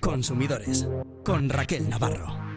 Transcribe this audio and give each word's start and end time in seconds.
Consumidores 0.00 0.88
con 1.24 1.48
Raquel 1.48 1.88
Navarro. 1.88 2.49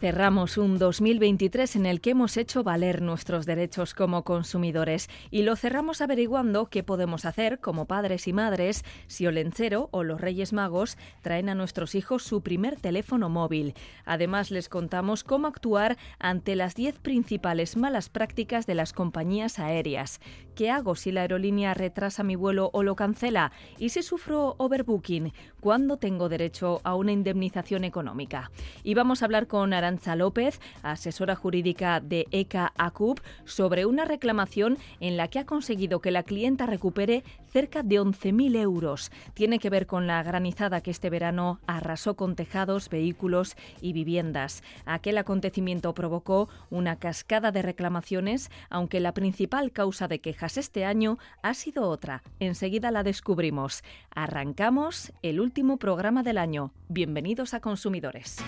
Cerramos 0.00 0.58
un 0.58 0.78
2023 0.78 1.74
en 1.74 1.84
el 1.84 2.00
que 2.00 2.10
hemos 2.10 2.36
hecho 2.36 2.62
valer 2.62 3.02
nuestros 3.02 3.46
derechos 3.46 3.94
como 3.94 4.22
consumidores 4.22 5.08
y 5.32 5.42
lo 5.42 5.56
cerramos 5.56 6.00
averiguando 6.00 6.66
qué 6.66 6.84
podemos 6.84 7.24
hacer 7.24 7.58
como 7.58 7.86
padres 7.86 8.28
y 8.28 8.32
madres 8.32 8.84
si 9.08 9.26
Olencero 9.26 9.88
o 9.90 10.04
los 10.04 10.20
Reyes 10.20 10.52
Magos 10.52 10.98
traen 11.20 11.48
a 11.48 11.56
nuestros 11.56 11.96
hijos 11.96 12.22
su 12.22 12.42
primer 12.42 12.76
teléfono 12.76 13.28
móvil. 13.28 13.74
Además 14.04 14.52
les 14.52 14.68
contamos 14.68 15.24
cómo 15.24 15.48
actuar 15.48 15.98
ante 16.20 16.54
las 16.54 16.76
10 16.76 17.00
principales 17.00 17.76
malas 17.76 18.08
prácticas 18.08 18.66
de 18.66 18.76
las 18.76 18.92
compañías 18.92 19.58
aéreas. 19.58 20.20
¿Qué 20.54 20.70
hago 20.70 20.94
si 20.94 21.10
la 21.10 21.22
aerolínea 21.22 21.74
retrasa 21.74 22.22
mi 22.22 22.36
vuelo 22.36 22.70
o 22.72 22.84
lo 22.84 22.94
cancela? 22.94 23.50
¿Y 23.78 23.88
si 23.88 24.02
sufro 24.02 24.54
overbooking? 24.58 25.32
¿Cuándo 25.60 25.96
tengo 25.96 26.28
derecho 26.28 26.80
a 26.84 26.94
una 26.94 27.10
indemnización 27.10 27.82
económica? 27.82 28.52
Y 28.84 28.94
vamos 28.94 29.22
a 29.22 29.24
hablar 29.24 29.48
con 29.48 29.72
Aranza 29.72 30.14
López, 30.14 30.60
asesora 30.82 31.34
jurídica 31.34 31.98
de 31.98 32.26
ECA 32.30 32.72
ACUB, 32.78 33.20
sobre 33.44 33.84
una 33.84 34.04
reclamación 34.04 34.78
en 35.00 35.16
la 35.16 35.26
que 35.26 35.40
ha 35.40 35.46
conseguido 35.46 36.00
que 36.00 36.12
la 36.12 36.22
clienta 36.22 36.66
recupere 36.66 37.24
cerca 37.48 37.82
de 37.82 38.00
11.000 38.00 38.56
euros. 38.56 39.10
Tiene 39.34 39.58
que 39.58 39.70
ver 39.70 39.86
con 39.86 40.06
la 40.06 40.22
granizada 40.22 40.80
que 40.80 40.90
este 40.90 41.10
verano 41.10 41.60
arrasó 41.66 42.14
con 42.14 42.36
tejados, 42.36 42.88
vehículos 42.88 43.56
y 43.80 43.92
viviendas. 43.92 44.62
Aquel 44.84 45.18
acontecimiento 45.18 45.94
provocó 45.94 46.48
una 46.70 46.96
cascada 46.96 47.52
de 47.52 47.62
reclamaciones, 47.62 48.50
aunque 48.70 49.00
la 49.00 49.12
principal 49.12 49.72
causa 49.72 50.08
de 50.08 50.20
quejas 50.20 50.56
este 50.56 50.84
año 50.84 51.18
ha 51.42 51.54
sido 51.54 51.88
otra. 51.88 52.22
Enseguida 52.40 52.90
la 52.90 53.02
descubrimos. 53.02 53.82
Arrancamos 54.14 55.12
el 55.22 55.40
último 55.40 55.78
programa 55.78 56.22
del 56.22 56.38
año. 56.38 56.72
Bienvenidos 56.88 57.54
a 57.54 57.60
Consumidores. 57.60 58.38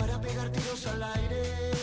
Olencero 0.00 1.77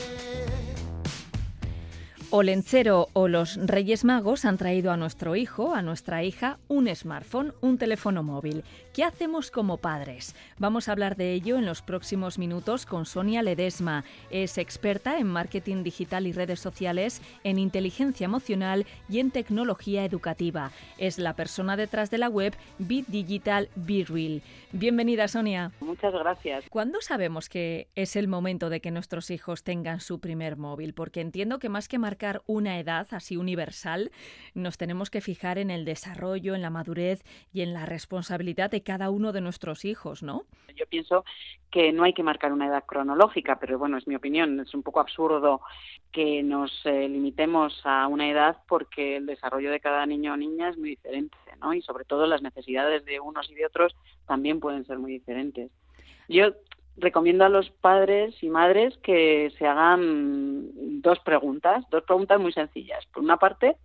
o 3.13 3.29
los 3.29 3.55
Reyes 3.65 4.03
Magos 4.03 4.43
han 4.43 4.57
traído 4.57 4.91
a 4.91 4.97
nuestro 4.97 5.37
hijo, 5.37 5.73
a 5.73 5.81
nuestra 5.81 6.21
hija, 6.21 6.59
un 6.67 6.93
smartphone, 6.93 7.53
un 7.61 7.77
teléfono 7.77 8.23
móvil. 8.23 8.65
¿Qué 8.93 9.05
hacemos 9.05 9.51
como 9.51 9.77
padres? 9.77 10.35
Vamos 10.57 10.89
a 10.89 10.91
hablar 10.91 11.15
de 11.15 11.31
ello 11.31 11.57
en 11.57 11.65
los 11.65 11.81
próximos 11.81 12.37
minutos 12.37 12.85
con 12.85 13.05
Sonia 13.05 13.41
Ledesma. 13.41 14.03
Es 14.31 14.57
experta 14.57 15.17
en 15.17 15.27
marketing 15.27 15.83
digital 15.83 16.27
y 16.27 16.33
redes 16.33 16.59
sociales, 16.59 17.21
en 17.45 17.57
inteligencia 17.57 18.25
emocional 18.25 18.85
y 19.07 19.19
en 19.19 19.31
tecnología 19.31 20.03
educativa. 20.03 20.71
Es 20.97 21.19
la 21.19 21.37
persona 21.37 21.77
detrás 21.77 22.11
de 22.11 22.17
la 22.17 22.27
web 22.27 22.53
Be 22.79 23.05
Digital 23.07 23.69
Be 23.75 24.05
Real. 24.07 24.41
Bienvenida, 24.73 25.29
Sonia. 25.29 25.71
Muchas 25.79 26.13
gracias. 26.13 26.65
¿Cuándo 26.69 26.99
sabemos 26.99 27.47
que 27.47 27.87
es 27.95 28.17
el 28.17 28.27
momento 28.27 28.69
de 28.69 28.81
que 28.81 28.91
nuestros 28.91 29.29
hijos 29.29 29.63
tengan 29.63 30.01
su 30.01 30.19
primer 30.19 30.57
móvil? 30.57 30.93
Porque 30.93 31.21
entiendo 31.21 31.59
que 31.59 31.69
más 31.69 31.87
que 31.87 31.97
marcar 31.97 32.24
una 32.45 32.79
edad 32.79 33.07
así 33.11 33.37
universal, 33.37 34.11
nos 34.53 34.77
tenemos 34.77 35.09
que 35.09 35.21
fijar 35.21 35.57
en 35.57 35.71
el 35.71 35.85
desarrollo, 35.85 36.55
en 36.55 36.61
la 36.61 36.69
madurez 36.69 37.23
y 37.53 37.61
en 37.61 37.73
la 37.73 37.85
responsabilidad 37.85 38.71
de 38.71 38.83
cada 38.83 39.09
uno 39.09 39.31
de 39.31 39.41
nuestros 39.41 39.85
hijos, 39.85 40.23
¿no? 40.23 40.43
Yo 40.75 40.85
pienso 40.87 41.23
que 41.71 41.91
no 41.91 42.03
hay 42.03 42.13
que 42.13 42.23
marcar 42.23 42.53
una 42.53 42.67
edad 42.67 42.85
cronológica, 42.85 43.59
pero 43.59 43.77
bueno, 43.77 43.97
es 43.97 44.07
mi 44.07 44.15
opinión. 44.15 44.59
Es 44.59 44.73
un 44.73 44.83
poco 44.83 44.99
absurdo 44.99 45.61
que 46.11 46.43
nos 46.43 46.71
eh, 46.85 47.07
limitemos 47.09 47.81
a 47.83 48.07
una 48.07 48.29
edad 48.29 48.57
porque 48.67 49.17
el 49.17 49.25
desarrollo 49.25 49.71
de 49.71 49.79
cada 49.79 50.05
niño 50.05 50.33
o 50.33 50.37
niña 50.37 50.69
es 50.69 50.77
muy 50.77 50.91
diferente, 50.91 51.37
¿no? 51.59 51.73
Y 51.73 51.81
sobre 51.81 52.05
todo 52.05 52.27
las 52.27 52.41
necesidades 52.41 53.05
de 53.05 53.19
unos 53.19 53.49
y 53.49 53.55
de 53.55 53.65
otros 53.65 53.95
también 54.25 54.59
pueden 54.59 54.85
ser 54.85 54.99
muy 54.99 55.11
diferentes. 55.11 55.71
Yo 56.27 56.53
recomiendo 56.97 57.45
a 57.45 57.49
los 57.49 57.69
padres 57.69 58.41
y 58.41 58.49
madres 58.49 58.97
que 58.97 59.51
se 59.57 59.67
hagan 59.67 61.01
dos 61.01 61.19
preguntas, 61.19 61.83
dos 61.89 62.03
preguntas 62.03 62.39
muy 62.39 62.53
sencillas. 62.53 63.05
Por 63.07 63.23
una 63.23 63.37
parte, 63.37 63.77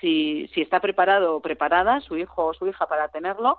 si, 0.00 0.48
si 0.54 0.60
está 0.60 0.80
preparado 0.80 1.36
o 1.36 1.40
preparada 1.40 2.00
su 2.00 2.16
hijo 2.16 2.46
o 2.46 2.54
su 2.54 2.66
hija 2.66 2.86
para 2.86 3.08
tenerlo, 3.08 3.58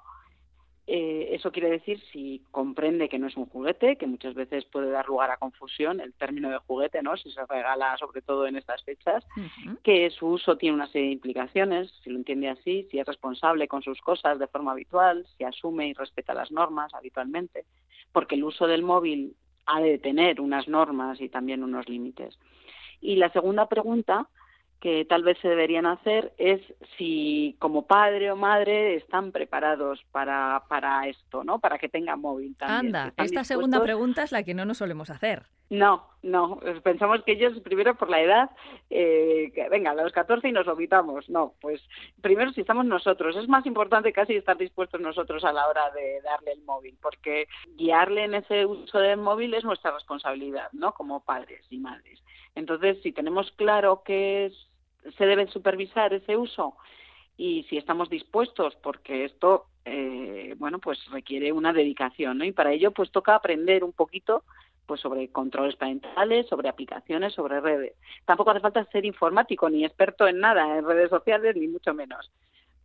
eh, 0.88 1.30
eso 1.31 1.52
quiere 1.52 1.69
decir 1.69 2.02
si 2.12 2.44
comprende 2.52 3.08
que 3.08 3.19
no 3.19 3.28
es 3.28 3.38
un 3.38 3.46
juguete, 3.46 3.97
que 3.97 4.08
muchas 4.08 4.34
veces 4.34 4.66
puede 4.66 4.90
dar 4.90 5.08
lugar 5.08 5.30
a 5.30 5.38
confusión 5.38 6.02
el 6.02 6.14
término 6.14 6.50
de 6.50 6.58
juguete, 6.58 7.02
¿no? 7.03 7.16
Si 7.18 7.31
se 7.31 7.46
regala 7.46 7.96
sobre 7.97 8.22
todo 8.22 8.47
en 8.47 8.56
estas 8.56 8.84
fechas, 8.84 9.24
que 9.84 10.09
su 10.09 10.28
uso 10.28 10.58
tiene 10.58 10.75
una 10.75 10.88
serie 10.88 11.08
de 11.08 11.14
implicaciones, 11.14 11.91
si 12.03 12.09
lo 12.09 12.18
entiende 12.18 12.50
así, 12.50 12.88
si 12.90 13.00
es 13.00 13.06
responsable 13.06 13.68
con 13.68 13.84
sus 13.84 14.02
cosas 14.02 14.40
de 14.40 14.47
forma 14.47 14.72
habitual, 14.72 15.25
si 15.38 15.44
asume 15.44 15.88
y 15.88 15.94
respeta 15.94 16.34
las 16.34 16.52
normas 16.52 16.94
habitualmente, 16.94 17.66
porque 18.12 18.36
el 18.36 18.44
uso 18.44 18.68
del 18.68 18.84
móvil 18.84 19.36
ha 19.68 19.80
de 19.80 20.00
tener 20.00 20.41
unas 20.41 20.68
normas 20.68 21.22
y 21.22 21.30
también 21.30 21.64
unos 21.64 21.88
límites. 21.88 22.38
Y 23.00 23.16
la 23.16 23.31
segunda 23.31 23.68
pregunta 23.68 24.28
que 24.81 25.06
tal 25.06 25.24
vez 25.24 25.38
se 25.42 25.47
deberían 25.47 25.86
hacer 25.86 26.34
es 26.40 26.59
si 26.97 27.56
como 27.59 27.86
padre 27.86 28.31
o 28.31 28.36
madre 28.36 28.96
están 28.96 29.31
preparados 29.31 30.03
para, 30.12 30.64
para 30.68 31.08
esto, 31.08 31.44
¿no? 31.44 31.59
Para 31.59 31.78
que 31.78 31.88
tengan 31.88 32.19
móvil 32.19 32.56
también. 32.58 32.96
Anda, 32.96 33.14
esta 33.24 33.44
segunda 33.44 33.81
pregunta 33.81 34.24
es 34.24 34.31
la 34.31 34.41
que 34.41 34.56
no 34.56 34.66
nos 34.66 34.80
solemos 34.80 35.12
hacer. 35.12 35.44
No, 35.72 36.06
no, 36.22 36.59
pensamos 36.84 37.24
que 37.24 37.32
ellos 37.32 37.58
primero 37.62 37.96
por 37.96 38.09
la 38.09 38.20
edad, 38.20 38.50
eh, 38.90 39.54
que 39.56 39.70
venga, 39.70 39.92
a 39.92 39.96
los 39.96 40.12
14 40.12 40.50
y 40.50 40.52
nos 40.52 40.66
lo 40.66 40.76
quitamos. 40.76 41.30
No, 41.30 41.54
pues 41.62 41.82
primero 42.22 42.52
si 42.52 42.59
estamos 42.59 42.86
nosotros. 42.86 43.38
Es 43.38 43.48
más 43.48 43.66
importante 43.66 44.12
casi 44.12 44.36
estar 44.36 44.58
dispuestos 44.58 45.00
nosotros 45.00 45.46
a 45.46 45.54
la 45.54 45.66
hora 45.70 45.90
de 45.92 46.20
darle 46.24 46.52
el 46.52 46.62
móvil, 46.64 46.98
porque 47.02 47.48
guiarle 47.78 48.26
en 48.26 48.34
ese 48.34 48.66
uso 48.66 49.00
del 49.00 49.20
móvil 49.20 49.54
es 49.54 49.64
nuestra 49.64 49.92
responsabilidad, 49.92 50.68
¿no? 50.74 50.94
Como 50.94 51.24
padres 51.24 51.66
y 51.70 51.80
madres. 51.80 52.22
Entonces, 52.53 53.02
si 53.02 53.14
tenemos 53.14 53.50
claro 53.53 54.03
que 54.03 54.48
es 54.48 54.68
se 55.18 55.26
debe 55.26 55.48
supervisar 55.48 56.14
ese 56.14 56.36
uso 56.36 56.76
y 57.38 57.64
si 57.70 57.78
estamos 57.78 58.09
dispuestos, 58.09 58.76
porque 58.84 59.24
esto, 59.24 59.68
eh, 59.86 60.53
bueno, 60.58 60.80
pues 60.80 61.00
requiere 61.12 61.53
una 61.53 61.72
dedicación, 61.72 62.40
¿no? 62.40 62.44
Y 62.44 62.52
para 62.52 62.74
ello, 62.74 62.92
pues 62.92 63.09
toca 63.09 63.36
aprender 63.36 63.86
un 63.86 63.94
poquito 63.94 64.44
pues 64.86 65.02
sobre 65.02 65.31
controles 65.31 65.75
parentales, 65.75 66.47
sobre 66.47 66.69
aplicaciones, 66.69 67.34
sobre 67.34 67.59
redes. 67.62 67.94
Tampoco 68.25 68.52
hace 68.52 68.59
falta 68.59 68.86
ser 68.86 69.06
informático 69.06 69.69
ni 69.69 69.86
experto 69.86 70.28
en 70.28 70.40
nada, 70.40 70.78
en 70.78 70.86
redes 70.86 71.09
sociales, 71.09 71.56
ni 71.56 71.68
mucho 71.68 71.94
menos. 71.94 72.31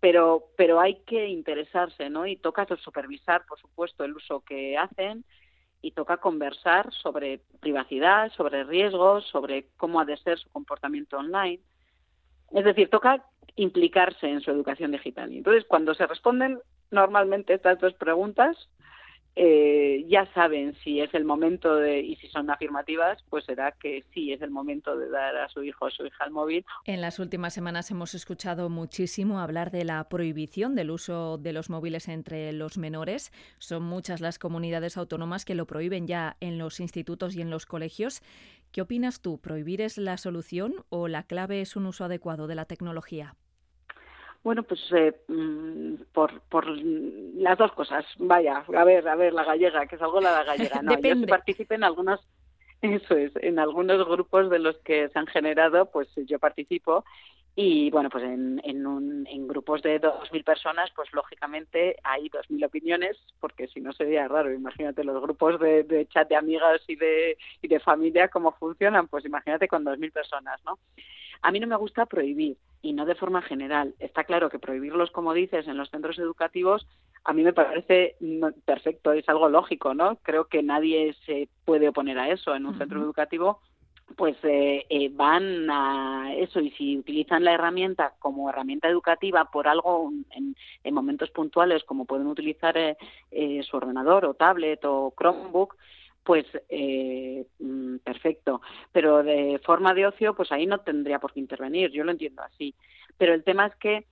Pero, 0.00 0.44
pero 0.56 0.80
hay 0.80 1.00
que 1.06 1.26
interesarse, 1.26 2.10
¿no? 2.10 2.26
Y 2.26 2.36
toca 2.36 2.66
supervisar, 2.76 3.44
por 3.46 3.58
supuesto, 3.58 4.04
el 4.04 4.14
uso 4.14 4.40
que 4.40 4.76
hacen 4.76 5.24
y 5.82 5.92
toca 5.92 6.18
conversar 6.18 6.92
sobre 6.92 7.40
privacidad, 7.60 8.32
sobre 8.32 8.64
riesgos, 8.64 9.26
sobre 9.26 9.68
cómo 9.76 10.00
ha 10.00 10.04
de 10.04 10.16
ser 10.16 10.38
su 10.38 10.48
comportamiento 10.50 11.16
online. 11.16 11.60
Es 12.52 12.64
decir, 12.64 12.88
toca 12.90 13.24
implicarse 13.56 14.28
en 14.28 14.40
su 14.40 14.50
educación 14.50 14.92
digital. 14.92 15.32
Y 15.32 15.38
entonces, 15.38 15.64
cuando 15.66 15.94
se 15.94 16.06
responden 16.06 16.60
normalmente 16.90 17.54
estas 17.54 17.78
dos 17.80 17.94
preguntas, 17.94 18.68
eh, 19.38 20.06
ya 20.08 20.26
saben 20.32 20.74
si 20.82 21.00
es 21.00 21.12
el 21.12 21.26
momento 21.26 21.76
de, 21.76 22.00
y 22.00 22.16
si 22.16 22.26
son 22.28 22.48
afirmativas, 22.48 23.22
pues 23.28 23.44
será 23.44 23.72
que 23.72 24.02
sí 24.14 24.32
es 24.32 24.40
el 24.40 24.50
momento 24.50 24.96
de 24.96 25.10
dar 25.10 25.36
a 25.36 25.48
su 25.50 25.62
hijo 25.62 25.84
o 25.84 25.90
su 25.90 26.06
hija 26.06 26.24
el 26.24 26.30
móvil. 26.30 26.64
En 26.86 27.02
las 27.02 27.18
últimas 27.18 27.52
semanas 27.52 27.90
hemos 27.90 28.14
escuchado 28.14 28.70
muchísimo 28.70 29.38
hablar 29.38 29.70
de 29.70 29.84
la 29.84 30.08
prohibición 30.08 30.74
del 30.74 30.90
uso 30.90 31.36
de 31.36 31.52
los 31.52 31.68
móviles 31.68 32.08
entre 32.08 32.52
los 32.54 32.78
menores. 32.78 33.30
Son 33.58 33.82
muchas 33.82 34.22
las 34.22 34.38
comunidades 34.38 34.96
autónomas 34.96 35.44
que 35.44 35.54
lo 35.54 35.66
prohíben 35.66 36.06
ya 36.06 36.38
en 36.40 36.56
los 36.56 36.80
institutos 36.80 37.36
y 37.36 37.42
en 37.42 37.50
los 37.50 37.66
colegios. 37.66 38.22
¿Qué 38.72 38.80
opinas 38.80 39.20
tú? 39.20 39.38
¿Prohibir 39.38 39.82
es 39.82 39.98
la 39.98 40.16
solución 40.16 40.74
o 40.88 41.08
la 41.08 41.24
clave 41.24 41.60
es 41.60 41.76
un 41.76 41.84
uso 41.84 42.04
adecuado 42.04 42.46
de 42.46 42.54
la 42.54 42.64
tecnología? 42.64 43.34
Bueno, 44.46 44.62
pues 44.62 44.80
eh, 44.92 45.12
mm, 45.26 45.94
por, 46.12 46.40
por 46.42 46.68
las 46.68 47.58
dos 47.58 47.72
cosas. 47.72 48.04
Vaya, 48.16 48.58
a 48.58 48.84
ver, 48.84 49.08
a 49.08 49.16
ver, 49.16 49.32
la 49.32 49.42
gallega, 49.42 49.88
que 49.88 49.98
salgo 49.98 50.20
la 50.20 50.44
gallega. 50.44 50.80
No, 50.84 50.96
yo 51.00 51.26
participe 51.26 51.74
en 51.74 51.82
algunos 51.82 52.20
Eso 52.80 53.16
es, 53.16 53.32
en 53.40 53.58
algunos 53.58 54.06
grupos 54.06 54.48
de 54.48 54.60
los 54.60 54.76
que 54.84 55.08
se 55.08 55.18
han 55.18 55.26
generado, 55.26 55.90
pues 55.90 56.08
yo 56.28 56.38
participo 56.38 57.04
y 57.58 57.90
bueno, 57.90 58.08
pues 58.08 58.22
en, 58.22 58.60
en, 58.62 58.86
un, 58.86 59.26
en 59.26 59.48
grupos 59.48 59.82
de 59.82 59.98
2.000 60.00 60.44
personas, 60.44 60.92
pues 60.94 61.12
lógicamente 61.12 61.96
hay 62.04 62.28
2.000 62.28 62.66
opiniones, 62.66 63.16
porque 63.40 63.66
si 63.66 63.80
no 63.80 63.92
sería 63.94 64.28
raro. 64.28 64.52
Imagínate 64.52 65.02
los 65.02 65.20
grupos 65.22 65.58
de, 65.58 65.82
de 65.82 66.06
chat 66.06 66.28
de 66.28 66.36
amigas 66.36 66.82
y 66.86 66.94
de, 66.94 67.36
y 67.62 67.66
de 67.66 67.80
familia, 67.80 68.28
cómo 68.28 68.52
funcionan, 68.52 69.08
pues 69.08 69.24
imagínate 69.24 69.66
con 69.66 69.84
2.000 69.84 70.12
personas, 70.12 70.60
¿no? 70.64 70.78
A 71.42 71.50
mí 71.52 71.60
no 71.60 71.66
me 71.66 71.76
gusta 71.76 72.06
prohibir 72.06 72.56
y 72.82 72.92
no 72.92 73.04
de 73.06 73.14
forma 73.14 73.42
general. 73.42 73.94
Está 73.98 74.24
claro 74.24 74.48
que 74.50 74.58
prohibirlos, 74.58 75.10
como 75.10 75.34
dices, 75.34 75.66
en 75.66 75.76
los 75.76 75.90
centros 75.90 76.18
educativos 76.18 76.86
a 77.26 77.32
mí 77.32 77.42
me 77.42 77.52
parece 77.52 78.14
perfecto, 78.64 79.10
es 79.12 79.28
algo 79.28 79.48
lógico, 79.48 79.94
¿no? 79.94 80.16
Creo 80.22 80.44
que 80.44 80.62
nadie 80.62 81.12
se 81.26 81.48
puede 81.64 81.88
oponer 81.88 82.18
a 82.20 82.30
eso 82.30 82.54
en 82.54 82.66
un 82.66 82.78
centro 82.78 83.02
educativo 83.02 83.60
pues 84.16 84.36
eh, 84.44 84.86
eh, 84.88 85.10
van 85.12 85.68
a 85.68 86.32
eso 86.36 86.60
y 86.60 86.70
si 86.70 86.96
utilizan 86.96 87.42
la 87.42 87.54
herramienta 87.54 88.14
como 88.20 88.48
herramienta 88.48 88.88
educativa 88.88 89.50
por 89.50 89.66
algo 89.66 90.12
en, 90.30 90.54
en 90.84 90.94
momentos 90.94 91.30
puntuales 91.30 91.82
como 91.82 92.04
pueden 92.04 92.28
utilizar 92.28 92.78
eh, 92.78 92.96
eh 93.32 93.62
su 93.64 93.76
ordenador 93.76 94.24
o 94.24 94.34
tablet 94.34 94.84
o 94.84 95.12
Chromebook 95.18 95.76
pues 96.26 96.44
eh, 96.68 97.46
mm, 97.60 97.98
perfecto. 97.98 98.60
Pero 98.92 99.22
de 99.22 99.60
forma 99.64 99.94
de 99.94 100.06
ocio 100.06 100.34
pues 100.34 100.52
ahí 100.52 100.66
no 100.66 100.80
tendría 100.80 101.20
por 101.20 101.32
qué 101.32 101.40
intervenir 101.40 101.90
yo 101.92 102.04
lo 102.04 102.10
entiendo 102.10 102.42
así. 102.42 102.74
Pero 103.16 103.32
el 103.32 103.44
tema 103.44 103.66
es 103.66 103.76
que 103.76 104.06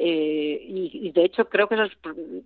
eh, 0.00 0.64
y, 0.64 1.10
de 1.10 1.24
hecho 1.24 1.48
creo 1.48 1.68
que 1.68 1.74
eso 1.74 1.82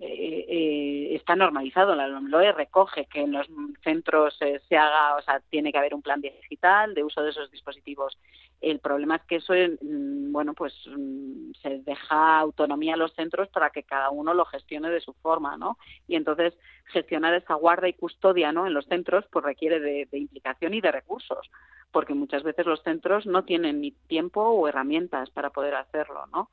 eh, 0.00 0.46
eh, 0.48 1.08
está 1.14 1.36
normalizado, 1.36 1.94
la 1.94 2.08
LOE 2.08 2.50
recoge 2.52 3.04
que 3.04 3.20
en 3.20 3.32
los 3.32 3.46
centros 3.84 4.38
se 4.38 4.76
haga, 4.78 5.16
o 5.16 5.20
sea, 5.20 5.38
tiene 5.50 5.70
que 5.70 5.76
haber 5.76 5.94
un 5.94 6.00
plan 6.00 6.22
digital 6.22 6.94
de 6.94 7.04
uso 7.04 7.22
de 7.22 7.28
esos 7.28 7.50
dispositivos. 7.50 8.16
El 8.62 8.78
problema 8.78 9.16
es 9.16 9.22
que 9.24 9.36
eso, 9.36 9.52
mm, 9.52 10.32
bueno, 10.32 10.54
pues 10.54 10.72
mm, 10.86 11.52
se 11.60 11.80
deja 11.80 12.38
autonomía 12.38 12.94
a 12.94 12.96
los 12.96 13.12
centros 13.12 13.48
para 13.48 13.68
que 13.68 13.82
cada 13.82 14.08
uno 14.08 14.32
lo 14.32 14.46
gestione 14.46 14.88
de 14.88 15.02
su 15.02 15.12
forma, 15.12 15.58
¿no? 15.58 15.76
Y 16.08 16.16
entonces 16.16 16.54
gestionar 16.86 17.34
esa 17.34 17.52
guarda 17.54 17.86
y 17.86 17.92
custodia, 17.92 18.50
¿no? 18.52 18.66
En 18.66 18.72
los 18.72 18.86
centros, 18.86 19.26
pues 19.30 19.44
requiere 19.44 19.78
de 19.78 20.18
implicación 20.18 20.72
y 20.72 20.80
de 20.80 20.90
recursos, 20.90 21.50
porque 21.90 22.14
muchas 22.14 22.44
veces 22.44 22.64
los 22.64 22.82
centros 22.82 23.26
no 23.26 23.44
tienen 23.44 23.82
ni 23.82 23.90
tiempo 23.90 24.40
o 24.40 24.68
herramientas 24.68 25.28
para 25.28 25.50
poder 25.50 25.74
hacerlo, 25.74 26.24
¿no? 26.32 26.48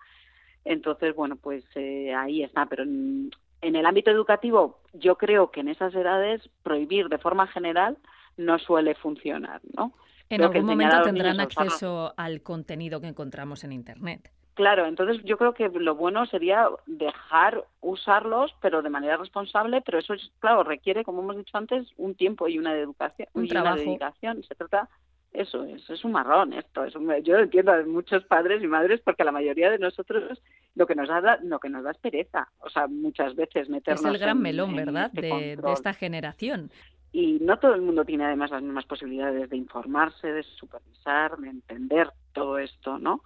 Entonces, 0.65 1.15
bueno, 1.15 1.35
pues 1.35 1.63
eh, 1.75 2.13
ahí 2.13 2.43
está. 2.43 2.65
Pero 2.65 2.83
en, 2.83 3.31
el 3.61 3.85
ámbito 3.85 4.11
educativo, 4.11 4.79
yo 4.93 5.17
creo 5.17 5.51
que 5.51 5.61
en 5.61 5.69
esas 5.69 5.93
edades 5.95 6.47
prohibir 6.63 7.09
de 7.09 7.17
forma 7.17 7.47
general 7.47 7.97
no 8.37 8.57
suele 8.59 8.95
funcionar, 8.95 9.61
¿no? 9.75 9.93
En 10.29 10.43
algún 10.43 10.65
momento 10.65 11.01
tendrán 11.01 11.39
acceso 11.39 12.13
al 12.15 12.41
contenido 12.41 13.01
que 13.01 13.07
encontramos 13.07 13.63
en 13.63 13.71
Internet. 13.71 14.31
Claro, 14.59 14.85
entonces 14.85 15.23
yo 15.23 15.37
creo 15.37 15.53
que 15.53 15.69
lo 15.69 15.95
bueno 15.95 16.25
sería 16.25 16.67
dejar 16.85 17.65
usarlos, 17.79 18.53
pero 18.61 18.81
de 18.81 18.89
manera 18.89 19.15
responsable, 19.15 19.81
pero 19.81 19.99
eso, 19.99 20.13
es, 20.13 20.31
claro, 20.39 20.65
requiere, 20.65 21.05
como 21.05 21.21
hemos 21.21 21.37
dicho 21.37 21.57
antes, 21.57 21.87
un 21.95 22.13
tiempo 22.13 22.45
y 22.49 22.59
una 22.59 22.75
educación, 22.75 23.29
un 23.33 23.45
y 23.45 23.47
trabajo. 23.47 23.75
una 23.75 23.83
dedicación. 23.85 24.43
Se 24.43 24.55
trata 24.55 24.89
eso 25.31 25.63
es, 25.65 25.89
es 25.89 26.03
un 26.03 26.11
marrón 26.11 26.53
esto. 26.53 26.83
Es 26.85 26.93
yo 26.93 27.37
lo 27.37 27.43
entiendo 27.43 27.71
a 27.71 27.83
muchos 27.83 28.23
padres 28.25 28.63
y 28.63 28.67
madres 28.67 29.01
porque 29.03 29.23
la 29.23 29.31
mayoría 29.31 29.69
de 29.69 29.77
nosotros 29.79 30.41
lo 30.75 30.85
que 30.87 30.95
nos 30.95 31.07
da 31.07 31.39
lo 31.43 31.59
que 31.59 31.69
nos 31.69 31.83
da 31.83 31.91
es 31.91 31.97
pereza. 31.97 32.49
O 32.59 32.69
sea, 32.69 32.87
muchas 32.87 33.35
veces 33.35 33.69
meternos 33.69 34.03
Es 34.03 34.11
el 34.11 34.17
gran 34.17 34.37
en- 34.37 34.43
melón, 34.43 34.75
¿verdad? 34.75 35.11
este 35.13 35.21
De, 35.21 35.55
de 35.57 35.71
esta 35.73 35.93
generación. 35.93 36.71
Y 37.11 37.39
no 37.41 37.57
todo 37.57 37.73
el 37.73 37.81
mundo 37.81 38.05
tiene 38.05 38.25
además 38.25 38.51
las 38.51 38.61
mismas 38.61 38.85
posibilidades 38.85 39.49
de 39.49 39.57
informarse, 39.57 40.31
de 40.31 40.43
supervisar, 40.43 41.37
de 41.37 41.49
entender 41.49 42.11
todo 42.33 42.59
esto, 42.59 42.99
¿no? 42.99 43.23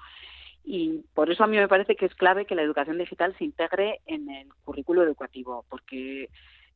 Y 0.64 1.02
por 1.14 1.30
eso 1.30 1.44
a 1.44 1.48
mí 1.48 1.58
me 1.58 1.68
parece 1.68 1.98
que 1.98 2.06
es 2.06 2.16
clave 2.16 2.46
que 2.46 2.56
la 2.56 2.62
educación 2.62 2.98
digital 2.98 3.36
se 3.38 3.44
integre 3.44 4.00
en 4.06 4.30
el 4.30 4.48
currículo 4.64 5.04
educativo, 5.04 5.66
porque 5.70 6.30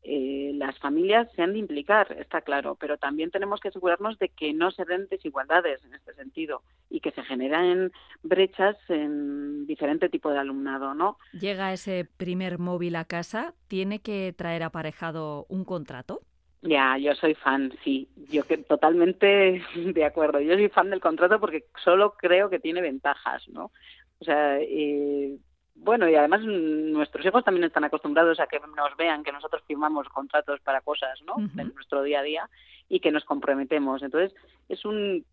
eh, 0.10 0.54
las 0.56 0.80
familias 0.80 1.28
se 1.36 1.42
han 1.42 1.52
de 1.52 1.60
implicar, 1.60 2.16
está 2.18 2.40
claro, 2.40 2.78
pero 2.80 2.98
también 2.98 3.30
tenemos 3.30 3.60
que 3.60 3.68
asegurarnos 3.68 4.18
de 4.20 4.30
que 4.30 4.54
no 4.54 4.72
se 4.72 4.86
den 4.86 5.08
desigualdades 5.10 5.84
en 5.84 5.94
este 5.94 6.14
sentido 6.14 6.62
y 6.90 7.02
que 7.02 7.12
se 7.12 7.24
generen 7.24 7.92
brechas 8.24 8.78
en 8.88 9.68
diferente 9.68 10.08
tipo 10.08 10.32
de 10.32 10.40
alumnado, 10.40 10.94
¿no? 10.94 11.18
Llega 11.34 11.74
ese 11.74 12.08
primer 12.16 12.58
móvil 12.58 12.96
a 12.96 13.04
casa, 13.04 13.54
¿tiene 13.68 14.00
que 14.00 14.34
traer 14.38 14.64
aparejado 14.64 15.46
un 15.50 15.66
contrato? 15.66 16.22
Ya, 16.62 16.98
yo 16.98 17.14
soy 17.14 17.36
fan, 17.36 17.74
sí. 17.84 18.08
Yo 18.32 18.44
que 18.44 18.60
totalmente 18.60 19.62
de 19.76 20.06
acuerdo. 20.06 20.40
Yo 20.40 20.54
soy 20.54 20.70
fan 20.70 20.90
del 20.90 21.02
contrato 21.02 21.40
porque 21.40 21.66
solo 21.84 22.16
creo 22.18 22.50
que 22.50 22.60
tiene 22.60 22.82
ventajas, 22.82 23.48
¿no? 23.50 23.72
O 24.20 24.26
sea, 24.26 24.58
eh, 24.62 25.38
bueno, 25.80 26.10
y 26.10 26.16
además 26.16 26.42
nuestros 26.44 27.26
hijos 27.26 27.44
también 27.44 27.66
están 27.66 27.84
acostumbrados 27.84 28.40
a 28.40 28.48
que 28.48 28.60
nos 28.60 28.98
vean 28.98 29.24
que 29.24 29.32
nosotros 29.32 29.64
firmamos 29.68 30.08
contratos 30.10 30.60
para 30.62 30.82
cosas, 30.82 31.22
¿no? 31.26 31.36
En 31.58 31.74
nuestro 31.74 32.04
día 32.04 32.20
a 32.20 32.24
día 32.24 32.50
y 32.90 33.00
que 33.00 33.12
nos 33.12 33.24
comprometemos. 33.24 34.02
Entonces, 34.04 34.34
es 34.70 34.84
un 34.86 35.24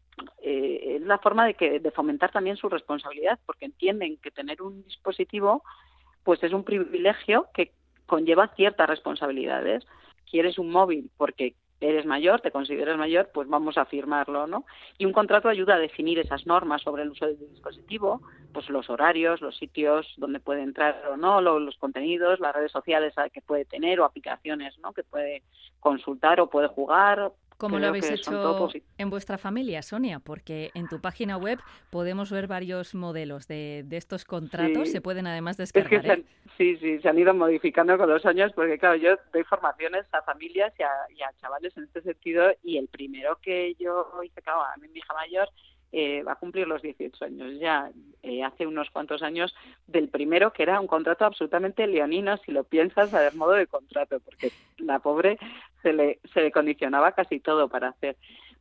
eh, 0.42 0.96
es 0.96 1.02
la 1.02 1.18
forma 1.18 1.44
de 1.46 1.54
que 1.54 1.80
de 1.80 1.90
fomentar 1.90 2.30
también 2.30 2.56
su 2.56 2.68
responsabilidad 2.68 3.38
porque 3.46 3.64
entienden 3.64 4.16
que 4.18 4.30
tener 4.30 4.62
un 4.62 4.84
dispositivo 4.84 5.64
pues 6.22 6.42
es 6.42 6.52
un 6.52 6.64
privilegio 6.64 7.48
que 7.52 7.72
conlleva 8.06 8.48
ciertas 8.54 8.88
responsabilidades. 8.88 9.84
Quieres 10.30 10.58
un 10.58 10.70
móvil 10.70 11.10
porque 11.16 11.54
eres 11.88 12.06
mayor, 12.06 12.40
te 12.40 12.50
consideras 12.50 12.96
mayor, 12.98 13.30
pues 13.32 13.48
vamos 13.48 13.76
a 13.78 13.84
firmarlo, 13.84 14.46
¿no? 14.46 14.64
Y 14.98 15.04
un 15.04 15.12
contrato 15.12 15.48
ayuda 15.48 15.74
a 15.74 15.78
definir 15.78 16.18
esas 16.18 16.46
normas 16.46 16.82
sobre 16.82 17.02
el 17.02 17.10
uso 17.10 17.26
del 17.26 17.38
dispositivo, 17.38 18.22
pues 18.52 18.68
los 18.70 18.88
horarios, 18.90 19.40
los 19.40 19.56
sitios 19.56 20.12
donde 20.16 20.40
puede 20.40 20.62
entrar 20.62 21.02
o 21.10 21.16
no, 21.16 21.40
lo- 21.40 21.58
los 21.58 21.76
contenidos, 21.78 22.40
las 22.40 22.54
redes 22.54 22.72
sociales 22.72 23.14
que 23.32 23.40
puede 23.42 23.64
tener 23.64 24.00
o 24.00 24.04
aplicaciones, 24.04 24.78
¿no? 24.78 24.92
Que 24.92 25.02
puede 25.02 25.42
consultar 25.80 26.40
o 26.40 26.48
puede 26.50 26.68
jugar. 26.68 27.32
¿Cómo 27.56 27.78
lo 27.78 27.86
habéis 27.88 28.08
que 28.08 28.14
hecho 28.14 28.68
en 28.98 29.10
vuestra 29.10 29.38
familia, 29.38 29.82
Sonia? 29.82 30.18
Porque 30.18 30.70
en 30.74 30.88
tu 30.88 31.00
página 31.00 31.36
web 31.36 31.58
podemos 31.90 32.30
ver 32.30 32.46
varios 32.46 32.94
modelos 32.94 33.46
de, 33.48 33.84
de 33.86 33.96
estos 33.96 34.24
contratos. 34.24 34.88
Sí. 34.88 34.92
Se 34.92 35.00
pueden 35.00 35.26
además 35.26 35.58
Es 35.60 35.72
que 35.72 35.80
descargar. 35.80 36.04
se 36.04 36.12
han, 36.12 36.20
¿eh? 36.20 36.24
sí, 36.58 36.76
sí, 36.78 36.98
se 37.00 37.08
han 37.08 37.18
ido 37.18 37.32
modificando 37.34 37.96
con 37.96 38.08
los 38.08 38.24
años 38.26 38.52
porque, 38.54 38.78
claro, 38.78 38.96
yo 38.96 39.16
doy 39.32 39.44
formaciones 39.44 40.04
a 40.12 40.22
familias 40.22 40.72
y 40.78 40.82
a, 40.82 40.90
y 41.16 41.22
a 41.22 41.32
chavales 41.40 41.76
en 41.76 41.84
este 41.84 42.02
sentido 42.02 42.52
y 42.62 42.78
el 42.78 42.88
primero 42.88 43.38
que 43.40 43.74
yo 43.78 44.10
hice, 44.24 44.42
claro, 44.42 44.62
a 44.62 44.76
mí 44.76 44.88
mi 44.88 44.98
hija 44.98 45.14
mayor 45.14 45.48
eh, 45.92 46.24
va 46.24 46.32
a 46.32 46.36
cumplir 46.36 46.66
los 46.66 46.82
18 46.82 47.24
años 47.24 47.52
ya, 47.60 47.88
eh, 48.24 48.42
hace 48.42 48.66
unos 48.66 48.90
cuantos 48.90 49.22
años, 49.22 49.54
del 49.86 50.08
primero 50.08 50.52
que 50.52 50.64
era 50.64 50.80
un 50.80 50.88
contrato 50.88 51.24
absolutamente 51.24 51.86
leonino, 51.86 52.36
si 52.38 52.50
lo 52.50 52.64
piensas, 52.64 53.14
a 53.14 53.20
ver, 53.20 53.34
modo 53.36 53.52
de 53.52 53.68
contrato, 53.68 54.18
porque 54.18 54.50
la 54.78 54.98
pobre 54.98 55.38
se 55.84 55.92
le, 55.92 56.18
se 56.32 56.40
le 56.40 56.50
condicionaba 56.50 57.12
casi 57.12 57.38
todo 57.38 57.68
para 57.68 57.90
hacer. 57.90 58.16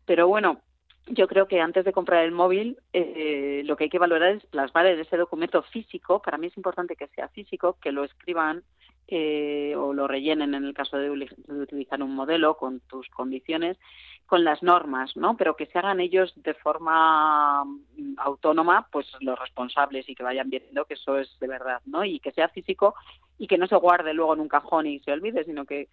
Pero 0.06 0.28
bueno, 0.28 0.62
yo 1.08 1.28
creo 1.28 1.48
que 1.48 1.60
antes 1.60 1.84
de 1.86 1.94
comprar 1.94 2.24
el 2.24 2.32
móvil, 2.32 2.78
eh, 2.94 3.64
lo 3.66 3.76
que 3.76 3.86
hay 3.86 3.90
que 3.90 4.00
valorar 4.00 4.36
es 4.36 4.46
plasmar 4.46 4.86
en 4.86 5.00
ese 5.00 5.18
documento 5.18 5.64
físico. 5.64 6.22
Para 6.22 6.38
mí 6.38 6.48
es 6.48 6.58
importante 6.58 6.96
que 6.96 7.08
sea 7.08 7.28
físico, 7.30 7.78
que 7.82 7.92
lo 7.92 8.04
escriban 8.04 8.64
eh, 9.08 9.74
o 9.76 9.94
lo 9.94 10.08
rellenen 10.08 10.54
en 10.54 10.64
el 10.64 10.74
caso 10.74 10.98
de, 10.98 11.10
de 11.10 11.62
utilizar 11.62 12.02
un 12.02 12.16
modelo 12.16 12.56
con 12.56 12.80
tus 12.82 13.10
condiciones, 13.10 13.78
con 14.26 14.46
las 14.46 14.64
normas, 14.64 15.16
¿no? 15.18 15.36
Pero 15.36 15.58
que 15.58 15.66
se 15.66 15.78
hagan 15.78 16.00
ellos 16.00 16.34
de 16.38 16.54
forma 16.54 17.66
mm, 17.66 18.16
autónoma, 18.18 18.88
pues 18.92 19.06
los 19.20 19.38
responsables 19.38 20.08
y 20.08 20.16
que 20.16 20.24
vayan 20.24 20.50
viendo 20.50 20.86
que 20.86 20.94
eso 20.94 21.20
es 21.20 21.38
de 21.40 21.48
verdad, 21.48 21.82
¿no? 21.86 22.06
Y 22.06 22.20
que 22.20 22.32
sea 22.32 22.48
físico 22.48 22.96
y 23.38 23.48
que 23.48 23.58
no 23.58 23.68
se 23.68 23.76
guarde 23.76 24.14
luego 24.14 24.34
en 24.34 24.40
un 24.40 24.48
cajón 24.48 24.88
y 24.88 25.00
se 25.00 25.12
olvide, 25.12 25.44
sino 25.44 25.66
que 25.66 25.90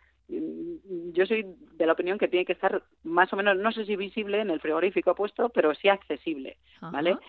yo 1.13 1.27
soy 1.27 1.45
de 1.77 1.87
la 1.87 1.93
opinión 1.93 2.19
que 2.19 2.29
tiene 2.29 2.47
que 2.47 2.53
estar 2.53 2.83
más 3.03 3.33
o 3.33 3.37
menos, 3.37 3.57
no 3.57 3.73
sé 3.73 3.85
si 3.85 3.97
visible 3.97 4.41
en 4.41 4.51
el 4.51 4.61
frigorífico 4.61 5.15
puesto, 5.15 5.49
pero 5.49 5.75
sí 5.75 5.89
accesible, 5.89 6.59
¿vale? 6.81 7.13
Ajá. 7.13 7.21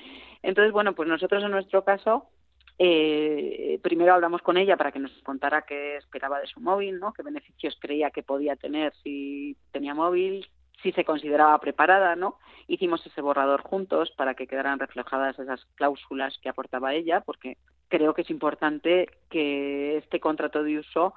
Entonces, 0.43 0.71
bueno, 0.71 0.93
pues 0.93 1.07
nosotros 1.09 1.43
en 1.43 1.51
nuestro 1.51 1.83
caso, 1.83 2.29
eh, 2.77 3.79
primero 3.83 4.13
hablamos 4.13 4.41
con 4.41 4.57
ella 4.57 4.77
para 4.77 4.91
que 4.91 4.99
nos 4.99 5.11
contara 5.23 5.63
qué 5.63 5.97
esperaba 5.97 6.39
de 6.39 6.47
su 6.47 6.59
móvil, 6.59 6.99
¿no? 6.99 7.13
Qué 7.13 7.23
beneficios 7.23 7.77
creía 7.79 8.11
que 8.11 8.23
podía 8.23 8.55
tener 8.55 8.93
si 9.03 9.55
tenía 9.71 9.93
móvil, 9.93 10.47
si 10.81 10.91
se 10.91 11.05
consideraba 11.05 11.59
preparada, 11.59 12.15
¿no? 12.15 12.37
Hicimos 12.67 13.05
ese 13.05 13.21
borrador 13.21 13.61
juntos 13.61 14.11
para 14.17 14.33
que 14.33 14.47
quedaran 14.47 14.79
reflejadas 14.79 15.37
esas 15.37 15.63
cláusulas 15.75 16.37
que 16.41 16.49
aportaba 16.49 16.93
ella, 16.93 17.21
porque 17.21 17.57
creo 17.87 18.13
que 18.13 18.23
es 18.23 18.29
importante 18.29 19.09
que 19.29 19.97
este 19.97 20.19
contrato 20.19 20.63
de 20.63 20.79
uso 20.79 21.13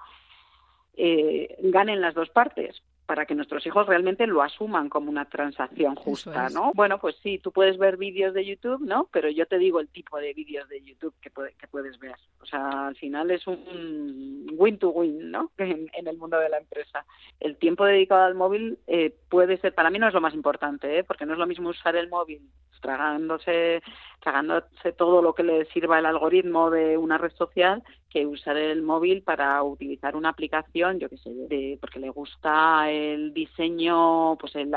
eh, 0.97 1.57
ganen 1.61 2.01
las 2.01 2.15
dos 2.15 2.31
partes, 2.31 2.83
para 3.07 3.27
que 3.27 3.35
nuestros 3.35 3.67
hijos 3.67 3.87
realmente 3.87 4.27
lo 4.27 4.43
asuman 4.43 4.89
como 4.89 5.11
una 5.11 5.27
transacción 5.27 5.95
justa, 5.95 6.49
¿no? 6.49 6.73
Bueno, 6.75 6.99
pues 6.99 7.17
sí, 7.23 7.39
tú 7.39 7.53
puedes 7.53 7.77
ver 7.77 7.97
vídeos 7.97 8.33
de 8.33 8.47
YouTube, 8.47 8.81
¿no? 8.81 9.09
Pero 9.13 9.29
yo 9.29 9.47
te 9.47 9.59
digo 9.59 9.81
el 9.81 9.89
tipo 9.89 10.19
de 10.19 10.33
vídeos 10.33 10.69
de 10.69 10.83
YouTube 10.83 11.15
que, 11.21 11.31
que 11.31 11.69
puedes 11.69 11.99
ver. 11.99 12.17
O 12.41 12.47
sea, 12.47 12.87
al 12.89 12.97
final 12.97 13.31
es 13.31 13.47
un 13.47 14.47
win 14.53 14.79
to 14.79 14.91
win, 14.91 15.31
¿no? 15.31 15.51
En, 15.59 15.91
en 15.93 16.07
el 16.09 16.17
mundo 16.17 16.39
de 16.39 16.49
la 16.49 16.59
empresa. 16.59 17.05
El 17.41 17.57
tiempo 17.57 17.85
dedicado 17.85 18.23
al 18.23 18.35
móvil 18.35 18.79
eh, 18.87 19.15
puede 19.29 19.59
ser, 19.59 19.75
para 19.75 19.91
mí 19.91 19.99
no 19.99 20.09
es 20.09 20.15
lo 20.15 20.21
más 20.21 20.35
importante, 20.35 20.99
¿eh? 20.99 21.05
Porque 21.05 21.27
no 21.27 21.33
es 21.33 21.39
lo 21.39 21.47
mismo 21.47 21.71
usar 21.71 21.97
el 21.97 22.09
móvil 22.09 22.43
tragándose, 22.81 23.83
tragándose 24.21 24.93
todo 24.93 25.23
lo 25.23 25.35
que 25.35 25.43
le 25.43 25.65
sirva 25.67 25.99
el 25.99 26.07
algoritmo 26.07 26.71
de 26.71 26.99
una 26.99 27.17
red 27.17 27.33
social 27.33 27.83
que 28.15 28.27
usar 28.27 28.57
el 28.57 28.81
móvil 28.83 29.25
para 29.25 29.61
utilizar 29.65 30.15
una 30.15 30.29
aplicación, 30.29 31.01
yo 31.01 31.09
qué 31.09 31.17
sé, 31.17 31.31
de, 31.35 31.79
porque 31.81 31.99
le 31.99 32.11
gusta 32.11 32.89
el 32.89 33.35
diseño, 33.35 34.37
pues 34.39 34.55
el, 34.55 34.73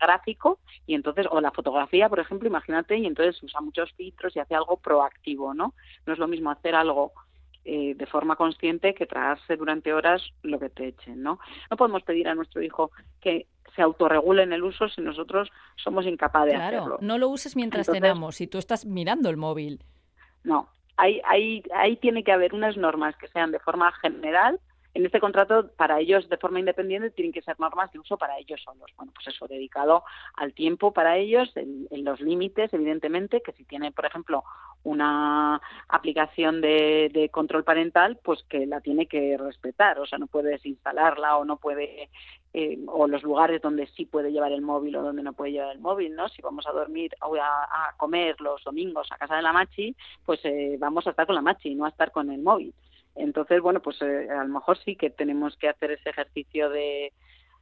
gráfico 0.00 0.58
y 0.86 0.94
entonces 0.94 1.26
o 1.30 1.42
la 1.42 1.50
fotografía, 1.50 2.08
por 2.08 2.18
ejemplo, 2.18 2.48
imagínate 2.48 2.96
y 2.96 3.04
entonces 3.04 3.42
usa 3.42 3.60
muchos 3.60 3.92
filtros 3.92 4.34
y 4.34 4.38
hace 4.38 4.54
algo 4.54 4.78
proactivo, 4.78 5.52
¿no? 5.52 5.74
No 6.06 6.14
es 6.14 6.18
lo 6.18 6.26
mismo 6.26 6.50
hacer 6.50 6.74
algo 6.74 7.12
eh, 7.66 7.94
de 7.94 8.06
forma 8.06 8.36
consciente 8.36 8.94
que 8.94 9.04
tragarse 9.04 9.54
durante 9.56 9.92
horas 9.92 10.22
lo 10.42 10.58
que 10.58 10.70
te 10.70 10.88
echen, 10.88 11.22
¿no? 11.22 11.40
No 11.70 11.76
podemos 11.76 12.02
pedir 12.04 12.26
a 12.26 12.34
nuestro 12.34 12.62
hijo 12.62 12.90
que 13.20 13.48
se 13.76 13.82
autorregule 13.82 14.44
en 14.44 14.54
el 14.54 14.62
uso 14.62 14.88
si 14.88 15.02
nosotros 15.02 15.50
somos 15.76 16.06
incapaces 16.06 16.54
de 16.54 16.56
hacerlo. 16.56 16.96
no 17.02 17.18
lo 17.18 17.28
uses 17.28 17.54
mientras 17.54 17.86
cenamos, 17.86 18.36
si 18.36 18.46
tú 18.46 18.56
estás 18.56 18.86
mirando 18.86 19.28
el 19.28 19.36
móvil. 19.36 19.84
No, 20.42 20.70
ahí, 20.96 21.62
ahí, 21.74 21.96
tiene 21.96 22.24
que 22.24 22.32
haber 22.32 22.54
unas 22.54 22.76
normas 22.76 23.16
que 23.16 23.28
sean 23.28 23.50
de 23.52 23.58
forma 23.58 23.92
general 23.92 24.60
en 24.94 25.06
este 25.06 25.20
contrato, 25.20 25.70
para 25.76 26.00
ellos 26.00 26.28
de 26.28 26.36
forma 26.36 26.60
independiente, 26.60 27.10
tienen 27.10 27.32
que 27.32 27.40
ser 27.40 27.58
normas 27.58 27.90
de 27.92 27.98
uso 27.98 28.18
para 28.18 28.38
ellos 28.38 28.60
solos. 28.62 28.90
Bueno, 28.96 29.12
pues 29.14 29.26
eso, 29.28 29.48
dedicado 29.48 30.04
al 30.36 30.52
tiempo 30.52 30.92
para 30.92 31.16
ellos, 31.16 31.50
en, 31.56 32.04
los 32.04 32.20
límites, 32.20 32.72
evidentemente, 32.74 33.40
que 33.40 33.52
si 33.52 33.64
tiene, 33.64 33.90
por 33.92 34.04
ejemplo, 34.04 34.44
una 34.82 35.62
aplicación 35.88 36.60
de, 36.60 37.30
control 37.32 37.64
parental, 37.64 38.18
pues 38.22 38.42
que 38.50 38.66
la 38.66 38.82
tiene 38.82 39.06
que 39.06 39.38
respetar. 39.38 39.98
O 39.98 40.04
sea, 40.04 40.18
no 40.18 40.26
puedes 40.26 40.64
instalarla 40.66 41.38
o 41.38 41.46
no 41.46 41.56
puede, 41.56 42.10
eh, 42.52 42.78
o 42.86 43.06
los 43.06 43.22
lugares 43.22 43.62
donde 43.62 43.86
sí 43.86 44.04
puede 44.04 44.30
llevar 44.30 44.52
el 44.52 44.60
móvil 44.60 44.96
o 44.96 45.02
donde 45.02 45.22
no 45.22 45.32
puede 45.32 45.52
llevar 45.52 45.74
el 45.74 45.80
móvil, 45.80 46.14
¿no? 46.14 46.28
Si 46.28 46.42
vamos 46.42 46.66
a 46.66 46.72
dormir 46.72 47.14
o 47.22 47.34
a, 47.36 47.94
comer 47.96 48.38
los 48.42 48.62
domingos 48.64 49.08
a 49.10 49.16
casa 49.16 49.36
de 49.36 49.42
la 49.42 49.54
machi, 49.54 49.96
pues 50.26 50.40
eh, 50.44 50.76
vamos 50.78 51.06
a 51.06 51.10
estar 51.10 51.24
con 51.24 51.36
la 51.36 51.42
machi, 51.42 51.74
no 51.74 51.86
a 51.86 51.88
estar 51.88 52.10
con 52.12 52.30
el 52.30 52.42
móvil. 52.42 52.74
Entonces, 53.14 53.60
bueno, 53.60 53.80
pues 53.80 54.00
eh, 54.02 54.28
a 54.30 54.44
lo 54.44 54.54
mejor 54.54 54.78
sí 54.78 54.96
que 54.96 55.10
tenemos 55.10 55.56
que 55.56 55.68
hacer 55.68 55.92
ese 55.92 56.10
ejercicio 56.10 56.70
de, 56.70 57.12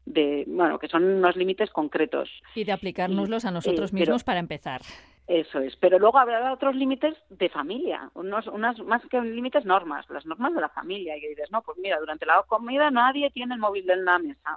de 0.07 0.45
bueno, 0.47 0.79
que 0.79 0.89
son 0.89 1.05
unos 1.05 1.37
límites 1.37 1.71
concretos. 1.71 2.31
Y 2.55 2.65
de 2.65 2.73
aplicárnoslos 2.73 3.45
a 3.45 3.51
nosotros 3.51 3.93
mismos 3.93 4.25
para 4.25 4.41
empezar. 4.41 4.81
Eso 5.27 5.61
es, 5.61 5.77
pero 5.77 6.01
luego 6.01 6.19
habrá 6.19 6.53
otros 6.53 6.75
límites 6.75 7.15
de 7.29 7.49
familia, 7.49 8.11
unos, 8.15 8.49
unas 8.49 8.77
más 8.81 9.01
que 9.07 9.21
límites 9.21 9.65
normas, 9.65 10.09
las 10.11 10.27
normas 10.27 10.53
de 10.55 10.61
la 10.61 10.69
familia. 10.71 11.17
Y 11.17 11.21
dices, 11.21 11.53
no, 11.53 11.63
pues 11.63 11.79
mira, 11.79 12.01
durante 12.01 12.27
la 12.27 12.43
comida 12.49 12.91
nadie 12.91 13.31
tiene 13.31 13.55
el 13.55 13.61
móvil 13.61 13.87
de 13.87 13.97
la 13.97 14.19
mesa. 14.19 14.57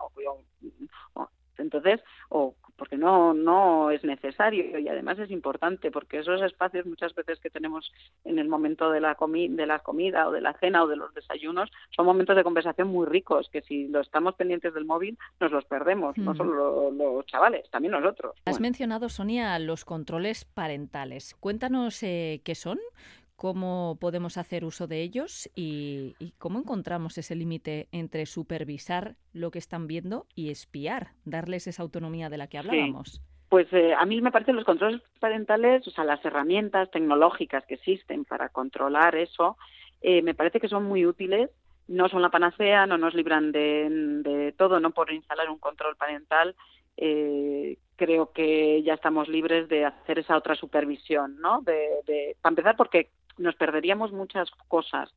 o, 1.13 1.29
entonces, 1.57 2.01
o 2.29 2.55
porque 2.77 2.97
no, 2.97 3.33
no 3.33 3.91
es 3.91 4.03
necesario 4.03 4.79
y 4.79 4.87
además 4.87 5.19
es 5.19 5.31
importante 5.31 5.91
porque 5.91 6.19
esos 6.19 6.41
espacios 6.41 6.85
muchas 6.85 7.13
veces 7.15 7.39
que 7.39 7.49
tenemos 7.49 7.91
en 8.25 8.39
el 8.39 8.47
momento 8.47 8.91
de 8.91 8.99
la, 8.99 9.15
de 9.19 9.65
la 9.65 9.79
comida 9.79 10.27
o 10.27 10.31
de 10.31 10.41
la 10.41 10.53
cena 10.53 10.83
o 10.83 10.87
de 10.87 10.95
los 10.95 11.13
desayunos 11.13 11.71
son 11.95 12.05
momentos 12.05 12.35
de 12.35 12.43
conversación 12.43 12.87
muy 12.87 13.05
ricos 13.05 13.49
que 13.49 13.61
si 13.61 13.87
lo 13.87 14.01
estamos 14.01 14.35
pendientes 14.35 14.73
del 14.73 14.85
móvil 14.85 15.17
nos 15.39 15.51
los 15.51 15.65
perdemos, 15.65 16.17
no 16.17 16.35
solo 16.35 16.91
los, 16.91 17.25
chavales, 17.25 17.69
también 17.69 17.91
nosotros. 17.93 18.35
Has 18.45 18.59
mencionado, 18.59 19.09
Sonia, 19.09 19.57
los 19.59 19.85
controles 19.85 20.45
parentales. 20.45 21.35
Cuéntanos 21.39 22.01
eh, 22.03 22.41
qué 22.43 22.55
son, 22.55 22.79
cómo 23.35 23.97
podemos 23.99 24.37
hacer 24.37 24.65
uso 24.65 24.87
de 24.87 25.01
ellos 25.01 25.49
y, 25.55 26.15
cómo 26.37 26.59
encontramos 26.59 27.17
ese 27.17 27.35
límite 27.35 27.87
entre 27.91 28.25
supervisar 28.25 29.15
lo 29.33 29.51
que 29.51 29.59
están 29.59 29.87
viendo 29.87 30.25
y 30.35 30.49
espiar, 30.49 31.11
darles 31.25 31.67
esa 31.67 31.83
autonomía 31.83 32.29
de 32.29 32.37
la 32.37 32.47
que 32.47 32.57
hablábamos. 32.57 33.21
Pues 33.49 33.71
eh, 33.71 33.93
a 33.93 34.05
mí 34.05 34.19
me 34.21 34.31
parecen 34.31 34.55
los 34.55 34.65
controles 34.65 35.01
parentales, 35.19 35.87
o 35.87 35.91
sea, 35.91 36.03
las 36.03 36.23
herramientas 36.25 36.89
tecnológicas 36.89 37.63
que 37.65 37.75
existen 37.75 38.25
para 38.25 38.49
controlar 38.49 39.15
eso, 39.15 39.57
eh, 40.01 40.21
me 40.21 40.33
parece 40.33 40.59
que 40.59 40.67
son 40.67 40.83
muy 40.85 41.05
útiles. 41.05 41.49
No 41.87 42.07
son 42.07 42.21
la 42.21 42.29
panacea, 42.29 42.85
no 42.85 42.97
nos 42.97 43.13
libran 43.13 43.51
de, 43.51 44.53
todo, 44.57 44.79
no 44.79 44.91
por 44.91 45.11
instalar 45.11 45.49
un 45.49 45.59
control 45.59 45.95
parental. 45.97 46.55
Eh, 46.95 47.77
creo 47.95 48.31
que 48.31 48.81
ya 48.83 48.93
estamos 48.93 49.27
libres 49.27 49.67
de 49.67 49.85
hacer 49.85 50.19
esa 50.19 50.37
otra 50.37 50.55
supervisión, 50.55 51.37
¿no? 51.39 51.61
de, 51.61 52.35
para 52.41 52.51
empezar, 52.51 52.75
porque 52.75 53.09
nos 53.37 53.55
perderíamos 53.55 54.11
muchas 54.11 54.49
cosas 54.67 55.13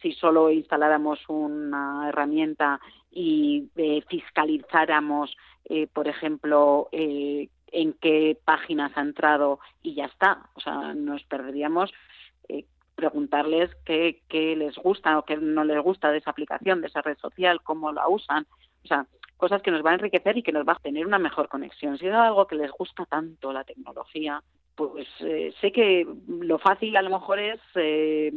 si 0.00 0.12
solo 0.12 0.50
instaláramos 0.50 1.20
una 1.28 2.08
herramienta 2.08 2.80
y 3.10 3.68
eh, 3.76 4.02
fiscalizáramos, 4.08 5.36
eh, 5.64 5.86
por 5.86 6.06
ejemplo, 6.08 6.88
eh, 6.92 7.48
en 7.72 7.94
qué 7.94 8.38
páginas 8.44 8.92
ha 8.96 9.00
entrado 9.00 9.58
y 9.82 9.94
ya 9.94 10.06
está. 10.06 10.50
O 10.54 10.60
sea, 10.60 10.94
nos 10.94 11.22
perderíamos 11.24 11.92
preguntarles 12.94 13.70
qué, 13.84 14.22
qué, 14.26 14.56
les 14.56 14.74
gusta 14.76 15.18
o 15.18 15.24
qué 15.26 15.36
no 15.36 15.64
les 15.64 15.82
gusta 15.82 16.10
de 16.10 16.18
esa 16.18 16.30
aplicación, 16.30 16.80
de 16.80 16.86
esa 16.86 17.02
red 17.02 17.18
social, 17.18 17.60
cómo 17.62 17.92
la 17.92 18.08
usan. 18.08 18.46
O 18.84 18.86
sea, 18.86 19.06
cosas 19.36 19.60
que 19.60 19.70
nos 19.70 19.82
van 19.82 19.92
a 19.92 19.96
enriquecer 19.96 20.38
y 20.38 20.42
que 20.42 20.52
nos 20.52 20.66
va 20.66 20.72
a 20.72 20.78
tener 20.78 21.06
una 21.06 21.18
mejor 21.18 21.48
conexión. 21.48 21.98
Si 21.98 22.06
es 22.06 22.14
algo 22.14 22.46
que 22.46 22.56
les 22.56 22.70
gusta 22.70 23.04
tanto 23.04 23.52
la 23.52 23.64
tecnología, 23.64 24.42
pues 24.76 25.08
eh, 25.20 25.52
sé 25.60 25.72
que 25.72 26.06
lo 26.28 26.58
fácil 26.58 26.96
a 26.96 27.02
lo 27.02 27.10
mejor 27.10 27.38
es 27.38 27.60
eh, 27.74 28.32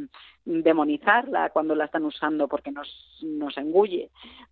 demonizarla 0.45 1.49
cuando 1.49 1.75
la 1.75 1.85
están 1.85 2.05
usando 2.05 2.47
porque 2.47 2.71
nos, 2.71 2.89
nos 3.21 3.57
engulle, 3.57 4.09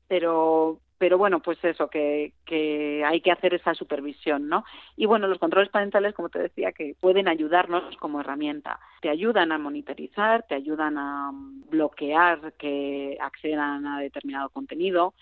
pero 0.08 0.80
pero 0.98 1.18
bueno, 1.18 1.42
pues 1.42 1.64
eso, 1.64 1.90
que, 1.90 2.34
que 2.46 3.04
hay 3.06 3.22
que 3.22 3.32
hacer 3.32 3.54
esa 3.54 3.74
supervisión, 3.74 4.50
¿no? 4.50 4.64
Y 4.96 5.06
bueno, 5.06 5.28
los 5.28 5.38
controles 5.38 5.70
parentales, 5.70 6.14
como 6.16 6.30
te 6.30 6.40
decía, 6.40 6.72
que 6.72 6.96
pueden 7.00 7.28
ayudarnos 7.28 7.96
como 7.98 8.22
herramienta. 8.22 8.80
Te 9.02 9.10
ayudan 9.10 9.52
a 9.52 9.60
monitorizar, 9.60 10.44
te 10.48 10.56
ayudan 10.56 10.98
a 10.98 11.32
bloquear 11.70 12.54
que 12.54 13.18
accedan 13.22 13.86
a 13.86 14.00
determinado 14.00 14.50
contenido, 14.50 15.14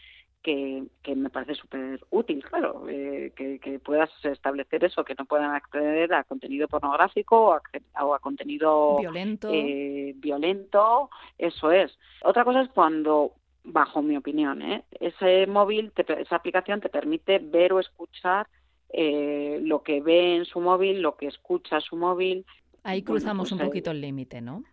que, 0.45 1.15
me 1.15 1.29
parece 1.31 1.55
súper 1.55 1.99
útil, 2.11 2.43
claro, 2.43 2.85
eh, 2.87 3.31
que, 3.35 3.79
puedas 3.79 4.11
establecer 4.23 4.83
eso, 4.83 5.03
que 5.03 5.15
no 5.15 5.25
puedan 5.25 5.51
acceder 5.55 6.13
a 6.13 6.23
contenido 6.23 6.67
pornográfico 6.67 7.59
o 7.99 8.13
a, 8.13 8.19
contenido 8.19 8.97
violento. 8.99 9.49
Eh, 9.51 10.13
violento, 10.17 11.09
eso 11.39 11.71
es. 11.71 11.97
Otra 12.23 12.43
cosa 12.43 12.61
es 12.61 12.69
cuando, 12.69 13.33
bajo 13.63 14.03
mi 14.03 14.17
opinión, 14.17 14.61
¿eh? 14.61 14.83
ese 14.99 15.47
móvil, 15.47 15.91
esa 15.95 16.35
aplicación 16.35 16.79
te 16.79 16.89
permite 16.89 17.39
ver 17.39 17.73
o 17.73 17.79
escuchar 17.79 18.47
lo 18.93 19.81
que 19.81 19.99
ve 19.99 20.37
en 20.37 20.45
su 20.45 20.61
móvil, 20.61 21.01
lo 21.01 21.17
que 21.17 21.27
escucha 21.27 21.81
su 21.81 21.97
móvil. 21.97 22.45
Ahí 22.83 23.01
cruzamos 23.01 23.51
un 23.51 23.57
pues, 23.57 23.69
poquito 23.69 23.91
el 23.91 23.99
límite, 23.99 24.41
¿no? 24.41 24.63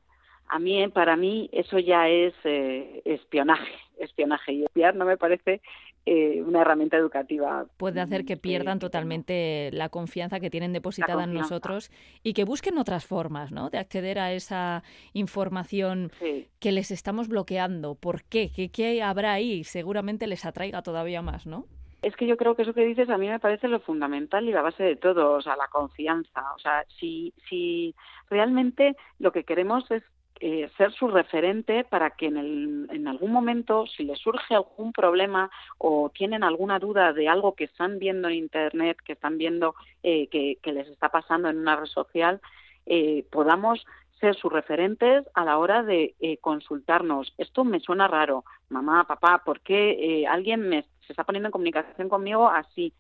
A 0.49 0.59
mí, 0.59 0.87
para 0.89 1.17
mí, 1.17 1.49
eso 1.53 1.79
ya 1.79 2.09
es 2.09 2.35
eh, 2.45 3.03
espionaje, 3.05 3.73
espionaje. 3.99 4.53
Y 4.53 4.65
espiar 4.65 4.95
no 4.95 5.05
me 5.05 5.17
parece 5.17 5.63
eh, 6.05 6.43
una 6.43 6.61
herramienta 6.61 6.97
educativa. 6.97 7.67
Puede 7.77 8.01
hacer 8.01 8.25
que 8.25 8.37
pierdan 8.37 8.79
totalmente 8.79 9.71
la 9.73 9.89
confianza 9.89 10.41
que 10.41 10.51
tienen 10.51 10.73
depositada 10.73 11.25
en 11.25 11.33
nosotros 11.33 11.91
y 12.23 12.35
que 12.35 12.45
busquen 12.45 12.77
otras 12.77 13.07
formas 13.07 13.53
¿no? 13.53 13.71
de 13.71 13.79
acceder 13.79 14.19
a 14.19 14.33
esa 14.33 14.83
información 15.13 16.11
que 16.59 16.73
les 16.73 16.91
estamos 16.91 17.29
bloqueando. 17.29 17.95
¿Por 17.95 18.25
qué? 18.25 18.51
qué? 18.55 18.71
¿Qué 18.71 19.03
habrá 19.03 19.33
ahí? 19.33 19.65
Seguramente 19.65 20.27
les 20.27 20.45
atraiga 20.45 20.83
todavía 20.83 21.23
más, 21.23 21.47
¿no? 21.47 21.67
Es 22.03 22.17
que 22.17 22.27
yo 22.27 22.37
creo 22.37 22.57
que 22.57 22.63
eso 22.63 22.75
que 22.75 22.85
dices 22.85 23.09
a 23.09 23.17
mí 23.17 23.29
me 23.29 23.39
parece 23.39 23.69
lo 23.69 23.79
fundamental 23.79 24.49
y 24.49 24.53
la 24.53 24.61
base 24.61 24.83
de 24.83 24.97
todo, 24.97 25.35
o 25.35 25.41
sea, 25.41 25.55
la 25.57 25.69
confianza. 25.69 26.53
O 26.57 26.59
sea, 26.59 26.85
si, 26.99 27.33
si 27.49 27.95
realmente 28.29 28.97
lo 29.21 29.31
que 29.31 29.45
queremos 29.45 29.89
es 29.93 30.03
eh, 30.45 30.69
ser 30.77 30.93
su 30.93 31.07
referente 31.07 31.85
para 31.85 32.11
que 32.11 32.27
en, 32.27 32.37
el, 32.37 32.89
en 32.91 33.07
algún 33.07 33.31
momento, 33.31 33.87
si 33.87 34.03
les 34.03 34.19
surge 34.19 34.57
algún 34.57 34.93
problema 34.93 35.49
o 35.79 36.11
tienen 36.13 36.43
alguna 36.43 36.81
duda 36.81 37.13
de 37.13 37.29
algo 37.29 37.55
que 37.55 37.63
están 37.63 38.01
viendo 38.01 38.27
en 38.27 38.35
Internet, 38.35 38.99
que 39.05 39.13
están 39.13 39.39
viendo 39.39 39.77
eh, 40.03 40.27
que, 40.27 40.73
les 40.73 40.89
está 40.89 41.11
pasando 41.11 41.49
en 41.49 41.59
una 41.59 41.77
red 41.77 41.87
social, 41.87 42.41
eh, 42.87 43.25
podamos 43.31 43.87
ser 44.19 44.35
sus 44.35 44.53
referentes 44.53 45.25
a 45.35 45.45
la 45.45 45.59
hora 45.59 45.85
de 45.85 46.17
consultarnos. 46.41 47.33
Esto 47.39 47.63
me 47.63 47.79
suena 47.79 48.09
raro, 48.09 48.45
mamá, 48.69 49.05
papá, 49.05 49.43
¿por 49.45 49.61
qué 49.61 50.27
alguien 50.29 50.69
me, 50.69 50.83
se 51.07 51.13
está 51.13 51.23
poniendo 51.23 51.51
en 51.51 51.53
comunicación 51.53 52.09
conmigo 52.09 52.49
así? 52.49 52.93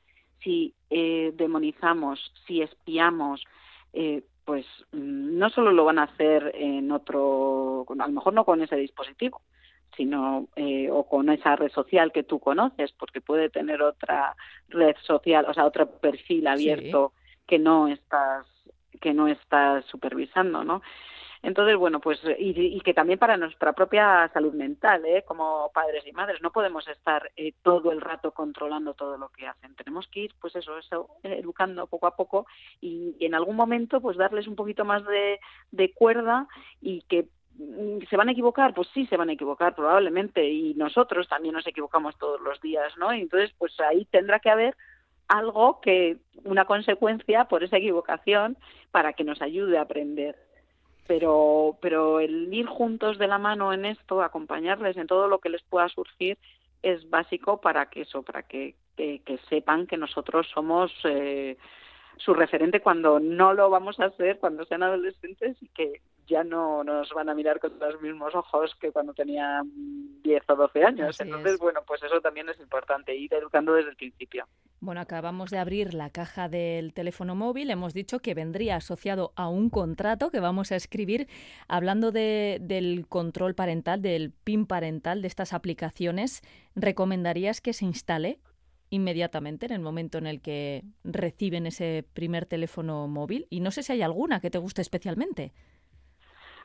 Si 0.44 0.74
demonizamos, 0.88 2.32
si 2.46 2.62
espiamos, 2.62 3.42
pues 4.44 4.66
mm, 4.92 5.38
no 5.38 5.50
solo 5.50 5.72
lo 5.72 5.84
van 5.84 5.98
a 5.98 6.04
hacer 6.04 6.52
en 6.54 6.90
otro, 6.92 7.86
a 7.88 8.06
lo 8.06 8.12
mejor 8.12 8.32
no 8.34 8.44
con 8.44 8.62
ese 8.62 8.76
dispositivo, 8.76 9.40
sino 9.96 10.48
eh, 10.56 10.88
o 10.90 11.06
con 11.06 11.28
esa 11.28 11.56
red 11.56 11.70
social 11.70 12.12
que 12.12 12.22
tú 12.22 12.38
conoces, 12.38 12.92
porque 12.92 13.20
puede 13.20 13.50
tener 13.50 13.82
otra 13.82 14.34
red 14.68 14.96
social, 15.02 15.44
o 15.48 15.54
sea, 15.54 15.66
otro 15.66 15.86
perfil 15.86 16.46
abierto 16.46 17.12
que 17.46 17.58
no 17.58 17.88
estás 17.88 18.46
que 19.00 19.12
no 19.12 19.26
estás 19.26 19.84
supervisando, 19.86 20.62
¿no? 20.64 20.80
Entonces, 21.42 21.76
bueno, 21.76 21.98
pues 21.98 22.20
y, 22.38 22.80
que 22.82 22.94
también 22.94 23.18
para 23.18 23.36
nuestra 23.36 23.72
propia 23.72 24.30
salud 24.32 24.54
mental, 24.54 25.04
¿eh? 25.04 25.24
como 25.26 25.72
padres 25.74 26.06
y 26.06 26.12
madres, 26.12 26.40
no 26.40 26.52
podemos 26.52 26.86
estar 26.86 27.32
eh, 27.36 27.52
todo 27.62 27.90
el 27.90 28.00
rato 28.00 28.30
controlando 28.30 28.94
todo 28.94 29.18
lo 29.18 29.28
que 29.30 29.48
hacen. 29.48 29.74
Tenemos 29.74 30.06
que 30.06 30.20
ir, 30.20 30.34
pues 30.40 30.54
eso, 30.54 30.78
eso 30.78 31.08
educando 31.24 31.88
poco 31.88 32.06
a 32.06 32.14
poco 32.14 32.46
y, 32.80 33.16
en 33.18 33.34
algún 33.34 33.56
momento, 33.56 34.00
pues 34.00 34.16
darles 34.16 34.46
un 34.46 34.54
poquito 34.54 34.84
más 34.84 35.04
de, 35.04 35.40
de 35.72 35.92
cuerda 35.92 36.46
y 36.80 37.02
que 37.08 37.26
mm, 37.56 38.04
se 38.08 38.16
van 38.16 38.28
a 38.28 38.32
equivocar, 38.32 38.72
pues 38.72 38.86
sí 38.94 39.06
se 39.06 39.16
van 39.16 39.30
a 39.30 39.32
equivocar 39.32 39.74
probablemente 39.74 40.48
y 40.48 40.74
nosotros 40.74 41.28
también 41.28 41.54
nos 41.54 41.66
equivocamos 41.66 42.16
todos 42.18 42.40
los 42.40 42.60
días, 42.60 42.96
¿no? 42.98 43.10
Entonces, 43.10 43.52
pues 43.58 43.78
ahí 43.80 44.04
tendrá 44.04 44.38
que 44.38 44.50
haber 44.50 44.76
algo 45.26 45.80
que 45.80 46.18
una 46.44 46.66
consecuencia 46.66 47.46
por 47.46 47.64
esa 47.64 47.78
equivocación 47.78 48.56
para 48.92 49.14
que 49.14 49.24
nos 49.24 49.42
ayude 49.42 49.78
a 49.78 49.82
aprender 49.82 50.36
pero, 51.06 51.76
pero 51.80 52.20
el 52.20 52.52
ir 52.52 52.66
juntos 52.66 53.18
de 53.18 53.26
la 53.26 53.38
mano 53.38 53.72
en 53.72 53.84
esto, 53.84 54.22
acompañarles 54.22 54.96
en 54.96 55.06
todo 55.06 55.28
lo 55.28 55.38
que 55.38 55.48
les 55.48 55.62
pueda 55.62 55.88
surgir, 55.88 56.38
es 56.82 57.08
básico 57.10 57.60
para 57.60 57.86
que 57.86 58.02
eso, 58.02 58.22
para 58.22 58.42
que, 58.42 58.74
que, 58.96 59.38
sepan 59.48 59.86
que 59.86 59.96
nosotros 59.96 60.48
somos 60.52 60.92
eh, 61.04 61.56
su 62.16 62.34
referente 62.34 62.80
cuando 62.80 63.20
no 63.20 63.54
lo 63.54 63.70
vamos 63.70 63.98
a 64.00 64.10
ser 64.10 64.38
cuando 64.38 64.64
sean 64.64 64.82
adolescentes 64.82 65.56
y 65.60 65.68
que 65.68 66.00
ya 66.26 66.44
no 66.44 66.84
nos 66.84 67.10
van 67.10 67.28
a 67.28 67.34
mirar 67.34 67.60
con 67.60 67.78
los 67.78 68.00
mismos 68.00 68.34
ojos 68.34 68.74
que 68.80 68.92
cuando 68.92 69.12
tenían 69.12 69.70
10 70.22 70.42
o 70.48 70.56
12 70.56 70.84
años. 70.84 71.20
Entonces, 71.20 71.58
bueno, 71.58 71.80
pues 71.86 72.02
eso 72.02 72.20
también 72.20 72.48
es 72.48 72.58
importante, 72.60 73.14
ir 73.14 73.32
educando 73.34 73.74
desde 73.74 73.90
el 73.90 73.96
principio. 73.96 74.46
Bueno, 74.80 75.00
acabamos 75.00 75.50
de 75.50 75.58
abrir 75.58 75.94
la 75.94 76.10
caja 76.10 76.48
del 76.48 76.92
teléfono 76.92 77.34
móvil. 77.34 77.70
Hemos 77.70 77.94
dicho 77.94 78.20
que 78.20 78.34
vendría 78.34 78.76
asociado 78.76 79.32
a 79.36 79.48
un 79.48 79.70
contrato 79.70 80.30
que 80.30 80.40
vamos 80.40 80.72
a 80.72 80.76
escribir 80.76 81.28
hablando 81.68 82.12
de, 82.12 82.58
del 82.60 83.06
control 83.08 83.54
parental, 83.54 84.02
del 84.02 84.32
PIN 84.32 84.66
parental 84.66 85.22
de 85.22 85.28
estas 85.28 85.52
aplicaciones. 85.52 86.42
¿Recomendarías 86.74 87.60
que 87.60 87.72
se 87.72 87.84
instale? 87.84 88.38
inmediatamente 88.92 89.64
en 89.64 89.72
el 89.72 89.80
momento 89.80 90.18
en 90.18 90.26
el 90.26 90.42
que 90.42 90.84
reciben 91.02 91.66
ese 91.66 92.04
primer 92.12 92.44
teléfono 92.44 93.08
móvil? 93.08 93.46
Y 93.48 93.60
no 93.60 93.70
sé 93.70 93.82
si 93.82 93.92
hay 93.92 94.02
alguna 94.02 94.38
que 94.40 94.50
te 94.50 94.58
guste 94.58 94.82
especialmente. 94.82 95.54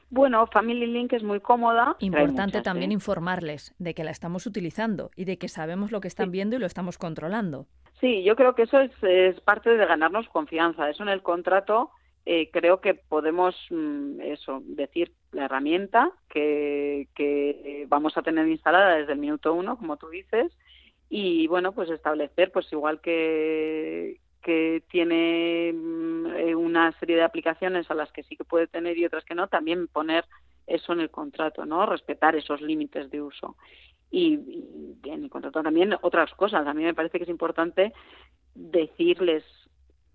Bueno, 0.09 0.47
Family 0.47 0.87
Link 0.87 1.13
es 1.13 1.23
muy 1.23 1.39
cómoda. 1.39 1.95
Importante 1.99 2.61
también 2.61 2.91
informarles 2.91 3.75
de 3.77 3.93
que 3.93 4.03
la 4.03 4.11
estamos 4.11 4.45
utilizando 4.45 5.11
y 5.15 5.25
de 5.25 5.37
que 5.37 5.49
sabemos 5.49 5.91
lo 5.91 5.99
que 5.99 6.07
están 6.07 6.31
viendo 6.31 6.55
y 6.55 6.59
lo 6.59 6.65
estamos 6.65 6.97
controlando. 6.97 7.67
Sí, 7.99 8.23
yo 8.23 8.35
creo 8.35 8.55
que 8.55 8.63
eso 8.63 8.79
es, 8.79 9.41
parte 9.41 9.69
de 9.71 9.85
ganarnos 9.85 10.29
confianza. 10.29 10.89
Eso 10.89 11.03
en 11.03 11.09
el 11.09 11.23
contrato 11.23 11.91
eh, 12.25 12.49
creo 12.51 12.79
que 12.79 12.93
podemos 12.93 13.55
mm, 13.69 14.21
eso 14.21 14.61
decir 14.65 15.11
la 15.31 15.45
herramienta 15.45 16.11
que, 16.29 17.07
que 17.15 17.85
vamos 17.89 18.17
a 18.17 18.21
tener 18.21 18.47
instalada 18.47 18.95
desde 18.95 19.13
el 19.13 19.19
minuto 19.19 19.53
uno, 19.53 19.77
como 19.77 19.97
tú 19.97 20.09
dices, 20.09 20.51
y 21.09 21.47
bueno, 21.47 21.71
pues 21.71 21.89
establecer, 21.89 22.51
pues 22.51 22.71
igual 22.71 22.99
que, 23.01 24.19
que 24.41 24.83
tiene 24.89 25.73
mm, 25.73 26.25
eh, 26.37 26.55
una 26.55 26.91
serie 26.99 27.15
de 27.15 27.23
aplicaciones 27.23 27.89
a 27.89 27.95
las 27.95 28.11
que 28.11 28.23
sí 28.23 28.35
que 28.35 28.43
puede 28.43 28.67
tener 28.67 28.97
y 28.97 29.05
otras 29.05 29.25
que 29.25 29.35
no, 29.35 29.47
también 29.47 29.87
poner 29.87 30.25
eso 30.67 30.93
en 30.93 30.99
el 30.99 31.09
contrato, 31.09 31.65
¿no? 31.65 31.85
Respetar 31.85 32.35
esos 32.35 32.61
límites 32.61 33.09
de 33.09 33.21
uso. 33.21 33.55
Y, 34.11 34.33
en 35.03 35.23
el 35.23 35.29
contrato 35.29 35.61
también 35.63 35.95
otras 36.01 36.33
cosas. 36.33 36.65
A 36.65 36.73
mí 36.73 36.83
me 36.83 36.93
parece 36.93 37.17
que 37.17 37.23
es 37.23 37.29
importante 37.29 37.93
decirles 38.53 39.43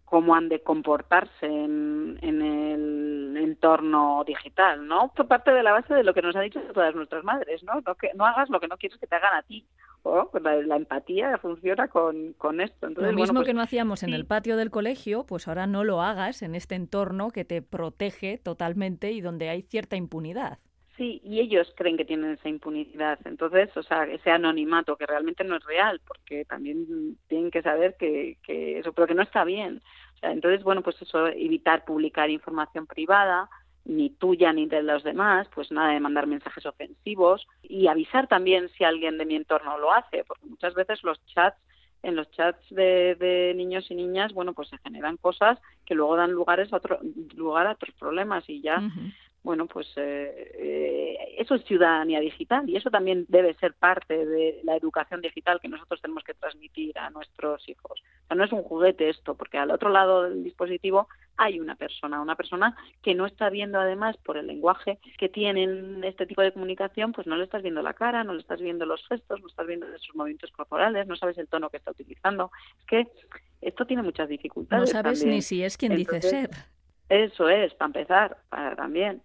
cómo 0.04 0.34
han 0.34 0.48
de 0.48 0.62
comportarse 0.62 1.46
en, 1.46 2.18
el 2.22 3.34
entorno 3.36 4.24
digital, 4.26 4.86
¿no? 4.86 5.10
Por 5.14 5.26
parte 5.26 5.52
de 5.52 5.62
la 5.62 5.72
base 5.72 5.94
de 5.94 6.04
lo 6.04 6.12
que 6.12 6.20
nos 6.20 6.36
han 6.36 6.44
dicho 6.44 6.60
todas 6.74 6.94
nuestras 6.94 7.24
madres, 7.24 7.62
¿no? 7.62 7.80
No, 7.80 7.94
que, 7.94 8.10
no 8.14 8.26
hagas 8.26 8.50
lo 8.50 8.60
que 8.60 8.68
no 8.68 8.76
quieres 8.76 8.98
que 8.98 9.06
te 9.06 9.16
hagan 9.16 9.34
a 9.34 9.42
ti. 9.42 9.66
¿O? 10.02 10.28
Pues 10.30 10.42
la, 10.42 10.76
empatía 10.76 11.38
funciona 11.38 11.88
con, 11.88 12.32
con 12.34 12.60
esto. 12.60 12.88
lo 12.88 13.12
mismo 13.12 13.40
pues 13.40 13.46
que 13.46 13.54
no 13.54 13.62
hacíamos 13.62 14.02
en 14.02 14.12
el 14.12 14.26
patio 14.26 14.56
del 14.56 14.70
colegio, 14.70 15.24
pues 15.24 15.48
ahora 15.48 15.66
no 15.66 15.84
lo 15.84 16.02
hagas 16.02 16.42
en 16.42 16.54
este 16.54 16.74
entorno 16.74 17.30
que 17.30 17.44
te 17.44 17.62
protege 17.62 18.38
totalmente 18.38 19.12
y 19.12 19.20
donde 19.20 19.48
hay 19.48 19.62
cierta 19.62 19.96
impunidad. 19.96 20.58
Sí, 20.96 21.20
y 21.24 21.40
ellos 21.40 21.72
creen 21.74 21.96
que 21.96 22.04
tienen 22.04 22.32
esa 22.32 22.48
impunidad. 22.48 23.18
Entonces, 23.24 23.74
o 23.76 23.82
sea, 23.82 24.04
ese 24.04 24.30
anonimato 24.30 24.96
que 24.96 25.06
realmente 25.06 25.42
no 25.42 25.56
es 25.56 25.64
real, 25.64 26.00
porque 26.06 26.44
también 26.44 27.16
tienen 27.28 27.50
que 27.50 27.62
saber 27.62 27.96
que, 27.98 28.36
que 28.42 28.78
eso, 28.78 28.92
pero 28.92 29.06
que 29.06 29.14
no 29.14 29.22
está 29.22 29.44
bien 29.44 29.80
entonces, 30.22 30.62
bueno, 30.62 30.82
pues 30.82 31.00
eso, 31.02 31.26
evitar 31.26 31.84
publicar 31.84 32.30
información 32.30 32.86
privada, 32.86 33.50
ni 33.84 34.10
tuya 34.10 34.52
ni 34.52 34.66
de 34.66 34.82
los 34.82 35.02
demás, 35.02 35.48
pues 35.54 35.70
nada 35.72 35.92
de 35.92 36.00
mandar 36.00 36.26
mensajes 36.26 36.64
ofensivos 36.66 37.46
y 37.62 37.88
avisar 37.88 38.28
también 38.28 38.68
si 38.70 38.84
alguien 38.84 39.18
de 39.18 39.26
mi 39.26 39.34
entorno 39.34 39.78
lo 39.78 39.92
hace, 39.92 40.24
porque 40.24 40.46
muchas 40.46 40.74
veces 40.74 41.02
los 41.02 41.24
chats 41.26 41.58
en 42.02 42.16
los 42.16 42.30
chats 42.32 42.68
de, 42.70 43.52
niños 43.54 43.88
y 43.90 43.94
niñas, 43.94 44.32
bueno, 44.32 44.54
pues 44.54 44.68
se 44.68 44.78
generan 44.78 45.16
cosas 45.16 45.58
que 45.86 45.94
luego 45.94 46.16
dan 46.16 46.32
lugares 46.32 46.72
a 46.72 46.76
otro, 46.76 46.98
lugar 47.36 47.68
a 47.68 47.72
otros 47.72 47.94
problemas 47.94 48.48
y 48.48 48.60
ya 48.60 48.82
bueno, 49.42 49.66
pues 49.66 49.88
eh, 49.96 50.52
eh, 50.54 51.16
eso 51.38 51.56
es 51.56 51.64
ciudadanía 51.64 52.20
digital 52.20 52.68
y 52.68 52.76
eso 52.76 52.90
también 52.90 53.26
debe 53.28 53.54
ser 53.54 53.74
parte 53.74 54.24
de 54.24 54.60
la 54.62 54.76
educación 54.76 55.20
digital 55.20 55.58
que 55.60 55.68
nosotros 55.68 56.00
tenemos 56.00 56.22
que 56.22 56.34
transmitir 56.34 56.96
a 56.96 57.10
nuestros 57.10 57.68
hijos. 57.68 58.00
O 58.00 58.26
sea, 58.28 58.36
no 58.36 58.44
es 58.44 58.52
un 58.52 58.62
juguete 58.62 59.08
esto, 59.08 59.34
porque 59.34 59.58
al 59.58 59.72
otro 59.72 59.90
lado 59.90 60.22
del 60.22 60.44
dispositivo 60.44 61.08
hay 61.36 61.60
una 61.60 61.74
persona, 61.76 62.20
una 62.20 62.36
persona 62.36 62.76
que 63.02 63.14
no 63.14 63.26
está 63.26 63.50
viendo 63.50 63.80
además 63.80 64.16
por 64.18 64.36
el 64.36 64.46
lenguaje 64.46 64.98
que 65.18 65.28
tienen 65.28 66.04
este 66.04 66.26
tipo 66.26 66.42
de 66.42 66.52
comunicación, 66.52 67.12
pues 67.12 67.26
no 67.26 67.36
le 67.36 67.44
estás 67.44 67.62
viendo 67.62 67.82
la 67.82 67.94
cara, 67.94 68.24
no 68.24 68.34
le 68.34 68.40
estás 68.40 68.60
viendo 68.60 68.86
los 68.86 69.06
gestos, 69.08 69.40
no 69.40 69.48
estás 69.48 69.66
viendo 69.66 69.86
sus 69.98 70.14
movimientos 70.14 70.50
corporales, 70.52 71.06
no 71.06 71.16
sabes 71.16 71.38
el 71.38 71.48
tono 71.48 71.70
que 71.70 71.78
está 71.78 71.90
utilizando. 71.90 72.50
Es 72.80 72.86
que 72.86 73.08
esto 73.60 73.86
tiene 73.86 74.02
muchas 74.02 74.28
dificultades. 74.28 74.92
No 74.92 75.02
sabes 75.02 75.24
ni 75.24 75.42
si 75.42 75.62
es 75.62 75.76
quien 75.76 75.96
dice 75.96 76.20
ser. 76.20 76.50
Eso 77.08 77.48
es, 77.48 77.74
para 77.74 77.86
empezar, 77.86 78.36
para 78.48 78.76
también. 78.76 79.22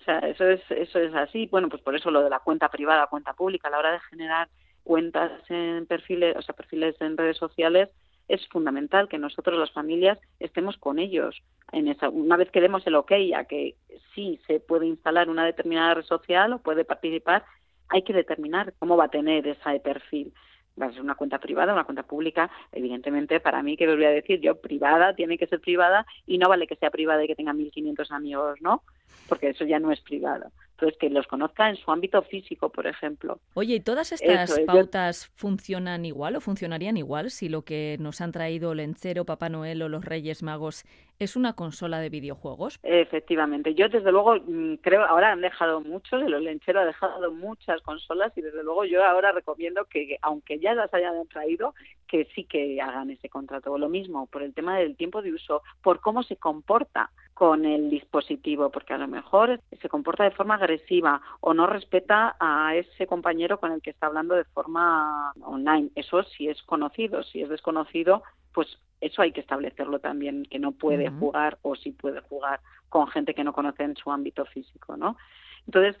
O 0.00 0.04
sea, 0.04 0.18
eso 0.20 0.46
es, 0.46 0.60
eso 0.70 0.98
es 0.98 1.14
así. 1.14 1.48
Bueno, 1.50 1.68
pues 1.68 1.82
por 1.82 1.94
eso 1.96 2.10
lo 2.10 2.22
de 2.22 2.30
la 2.30 2.38
cuenta 2.38 2.68
privada, 2.68 3.06
cuenta 3.08 3.34
pública, 3.34 3.68
a 3.68 3.70
la 3.72 3.78
hora 3.78 3.92
de 3.92 4.00
generar 4.10 4.48
cuentas 4.84 5.32
en 5.50 5.84
perfiles, 5.86 6.36
o 6.36 6.42
sea, 6.42 6.54
perfiles 6.54 6.94
en 7.00 7.16
redes 7.16 7.36
sociales, 7.36 7.88
es 8.28 8.46
fundamental 8.48 9.08
que 9.08 9.18
nosotros, 9.18 9.58
las 9.58 9.72
familias, 9.72 10.18
estemos 10.40 10.76
con 10.76 10.98
ellos. 10.98 11.42
En 11.72 11.88
esa, 11.88 12.08
una 12.08 12.36
vez 12.36 12.50
que 12.50 12.60
demos 12.60 12.86
el 12.86 12.96
ok 12.96 13.12
a 13.36 13.44
que 13.44 13.76
sí 14.14 14.40
se 14.46 14.60
puede 14.60 14.86
instalar 14.86 15.28
una 15.28 15.44
determinada 15.44 15.94
red 15.94 16.04
social 16.04 16.52
o 16.52 16.58
puede 16.58 16.84
participar, 16.84 17.44
hay 17.88 18.02
que 18.02 18.12
determinar 18.12 18.74
cómo 18.78 18.96
va 18.96 19.04
a 19.04 19.10
tener 19.10 19.46
ese 19.46 19.80
perfil 19.80 20.32
va 20.80 20.86
a 20.86 20.92
ser 20.92 21.02
una 21.02 21.14
cuenta 21.14 21.38
privada, 21.38 21.72
una 21.72 21.84
cuenta 21.84 22.02
pública, 22.02 22.50
evidentemente 22.72 23.40
para 23.40 23.62
mí, 23.62 23.76
que 23.76 23.86
voy 23.86 24.04
a 24.04 24.10
decir 24.10 24.40
yo, 24.40 24.60
privada, 24.60 25.14
tiene 25.14 25.38
que 25.38 25.46
ser 25.46 25.60
privada 25.60 26.06
y 26.26 26.38
no 26.38 26.48
vale 26.48 26.66
que 26.66 26.76
sea 26.76 26.90
privada 26.90 27.24
y 27.24 27.26
que 27.26 27.34
tenga 27.34 27.52
1.500 27.52 28.10
amigos, 28.10 28.60
¿no? 28.60 28.82
Porque 29.28 29.48
eso 29.48 29.64
ya 29.64 29.78
no 29.78 29.90
es 29.90 30.00
privado. 30.00 30.50
Entonces, 30.76 30.98
que 30.98 31.08
los 31.08 31.26
conozca 31.26 31.70
en 31.70 31.76
su 31.76 31.90
ámbito 31.90 32.20
físico, 32.20 32.68
por 32.68 32.86
ejemplo. 32.86 33.40
Oye, 33.54 33.76
¿y 33.76 33.80
todas 33.80 34.12
estas 34.12 34.60
pautas 34.66 35.26
funcionan 35.34 36.04
igual 36.04 36.36
o 36.36 36.42
funcionarían 36.42 36.98
igual 36.98 37.30
si 37.30 37.48
lo 37.48 37.62
que 37.62 37.96
nos 37.98 38.20
han 38.20 38.30
traído 38.30 38.74
Lencero, 38.74 39.24
Papá 39.24 39.48
Noel 39.48 39.80
o 39.80 39.88
los 39.88 40.04
Reyes 40.04 40.42
Magos 40.42 40.84
es 41.18 41.34
una 41.34 41.54
consola 41.54 41.98
de 42.00 42.10
videojuegos? 42.10 42.78
Efectivamente. 42.82 43.74
Yo, 43.74 43.88
desde 43.88 44.12
luego, 44.12 44.36
mm, 44.36 44.74
creo, 44.82 45.02
ahora 45.06 45.32
han 45.32 45.40
dejado 45.40 45.80
los 45.80 46.42
Lencero 46.42 46.80
ha 46.80 46.84
dejado 46.84 47.32
muchas 47.32 47.80
consolas 47.80 48.36
y, 48.36 48.42
desde 48.42 48.62
luego, 48.62 48.84
yo 48.84 49.02
ahora 49.02 49.32
recomiendo 49.32 49.86
que, 49.86 50.18
aunque 50.20 50.58
ya 50.58 50.74
las 50.74 50.92
hayan 50.92 51.26
traído, 51.28 51.74
que 52.06 52.28
sí 52.34 52.44
que 52.44 52.82
hagan 52.82 53.08
ese 53.08 53.30
contrato. 53.30 53.72
O 53.72 53.78
lo 53.78 53.88
mismo, 53.88 54.26
por 54.26 54.42
el 54.42 54.52
tema 54.52 54.78
del 54.78 54.94
tiempo 54.94 55.22
de 55.22 55.32
uso, 55.32 55.62
por 55.82 56.00
cómo 56.00 56.22
se 56.22 56.36
comporta 56.36 57.10
con 57.36 57.66
el 57.66 57.90
dispositivo, 57.90 58.70
porque 58.70 58.94
a 58.94 58.98
lo 58.98 59.06
mejor 59.08 59.60
se 59.82 59.90
comporta 59.90 60.24
de 60.24 60.30
forma 60.30 60.54
agresiva 60.54 61.20
o 61.40 61.52
no 61.52 61.66
respeta 61.66 62.34
a 62.40 62.74
ese 62.74 63.06
compañero 63.06 63.60
con 63.60 63.72
el 63.72 63.82
que 63.82 63.90
está 63.90 64.06
hablando 64.06 64.34
de 64.34 64.44
forma 64.44 65.34
online. 65.42 65.90
Eso 65.96 66.22
sí 66.22 66.48
es 66.48 66.62
conocido, 66.62 67.22
si 67.24 67.42
es 67.42 67.50
desconocido, 67.50 68.22
pues 68.54 68.78
eso 69.02 69.20
hay 69.20 69.32
que 69.32 69.42
establecerlo 69.42 69.98
también, 69.98 70.46
que 70.46 70.58
no 70.58 70.72
puede 70.72 71.10
jugar 71.10 71.58
o 71.60 71.76
sí 71.76 71.92
puede 71.92 72.22
jugar 72.22 72.60
con 72.88 73.06
gente 73.08 73.34
que 73.34 73.44
no 73.44 73.52
conoce 73.52 73.82
en 73.82 73.96
su 73.96 74.10
ámbito 74.10 74.46
físico, 74.46 74.96
¿no? 74.96 75.18
Entonces, 75.66 76.00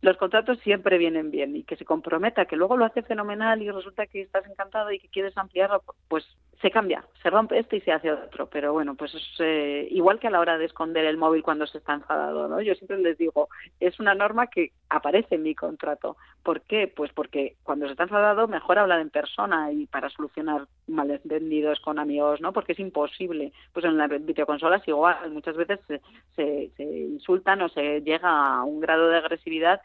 los 0.00 0.16
contratos 0.16 0.58
siempre 0.64 0.98
vienen 0.98 1.30
bien 1.30 1.54
y 1.54 1.62
que 1.62 1.76
se 1.76 1.84
comprometa, 1.84 2.46
que 2.46 2.56
luego 2.56 2.76
lo 2.76 2.86
hace 2.86 3.02
fenomenal 3.02 3.62
y 3.62 3.70
resulta 3.70 4.08
que 4.08 4.22
estás 4.22 4.44
encantado 4.48 4.90
y 4.90 4.98
que 4.98 5.06
quieres 5.06 5.38
ampliarlo, 5.38 5.84
pues 6.08 6.26
se 6.62 6.70
cambia, 6.70 7.04
se 7.20 7.28
rompe 7.28 7.58
esto 7.58 7.74
y 7.74 7.80
se 7.80 7.90
hace 7.90 8.12
otro. 8.12 8.48
Pero 8.48 8.72
bueno, 8.72 8.94
pues 8.94 9.12
es 9.14 9.22
eh, 9.40 9.88
igual 9.90 10.20
que 10.20 10.28
a 10.28 10.30
la 10.30 10.40
hora 10.40 10.56
de 10.56 10.64
esconder 10.64 11.04
el 11.04 11.16
móvil 11.16 11.42
cuando 11.42 11.66
se 11.66 11.78
está 11.78 11.94
enfadado, 11.94 12.46
¿no? 12.46 12.60
Yo 12.62 12.74
siempre 12.76 12.98
les 12.98 13.18
digo, 13.18 13.48
es 13.80 13.98
una 13.98 14.14
norma 14.14 14.46
que 14.46 14.70
aparece 14.88 15.34
en 15.34 15.42
mi 15.42 15.56
contrato. 15.56 16.16
¿Por 16.44 16.62
qué? 16.62 16.86
Pues 16.86 17.12
porque 17.12 17.56
cuando 17.64 17.86
se 17.86 17.92
está 17.92 18.04
enfadado 18.04 18.46
mejor 18.46 18.78
hablar 18.78 19.00
en 19.00 19.10
persona 19.10 19.72
y 19.72 19.86
para 19.86 20.08
solucionar 20.10 20.66
malentendidos 20.86 21.80
con 21.80 21.98
amigos, 21.98 22.40
¿no? 22.40 22.52
Porque 22.52 22.72
es 22.72 22.78
imposible. 22.78 23.52
Pues 23.72 23.84
en 23.84 23.98
las 23.98 24.08
videoconsolas 24.08 24.86
igual, 24.86 25.32
muchas 25.32 25.56
veces 25.56 25.80
se, 25.88 26.00
se, 26.36 26.70
se 26.76 26.84
insultan 26.84 27.60
o 27.62 27.68
se 27.70 28.00
llega 28.02 28.30
a 28.58 28.62
un 28.62 28.80
grado 28.80 29.08
de 29.08 29.18
agresividad 29.18 29.80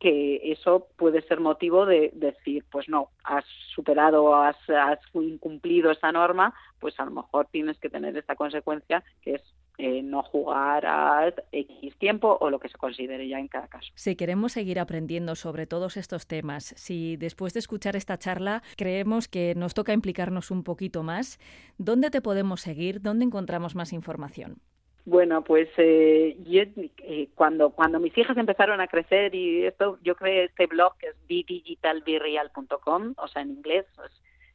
que 0.00 0.50
eso 0.50 0.88
puede 0.96 1.20
ser 1.22 1.40
motivo 1.40 1.84
de 1.84 2.10
decir, 2.14 2.64
pues 2.72 2.88
no, 2.88 3.10
has 3.22 3.44
superado, 3.74 4.34
has, 4.34 4.56
has 4.68 4.98
incumplido 5.12 5.90
esta 5.90 6.10
norma, 6.10 6.54
pues 6.80 6.98
a 6.98 7.04
lo 7.04 7.10
mejor 7.10 7.46
tienes 7.52 7.78
que 7.78 7.90
tener 7.90 8.16
esta 8.16 8.34
consecuencia 8.34 9.04
que 9.20 9.34
es 9.34 9.42
eh, 9.76 10.02
no 10.02 10.22
jugar 10.22 10.84
a 10.84 11.32
X 11.52 11.96
tiempo 11.98 12.36
o 12.40 12.50
lo 12.50 12.58
que 12.58 12.68
se 12.68 12.76
considere 12.76 13.28
ya 13.28 13.38
en 13.38 13.48
cada 13.48 13.66
caso. 13.66 13.90
Si 13.94 14.16
queremos 14.16 14.52
seguir 14.52 14.78
aprendiendo 14.78 15.34
sobre 15.34 15.66
todos 15.66 15.96
estos 15.96 16.26
temas, 16.26 16.74
si 16.76 17.16
después 17.16 17.54
de 17.54 17.60
escuchar 17.60 17.96
esta 17.96 18.18
charla 18.18 18.62
creemos 18.76 19.28
que 19.28 19.54
nos 19.54 19.74
toca 19.74 19.92
implicarnos 19.92 20.50
un 20.50 20.64
poquito 20.64 21.02
más, 21.02 21.38
¿dónde 21.78 22.10
te 22.10 22.20
podemos 22.20 22.60
seguir? 22.60 23.00
¿Dónde 23.00 23.24
encontramos 23.24 23.74
más 23.74 23.92
información? 23.92 24.60
Bueno, 25.06 25.42
pues 25.42 25.68
eh, 25.78 26.36
yo, 26.44 26.62
eh, 26.98 27.28
cuando 27.34 27.70
cuando 27.70 27.98
mis 27.98 28.16
hijas 28.16 28.36
empezaron 28.36 28.80
a 28.80 28.86
crecer 28.86 29.34
y 29.34 29.64
esto, 29.64 29.98
yo 30.02 30.14
creé 30.14 30.44
este 30.44 30.66
blog 30.66 30.96
que 30.98 31.08
es 31.08 31.16
bdigitalbirreal.com, 31.26 33.14
o 33.16 33.28
sea, 33.28 33.42
en 33.42 33.50
inglés, 33.50 33.86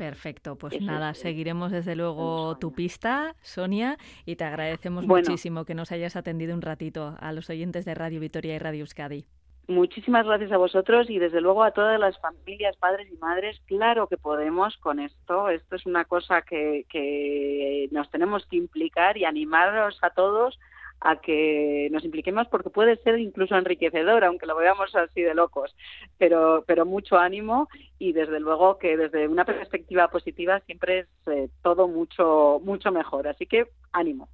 Perfecto, 0.00 0.56
pues 0.56 0.80
nada, 0.80 1.12
seguiremos 1.12 1.72
desde 1.72 1.94
luego 1.94 2.56
tu 2.56 2.72
pista, 2.72 3.36
Sonia, 3.42 3.98
y 4.24 4.36
te 4.36 4.44
agradecemos 4.44 5.06
muchísimo 5.06 5.66
que 5.66 5.74
nos 5.74 5.92
hayas 5.92 6.16
atendido 6.16 6.54
un 6.54 6.62
ratito 6.62 7.16
a 7.20 7.32
los 7.32 7.50
oyentes 7.50 7.84
de 7.84 7.94
Radio 7.94 8.18
Vitoria 8.18 8.54
y 8.54 8.58
Radio 8.58 8.80
Euskadi. 8.80 9.26
Muchísimas 9.68 10.24
gracias 10.24 10.52
a 10.52 10.56
vosotros 10.56 11.10
y 11.10 11.18
desde 11.18 11.42
luego 11.42 11.62
a 11.62 11.72
todas 11.72 12.00
las 12.00 12.18
familias, 12.18 12.78
padres 12.78 13.12
y 13.12 13.18
madres. 13.18 13.60
Claro 13.66 14.06
que 14.06 14.16
podemos 14.16 14.74
con 14.78 15.00
esto. 15.00 15.50
Esto 15.50 15.76
es 15.76 15.84
una 15.84 16.06
cosa 16.06 16.40
que, 16.40 16.86
que 16.88 17.86
nos 17.92 18.10
tenemos 18.10 18.46
que 18.46 18.56
implicar 18.56 19.18
y 19.18 19.26
animaros 19.26 19.98
a 20.00 20.08
todos 20.08 20.58
a 21.00 21.16
que 21.16 21.88
nos 21.90 22.04
impliquemos 22.04 22.46
porque 22.48 22.70
puede 22.70 22.96
ser 22.98 23.18
incluso 23.18 23.56
enriquecedor, 23.56 24.24
aunque 24.24 24.46
lo 24.46 24.56
veamos 24.56 24.94
así 24.94 25.22
de 25.22 25.34
locos, 25.34 25.74
pero, 26.18 26.64
pero 26.66 26.84
mucho 26.84 27.16
ánimo 27.18 27.68
y 27.98 28.12
desde 28.12 28.40
luego 28.40 28.78
que 28.78 28.96
desde 28.96 29.26
una 29.28 29.44
perspectiva 29.44 30.08
positiva 30.08 30.60
siempre 30.60 31.00
es 31.00 31.08
eh, 31.26 31.48
todo 31.62 31.88
mucho, 31.88 32.60
mucho 32.62 32.92
mejor. 32.92 33.28
Así 33.28 33.46
que 33.46 33.68
ánimo. 33.92 34.28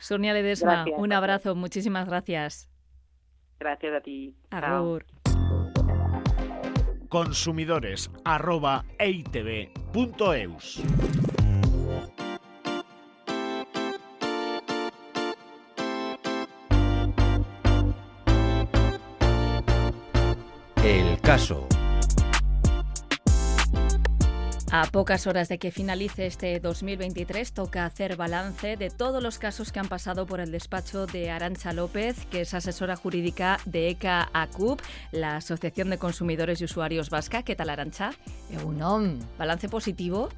Sonia 0.00 0.32
Ledesma, 0.32 0.84
un 0.96 1.12
abrazo, 1.12 1.54
muchísimas 1.54 2.08
gracias. 2.08 2.70
Gracias 3.58 3.94
a 3.94 4.00
ti. 4.00 4.34
Agur. 4.50 5.04
Consumidores 7.08 8.10
arroba 8.24 8.84
caso. 21.28 21.68
A 24.72 24.86
pocas 24.90 25.26
horas 25.26 25.50
de 25.50 25.58
que 25.58 25.70
finalice 25.70 26.26
este 26.26 26.58
2023, 26.58 27.52
toca 27.52 27.84
hacer 27.84 28.16
balance 28.16 28.78
de 28.78 28.88
todos 28.88 29.22
los 29.22 29.38
casos 29.38 29.70
que 29.70 29.78
han 29.78 29.88
pasado 29.88 30.24
por 30.24 30.40
el 30.40 30.50
despacho 30.50 31.06
de 31.06 31.30
Arancha 31.30 31.74
López, 31.74 32.24
que 32.30 32.40
es 32.40 32.54
asesora 32.54 32.96
jurídica 32.96 33.60
de 33.66 33.90
ECA 33.90 34.30
ACUP, 34.32 34.80
la 35.12 35.36
Asociación 35.36 35.90
de 35.90 35.98
Consumidores 35.98 36.62
y 36.62 36.64
Usuarios 36.64 37.10
Vasca. 37.10 37.42
¿Qué 37.42 37.54
tal, 37.54 37.68
Arancha? 37.68 38.12
Unón. 38.64 39.18
¿Balance 39.36 39.68
positivo? 39.68 40.30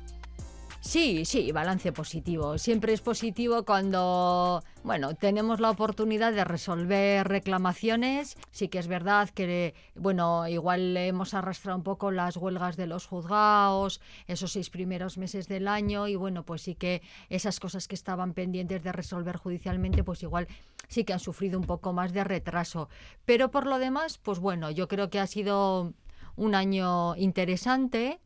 Sí, 0.82 1.26
sí, 1.26 1.52
balance 1.52 1.92
positivo. 1.92 2.56
Siempre 2.56 2.94
es 2.94 3.02
positivo 3.02 3.66
cuando, 3.66 4.64
bueno, 4.82 5.14
tenemos 5.14 5.60
la 5.60 5.70
oportunidad 5.70 6.32
de 6.32 6.42
resolver 6.42 7.28
reclamaciones. 7.28 8.38
Sí 8.50 8.68
que 8.68 8.78
es 8.78 8.88
verdad 8.88 9.28
que, 9.28 9.74
bueno, 9.94 10.48
igual 10.48 10.96
hemos 10.96 11.34
arrastrado 11.34 11.76
un 11.76 11.84
poco 11.84 12.10
las 12.10 12.38
huelgas 12.38 12.78
de 12.78 12.86
los 12.86 13.06
juzgados, 13.06 14.00
esos 14.26 14.52
seis 14.52 14.70
primeros 14.70 15.18
meses 15.18 15.48
del 15.48 15.68
año, 15.68 16.08
y 16.08 16.16
bueno, 16.16 16.44
pues 16.44 16.62
sí 16.62 16.74
que 16.74 17.02
esas 17.28 17.60
cosas 17.60 17.86
que 17.86 17.94
estaban 17.94 18.32
pendientes 18.32 18.82
de 18.82 18.90
resolver 18.92 19.36
judicialmente, 19.36 20.02
pues 20.02 20.22
igual 20.22 20.48
sí 20.88 21.04
que 21.04 21.12
han 21.12 21.20
sufrido 21.20 21.58
un 21.58 21.66
poco 21.66 21.92
más 21.92 22.14
de 22.14 22.24
retraso. 22.24 22.88
Pero 23.26 23.50
por 23.50 23.66
lo 23.66 23.78
demás, 23.78 24.16
pues 24.16 24.38
bueno, 24.38 24.70
yo 24.70 24.88
creo 24.88 25.10
que 25.10 25.20
ha 25.20 25.26
sido 25.26 25.92
un 26.36 26.54
año 26.54 27.16
interesante 27.16 28.18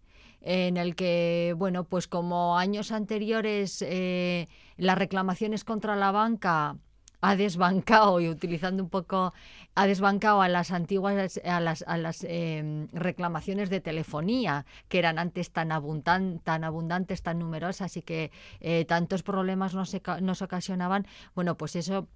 en 0.44 0.76
el 0.76 0.94
que, 0.94 1.54
bueno, 1.56 1.84
pues 1.84 2.06
como 2.06 2.58
años 2.58 2.92
anteriores 2.92 3.82
eh, 3.82 4.46
las 4.76 4.98
reclamaciones 4.98 5.64
contra 5.64 5.96
la 5.96 6.12
banca 6.12 6.76
ha 7.22 7.36
desbancado 7.36 8.20
y 8.20 8.28
utilizando 8.28 8.82
un 8.82 8.90
poco 8.90 9.32
ha 9.74 9.86
desbancado 9.86 10.42
a 10.42 10.48
las 10.48 10.70
antiguas 10.70 11.40
a 11.42 11.60
las, 11.60 11.82
a 11.86 11.96
las 11.96 12.22
em, 12.28 12.88
reclamaciones 12.92 13.70
de 13.70 13.80
telefonía 13.80 14.66
que 14.88 14.98
eran 14.98 15.18
antes 15.18 15.50
tan 15.50 15.72
abundan, 15.72 16.40
tan 16.40 16.64
abundantes 16.64 17.22
tan 17.22 17.38
numerosas 17.38 17.96
y 17.96 18.02
que 18.02 18.30
eh, 18.60 18.84
tantos 18.84 19.22
problemas 19.22 19.74
nos, 19.74 19.96
nos 20.20 20.42
ocasionaban 20.42 21.06
bueno 21.34 21.56
pues 21.56 21.76
eso 21.76 22.08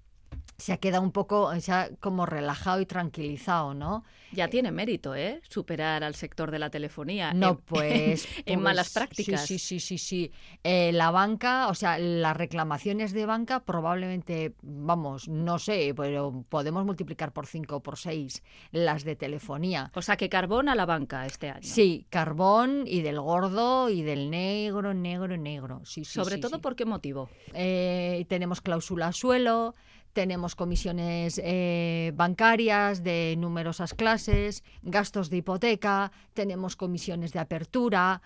se 0.59 0.73
ha 0.73 0.77
quedado 0.77 1.03
un 1.03 1.11
poco, 1.11 1.57
se 1.61 1.71
ha 1.71 1.89
como 1.99 2.25
relajado 2.25 2.81
y 2.81 2.85
tranquilizado, 2.85 3.73
¿no? 3.73 4.03
Ya 4.31 4.49
tiene 4.49 4.71
mérito, 4.71 5.15
¿eh? 5.15 5.41
Superar 5.49 6.03
al 6.03 6.15
sector 6.15 6.51
de 6.51 6.59
la 6.59 6.69
telefonía. 6.69 7.33
No, 7.33 7.57
pues... 7.65 8.27
en 8.45 8.61
malas 8.61 8.87
pues, 8.87 8.93
prácticas. 8.93 9.45
Sí, 9.45 9.57
sí, 9.57 9.79
sí, 9.79 9.97
sí. 9.97 9.97
sí. 9.97 10.31
Eh, 10.63 10.91
la 10.91 11.11
banca, 11.11 11.69
o 11.69 11.73
sea, 11.73 11.97
las 11.97 12.35
reclamaciones 12.35 13.13
de 13.13 13.25
banca 13.25 13.61
probablemente, 13.61 14.53
vamos, 14.61 15.27
no 15.29 15.59
sé, 15.59 15.93
pero 15.95 16.45
podemos 16.49 16.85
multiplicar 16.85 17.31
por 17.31 17.47
cinco 17.47 17.77
o 17.77 17.79
por 17.79 17.97
seis 17.97 18.43
las 18.71 19.03
de 19.03 19.15
telefonía. 19.15 19.91
O 19.95 20.01
sea, 20.01 20.17
que 20.17 20.29
carbón 20.29 20.69
a 20.69 20.75
la 20.75 20.85
banca 20.85 21.25
este 21.25 21.49
año. 21.49 21.63
Sí, 21.63 22.05
carbón 22.09 22.83
y 22.85 23.01
del 23.01 23.19
gordo 23.19 23.89
y 23.89 24.03
del 24.03 24.29
negro, 24.29 24.93
negro, 24.93 25.37
negro. 25.37 25.81
Sí, 25.85 26.03
sí, 26.03 26.13
Sobre 26.13 26.37
todo, 26.37 26.59
¿por 26.59 26.75
qué 26.75 26.85
motivo? 26.85 27.29
Eh, 27.53 28.25
tenemos 28.27 28.61
cláusula 28.61 29.11
suelo, 29.11 29.75
tenemos 30.19 30.53
comisiones 30.53 31.39
eh, 31.41 32.11
bancarias 32.13 33.05
de 33.05 33.35
numerosas 33.37 33.93
clases, 33.93 34.65
gastos 34.81 35.29
de 35.29 35.37
hipoteca, 35.37 36.11
tenemos 36.33 36.75
comisiones 36.75 37.31
de 37.31 37.39
apertura. 37.39 38.21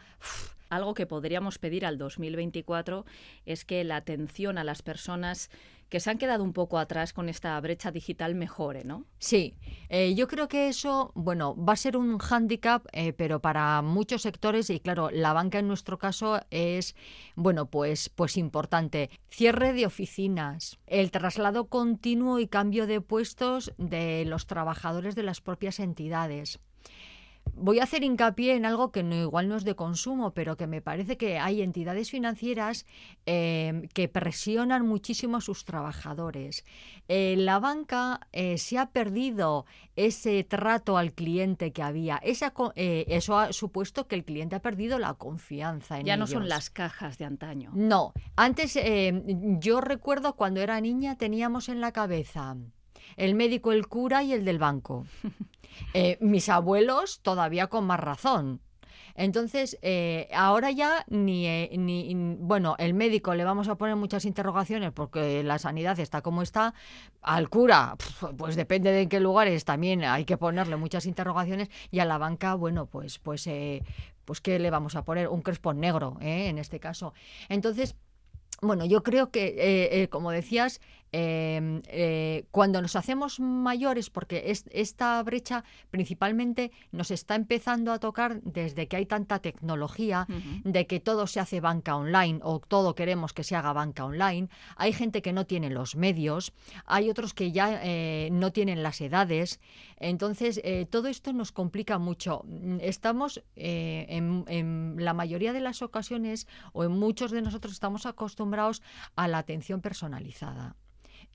Algo 0.72 0.96
que 0.96 1.06
podríamos 1.06 1.60
pedir 1.60 1.86
al 1.86 2.00
2024 2.00 3.06
es 3.46 3.64
que 3.64 3.84
la 3.84 3.98
atención 3.98 4.58
a 4.58 4.64
las 4.64 4.82
personas 4.82 5.52
que 5.94 6.00
se 6.00 6.10
han 6.10 6.18
quedado 6.18 6.44
un 6.44 6.54
poco 6.54 6.80
atrás 6.80 7.14
con 7.14 7.30
esta 7.30 7.62
brecha 7.62 7.92
digital 7.92 8.34
mejore, 8.34 8.84
¿no? 8.84 9.06
Sí, 9.20 9.54
eh, 9.90 10.16
yo 10.16 10.28
creo 10.28 10.48
que 10.48 10.68
eso, 10.68 11.12
bueno, 11.14 11.56
va 11.56 11.74
a 11.74 11.76
ser 11.76 11.98
un 11.98 12.18
hándicap, 12.18 12.88
eh, 12.94 13.14
pero 13.14 13.42
para 13.42 13.80
muchos 13.84 14.24
sectores 14.24 14.72
y 14.72 14.80
claro, 14.80 15.12
la 15.12 15.34
banca 15.34 15.60
en 15.60 15.68
nuestro 15.68 16.00
caso 16.00 16.42
es, 16.50 16.96
bueno, 17.36 17.68
pues, 17.68 18.10
pues 18.10 18.38
importante. 18.38 19.12
Cierre 19.30 19.72
de 19.74 19.86
oficinas, 19.86 20.80
el 20.88 21.12
traslado 21.12 21.66
continuo 21.66 22.40
y 22.40 22.48
cambio 22.48 22.88
de 22.88 23.00
puestos 23.00 23.72
de 23.78 24.26
los 24.26 24.48
trabajadores 24.48 25.14
de 25.14 25.22
las 25.22 25.42
propias 25.42 25.80
entidades 25.80 26.60
voy 27.56 27.80
a 27.80 27.84
hacer 27.84 28.04
hincapié 28.04 28.56
en 28.56 28.66
algo 28.66 28.92
que 28.92 29.04
no, 29.04 29.16
igual 29.16 29.48
no 29.48 29.56
es 29.56 29.64
de 29.64 29.76
consumo, 29.76 30.34
pero 30.34 30.58
que 30.58 30.68
me 30.68 30.82
parece 30.82 31.18
que 31.18 31.40
hay 31.40 31.62
entidades 31.62 32.10
financieras 32.10 32.86
eh, 33.26 33.88
que 33.94 34.08
presionan 34.08 34.88
muchísimo 34.88 35.38
a 35.38 35.42
sus 35.42 35.66
trabajadores. 35.66 36.66
Eh, 37.08 37.36
la 37.38 37.60
banca 37.60 38.28
eh, 38.32 38.58
se 38.58 38.78
ha 38.78 38.92
perdido 38.92 39.66
ese 39.96 40.44
trato 40.44 40.98
al 40.98 41.14
cliente 41.14 41.72
que 41.72 41.84
había. 41.84 42.18
Esa, 42.18 42.54
eso 42.76 43.38
ha 43.38 43.54
supuesto 43.54 44.08
que 44.08 44.16
el 44.16 44.26
cliente 44.26 44.56
ha 44.56 44.62
perdido 44.62 45.00
la 45.00 45.14
confianza 45.14 46.00
en 46.00 46.06
Ya 46.06 46.18
no 46.18 46.28
son 46.28 46.50
las 46.50 46.70
cajas 46.70 47.18
de 47.18 47.26
antaño. 47.26 47.72
No. 47.74 48.14
Antes, 48.36 48.78
yo 49.60 49.82
recuerdo 49.82 50.36
cuando 50.36 50.62
era 50.62 50.82
niña 50.82 51.18
teníamos 51.18 51.70
en 51.70 51.82
la 51.82 51.92
cabeza 51.92 52.56
el 53.18 53.36
médico, 53.36 53.72
el 53.72 53.88
cura 53.88 54.24
y 54.24 54.34
el 54.34 54.46
del 54.46 54.60
banco. 54.60 55.06
Eh, 55.94 56.18
mis 56.22 56.50
abuelos 56.50 57.20
todavía 57.22 57.68
con 57.68 57.86
más 57.86 58.00
razón. 58.00 58.62
Entonces, 59.16 59.78
eh, 59.84 60.28
ahora 60.34 60.72
ya 60.72 61.06
ni, 61.08 61.46
eh, 61.46 61.70
ni, 61.78 62.16
bueno, 62.40 62.76
el 62.80 62.96
médico 62.96 63.36
le 63.36 63.44
vamos 63.44 63.68
a 63.68 63.76
poner 63.76 63.96
muchas 63.96 64.26
interrogaciones 64.26 64.92
porque 64.92 65.44
la 65.44 65.60
sanidad 65.60 66.00
está 66.00 66.22
como 66.22 66.42
está. 66.42 66.74
Al 67.22 67.48
cura, 67.50 67.96
pues 68.38 68.56
depende 68.56 68.92
de 68.92 69.02
en 69.02 69.10
qué 69.10 69.20
lugares 69.20 69.66
también 69.66 70.04
hay 70.04 70.26
que 70.26 70.38
ponerle 70.38 70.78
muchas 70.78 71.06
interrogaciones. 71.06 71.70
Y 71.92 72.00
a 72.00 72.06
la 72.06 72.18
banca, 72.18 72.56
bueno, 72.56 72.88
pues, 72.88 73.20
pues, 73.20 73.48
pues 74.26 74.42
¿qué 74.42 74.58
le 74.58 74.72
vamos 74.72 74.96
a 74.96 75.06
poner? 75.06 75.28
Un 75.28 75.42
crespón 75.44 75.80
negro, 75.80 76.18
en 76.20 76.58
este 76.58 76.80
caso. 76.80 77.14
Entonces, 77.50 77.96
bueno, 78.62 78.84
yo 78.86 79.04
creo 79.04 79.30
que, 79.30 80.08
como 80.12 80.32
decías, 80.32 80.82
Em, 81.16 81.84
eh, 81.90 82.46
cuando 82.50 82.82
nos 82.82 82.96
hacemos 82.96 83.40
mayores, 83.40 84.10
porque 84.10 84.52
esta 84.72 85.22
brecha 85.22 85.64
principalmente 85.92 86.72
nos 86.92 87.12
está 87.12 87.36
empezando 87.36 87.92
a 87.92 88.00
tocar 88.00 88.42
desde 88.42 88.88
que 88.88 88.96
hay 88.96 89.06
tanta 89.06 89.38
tecnología, 89.38 90.26
de 90.64 90.88
que 90.88 91.00
todo 91.00 91.28
se 91.28 91.40
hace 91.40 91.62
banca 91.62 91.96
online 91.96 92.40
o 92.42 92.60
todo 92.60 92.96
queremos 92.96 93.32
que 93.32 93.44
se 93.44 93.56
haga 93.56 93.74
banca 93.74 94.06
online, 94.06 94.50
hay 94.76 94.92
gente 94.92 95.22
que 95.22 95.34
no 95.34 95.46
tiene 95.46 95.70
los 95.70 95.96
medios, 95.96 96.52
hay 96.88 97.12
otros 97.12 97.36
que 97.36 97.52
ya 97.52 97.80
eh, 97.84 98.30
no 98.32 98.52
tienen 98.52 98.82
las 98.82 99.00
edades, 99.00 99.60
entonces 99.98 100.62
eh, 100.64 100.88
todo 100.90 101.10
esto 101.10 101.32
nos 101.32 101.52
complica 101.52 102.00
mucho. 102.00 102.44
Estamos 102.82 103.44
en, 103.56 104.46
en 104.48 104.96
la 104.98 105.14
mayoría 105.14 105.54
de 105.54 105.60
las 105.60 105.84
ocasiones 105.84 106.48
o 106.72 106.84
en 106.84 106.92
muchos 106.94 107.30
de 107.30 107.44
nosotros 107.44 107.74
estamos 107.74 108.08
acostumbrados 108.08 108.82
a 109.16 109.28
la 109.28 109.38
atención 109.38 109.80
personalizada 109.80 110.76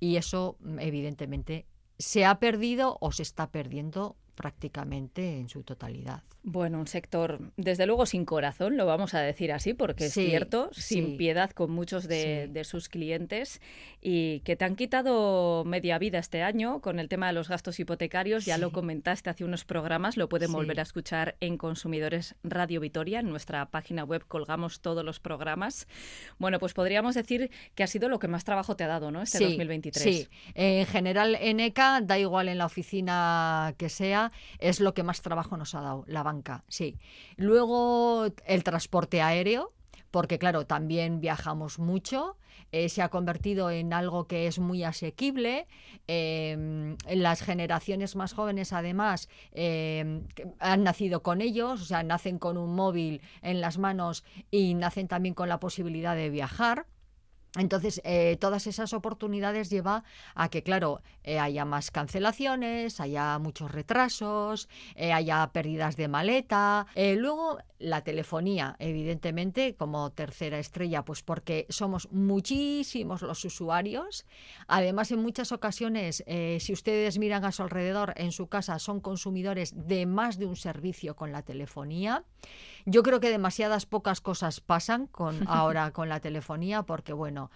y 0.00 0.16
eso 0.16 0.56
mm, 0.61 0.78
evidentemente 0.80 1.66
se 1.98 2.24
ha 2.24 2.38
perdido 2.38 2.96
o 3.00 3.12
se 3.12 3.22
está 3.22 3.50
perdiendo 3.50 4.16
prácticamente 4.38 5.40
en 5.40 5.48
su 5.48 5.64
totalidad. 5.64 6.22
Bueno, 6.44 6.79
un 6.79 6.87
sector, 6.87 7.40
desde 7.57 7.87
luego, 7.87 8.07
sin 8.07 8.24
corazón, 8.24 8.77
lo 8.77 8.87
vamos 8.87 9.12
a 9.14 9.20
decir 9.20 9.51
así, 9.51 9.74
porque 9.74 10.07
es 10.07 10.14
cierto, 10.14 10.70
sin 10.72 11.16
piedad 11.16 11.51
con 11.51 11.72
muchos 11.72 12.07
de, 12.07 12.62
sus 12.64 12.88
clientes 12.88 13.61
y 14.01 14.40
que 14.40 14.55
te 14.55 14.64
han 14.64 14.77
quitado 14.77 15.64
media 15.64 15.98
vida 15.98 16.18
este 16.20 16.42
año 16.42 16.81
con 16.81 17.01
el 17.01 17.09
tema 17.09 17.27
de 17.27 17.33
los 17.33 17.48
gastos 17.48 17.81
hipotecarios. 17.81 18.44
Ya 18.44 18.59
lo 18.59 18.70
comentaste 18.70 19.29
hace 19.29 19.44
unos 19.44 19.64
programas, 19.64 20.16
lo 20.16 20.29
pueden 20.29 20.53
volver 20.53 20.79
a 20.79 20.85
escuchar 20.85 21.37
en 21.40 21.59
Consumidores 21.59 22.37
Radio 22.44 22.81
Vitoria. 22.81 23.18
En 23.18 23.29
nuestra 23.29 23.66
página 23.70 24.05
web 24.05 24.24
colgamos 24.27 24.81
todos 24.81 25.05
los 25.05 25.18
programas. 25.18 25.88
Bueno, 26.38 26.61
pues 26.61 26.72
podríamos 26.72 27.16
decir 27.16 27.51
que 27.74 27.83
ha 27.83 27.88
sido 27.88 28.09
lo 28.09 28.20
que 28.20 28.29
más 28.29 28.44
trabajo 28.44 28.77
te 28.77 28.85
ha 28.85 28.88
dado, 28.88 29.11
¿no? 29.11 29.22
Este 29.22 29.42
2023. 29.42 30.03
Sí, 30.03 30.29
en 30.55 30.87
general 30.87 31.37
en 31.40 31.59
ECA, 31.59 32.01
da 32.01 32.16
igual 32.16 32.48
en 32.48 32.59
la 32.59 32.66
oficina 32.66 33.74
que 33.77 33.88
sea, 33.88 34.28
es 34.59 34.81
lo 34.81 34.95
que 34.95 35.03
más 35.03 35.23
trabajo 35.23 35.57
nos 35.57 35.75
ha 35.75 35.81
dado, 35.81 36.05
la 36.07 36.23
banca, 36.23 36.64
sí. 36.69 36.99
Luego 37.37 38.27
el 38.47 38.64
transporte 38.64 39.23
aéreo, 39.23 39.73
porque 40.11 40.38
claro, 40.38 40.67
también 40.67 41.21
viajamos 41.21 41.79
mucho, 41.79 42.37
eh, 42.73 42.88
se 42.88 43.03
ha 43.03 43.09
convertido 43.09 43.71
en 43.71 43.93
algo 43.93 44.27
que 44.27 44.47
es 44.47 44.59
muy 44.59 44.85
asequible. 44.85 45.67
Em, 46.07 46.97
las 47.09 47.43
generaciones 47.43 48.17
más 48.17 48.33
jóvenes, 48.35 48.73
además, 48.73 49.29
em, 49.53 50.25
han 50.59 50.83
nacido 50.85 51.23
con 51.23 51.41
ellos, 51.41 51.81
o 51.81 51.85
sea, 51.85 52.03
nacen 52.03 52.38
con 52.38 52.57
un 52.59 52.75
móvil 52.75 53.23
en 53.43 53.61
las 53.61 53.79
manos 53.79 54.25
y 54.51 54.75
nacen 54.75 55.09
también 55.09 55.35
con 55.35 55.49
la 55.49 55.61
posibilidad 55.61 56.14
de 56.14 56.31
viajar. 56.31 56.87
Entonces, 57.56 58.00
eh, 58.04 58.37
todas 58.40 58.66
esas 58.66 58.92
oportunidades 58.92 59.70
lleva 59.70 60.04
a 60.34 60.48
que, 60.48 60.62
claro, 60.62 61.02
eh, 61.24 61.38
haya 61.38 61.64
más 61.64 61.90
cancelaciones, 61.90 63.00
haya 63.00 63.38
muchos 63.38 63.72
retrasos, 63.72 64.68
eh, 64.94 65.12
haya 65.12 65.50
pérdidas 65.52 65.96
de 65.96 66.08
maleta. 66.08 66.87
luego, 67.16 67.58
la 67.79 68.03
telefonía, 68.03 68.77
evidentemente, 68.79 69.75
como 69.77 70.11
tercera 70.11 70.59
estrella, 70.59 71.05
pues 71.05 71.23
porque 71.23 71.67
somos 71.69 72.09
muchísimos 72.11 73.23
los 73.23 73.45
usuarios. 73.45 74.27
Además, 74.67 75.11
en 75.12 75.23
muchas 75.23 75.53
ocasiones, 75.53 76.25
si 76.59 76.73
ustedes 76.73 77.19
miran 77.19 77.45
a 77.45 77.53
su 77.53 77.62
alrededor, 77.62 78.14
en 78.17 78.33
su 78.33 78.49
casa 78.49 78.79
son 78.79 79.01
consumidores 79.01 79.75
de 79.87 80.07
más 80.07 80.38
de 80.38 80.47
un 80.47 80.57
servicio 80.57 81.17
con 81.17 81.33
la 81.33 81.43
telefonía. 81.43 82.25
Yo 82.87 83.03
creo 83.03 83.21
que 83.21 83.31
demasiadas 83.31 83.87
pocas 83.87 84.21
cosas 84.21 84.61
pasan 84.61 85.07
con 85.07 85.41
ahora 85.49 85.93
con 85.93 86.09
la 86.09 86.21
telefonía 86.21 86.83
porque 86.83 87.12
bueno, 87.12 87.51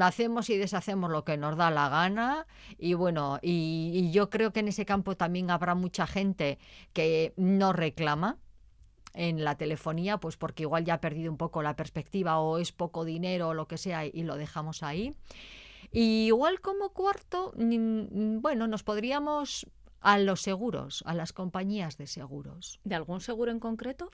hacemos 0.00 0.50
y 0.50 0.56
deshacemos 0.56 1.10
lo 1.10 1.24
que 1.24 1.36
nos 1.36 1.56
da 1.56 1.70
la 1.70 1.88
gana 1.88 2.46
y 2.78 2.94
bueno, 2.94 3.38
y, 3.42 4.10
yo 4.12 4.30
creo 4.30 4.52
que 4.52 4.60
en 4.60 4.68
ese 4.68 4.84
campo 4.84 5.16
también 5.16 5.50
habrá 5.50 5.74
mucha 5.74 6.06
gente 6.06 6.58
que 6.92 7.32
no 7.36 7.72
reclama 7.72 8.38
en 9.14 9.44
la 9.44 9.56
telefonía, 9.56 10.18
pues 10.18 10.36
porque 10.36 10.64
igual 10.64 10.84
ya 10.84 10.94
ha 10.94 11.00
perdido 11.00 11.30
un 11.30 11.38
poco 11.38 11.62
la 11.62 11.76
perspectiva 11.76 12.38
o 12.40 12.58
es 12.58 12.72
poco 12.72 13.04
dinero 13.04 13.48
o 13.48 13.54
lo 13.54 13.66
que 13.66 13.78
sea 13.78 14.04
y 14.04 14.22
lo 14.22 14.36
dejamos 14.36 14.82
ahí. 14.82 15.14
Y 15.92 16.26
igual 16.26 16.60
como 16.60 16.90
cuarto, 16.90 17.52
mm, 17.56 18.40
bueno, 18.40 18.66
nos 18.66 18.82
podríamos 18.82 19.66
a 20.00 20.18
los 20.18 20.42
seguros, 20.42 21.02
a 21.06 21.14
las 21.14 21.32
compañías 21.32 21.96
de 21.96 22.06
seguros. 22.06 22.80
¿De 22.84 22.94
algún 22.94 23.20
seguro 23.20 23.50
en 23.50 23.60
concreto? 23.60 24.10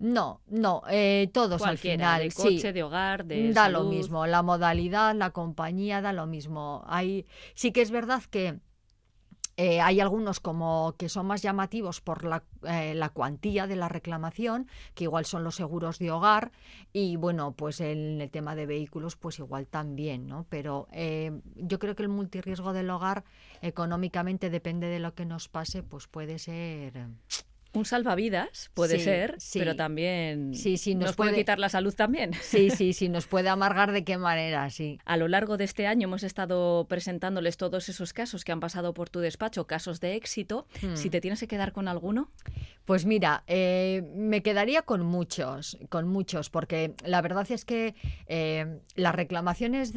No, 0.00 0.40
no, 0.48 0.82
eh, 0.88 1.30
todos 1.32 1.62
al 1.62 1.76
final. 1.76 2.22
De 2.22 2.32
coche, 2.32 2.72
de 2.72 2.82
hogar, 2.82 3.26
de. 3.26 3.52
Da 3.52 3.68
lo 3.68 3.84
mismo. 3.84 4.26
La 4.26 4.42
modalidad, 4.42 5.14
la 5.14 5.30
compañía, 5.30 6.00
da 6.00 6.14
lo 6.14 6.26
mismo. 6.26 6.82
Hay, 6.86 7.26
sí 7.54 7.70
que 7.70 7.82
es 7.82 7.90
verdad 7.90 8.22
que. 8.30 8.58
Eh, 9.56 9.80
hay 9.80 10.00
algunos 10.00 10.40
como 10.40 10.94
que 10.96 11.08
son 11.08 11.26
más 11.26 11.42
llamativos 11.42 12.00
por 12.00 12.24
la, 12.24 12.42
eh, 12.62 12.94
la, 12.94 13.10
cuantía 13.10 13.66
de 13.66 13.76
la 13.76 13.88
reclamación, 13.88 14.68
que 14.94 15.04
igual 15.04 15.24
son 15.26 15.44
los 15.44 15.56
seguros 15.56 15.98
de 15.98 16.10
hogar, 16.10 16.52
y 16.92 17.16
bueno, 17.16 17.52
pues 17.52 17.80
en 17.80 18.20
el 18.20 18.30
tema 18.30 18.54
de 18.54 18.66
vehículos, 18.66 19.16
pues 19.16 19.38
igual 19.38 19.66
también, 19.66 20.26
¿no? 20.26 20.46
Pero 20.48 20.88
yo 21.56 21.78
creo 21.78 21.94
que 21.94 22.02
el 22.02 22.08
multirriesgo 22.08 22.72
del 22.72 22.90
hogar, 22.90 23.24
económicamente, 23.60 24.50
depende 24.50 24.86
de 24.86 25.00
lo 25.00 25.14
que 25.14 25.26
nos 25.26 25.48
pase, 25.48 25.82
pues 25.82 26.06
puede 26.06 26.38
ser 26.38 27.08
un 27.72 27.84
salvavidas 27.84 28.70
puede 28.74 28.98
ser, 28.98 29.36
pero 29.54 29.76
también 29.76 30.54
sí, 30.54 30.76
sí, 30.76 30.94
nos, 30.94 31.14
puede... 31.14 31.34
quitar 31.34 31.58
la 31.58 31.68
salud 31.68 31.94
también. 31.94 32.32
Sí, 32.50 32.70
sí, 32.70 32.92
sí, 32.92 33.08
nos 33.08 33.26
puede 33.26 33.48
amargar 33.50 33.92
de 33.92 34.02
qué 34.02 34.18
manera, 34.18 34.68
sí. 34.70 34.98
A 35.04 35.16
lo 35.16 35.28
largo 35.28 35.56
de 35.56 35.64
este 35.64 35.86
año 35.86 36.08
hemos 36.08 36.24
estado 36.24 36.86
presentándoles 36.88 37.56
todos 37.56 37.88
esos 37.88 38.12
casos 38.12 38.44
que 38.44 38.50
han 38.50 38.60
pasado 38.60 38.92
por 38.92 39.08
tu 39.08 39.20
despacho, 39.20 39.66
casos 39.66 40.00
de 40.00 40.16
éxito. 40.16 40.66
Hmm. 40.82 40.96
Si 40.96 41.10
te 41.10 41.20
tienes 41.20 41.38
que 41.40 41.46
quedar 41.46 41.72
con 41.72 41.86
alguno. 41.86 42.30
Pues 42.90 43.06
mira, 43.06 43.44
eh, 43.46 44.02
me 44.16 44.42
quedaría 44.42 44.82
con 44.82 45.06
muchos, 45.06 45.78
con 45.90 46.08
muchos, 46.08 46.50
porque 46.50 46.96
la 47.04 47.22
verdad 47.22 47.46
es 47.52 47.64
que 47.64 47.94
eh, 48.26 48.80
las 48.96 49.14
reclamaciones 49.14 49.92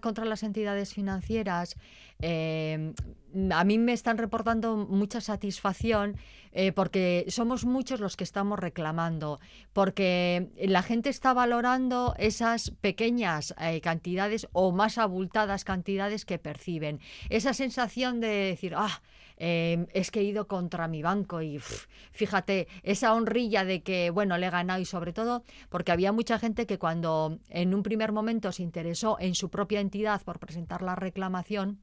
contra 0.00 0.24
las 0.24 0.44
entidades 0.44 0.94
financieras 0.94 1.74
eh, 2.22 2.94
a 3.50 3.64
mí 3.64 3.78
me 3.78 3.92
están 3.92 4.16
reportando 4.16 4.76
mucha 4.76 5.20
satisfacción 5.20 6.16
porque 6.74 7.26
somos 7.28 7.66
muchos 7.66 8.00
los 8.00 8.16
que 8.16 8.24
estamos 8.24 8.58
reclamando, 8.58 9.40
porque 9.74 10.52
la 10.56 10.82
gente 10.82 11.10
está 11.10 11.34
valorando 11.34 12.14
esas 12.16 12.70
pequeñas 12.70 13.54
cantidades 13.82 14.48
o 14.52 14.72
más 14.72 14.96
abultadas 14.96 15.64
cantidades 15.64 16.24
que 16.24 16.38
perciben. 16.38 17.00
Esa 17.28 17.52
sensación 17.52 18.20
de 18.20 18.28
decir, 18.28 18.72
ah, 18.74 19.02
em, 19.36 19.86
es 19.92 20.10
que 20.10 20.20
he 20.20 20.24
ido 20.24 20.46
contra 20.46 20.88
mi 20.88 21.02
banco 21.02 21.42
y 21.42 21.58
fíjate, 22.12 22.68
esa 22.82 23.14
honrilla 23.14 23.64
de 23.64 23.82
que, 23.82 24.10
bueno, 24.10 24.38
le 24.38 24.46
he 24.46 24.50
ganado 24.50 24.80
y 24.80 24.84
sobre 24.84 25.12
todo 25.12 25.42
porque 25.68 25.92
había 25.92 26.12
mucha 26.12 26.38
gente 26.38 26.66
que 26.66 26.78
cuando 26.78 27.38
en 27.48 27.74
un 27.74 27.82
primer 27.82 28.12
momento 28.12 28.52
se 28.52 28.62
interesó 28.62 29.18
en 29.20 29.34
su 29.34 29.50
propia 29.50 29.80
entidad 29.80 30.22
por 30.22 30.38
presentar 30.38 30.82
la 30.82 30.96
reclamación, 30.96 31.80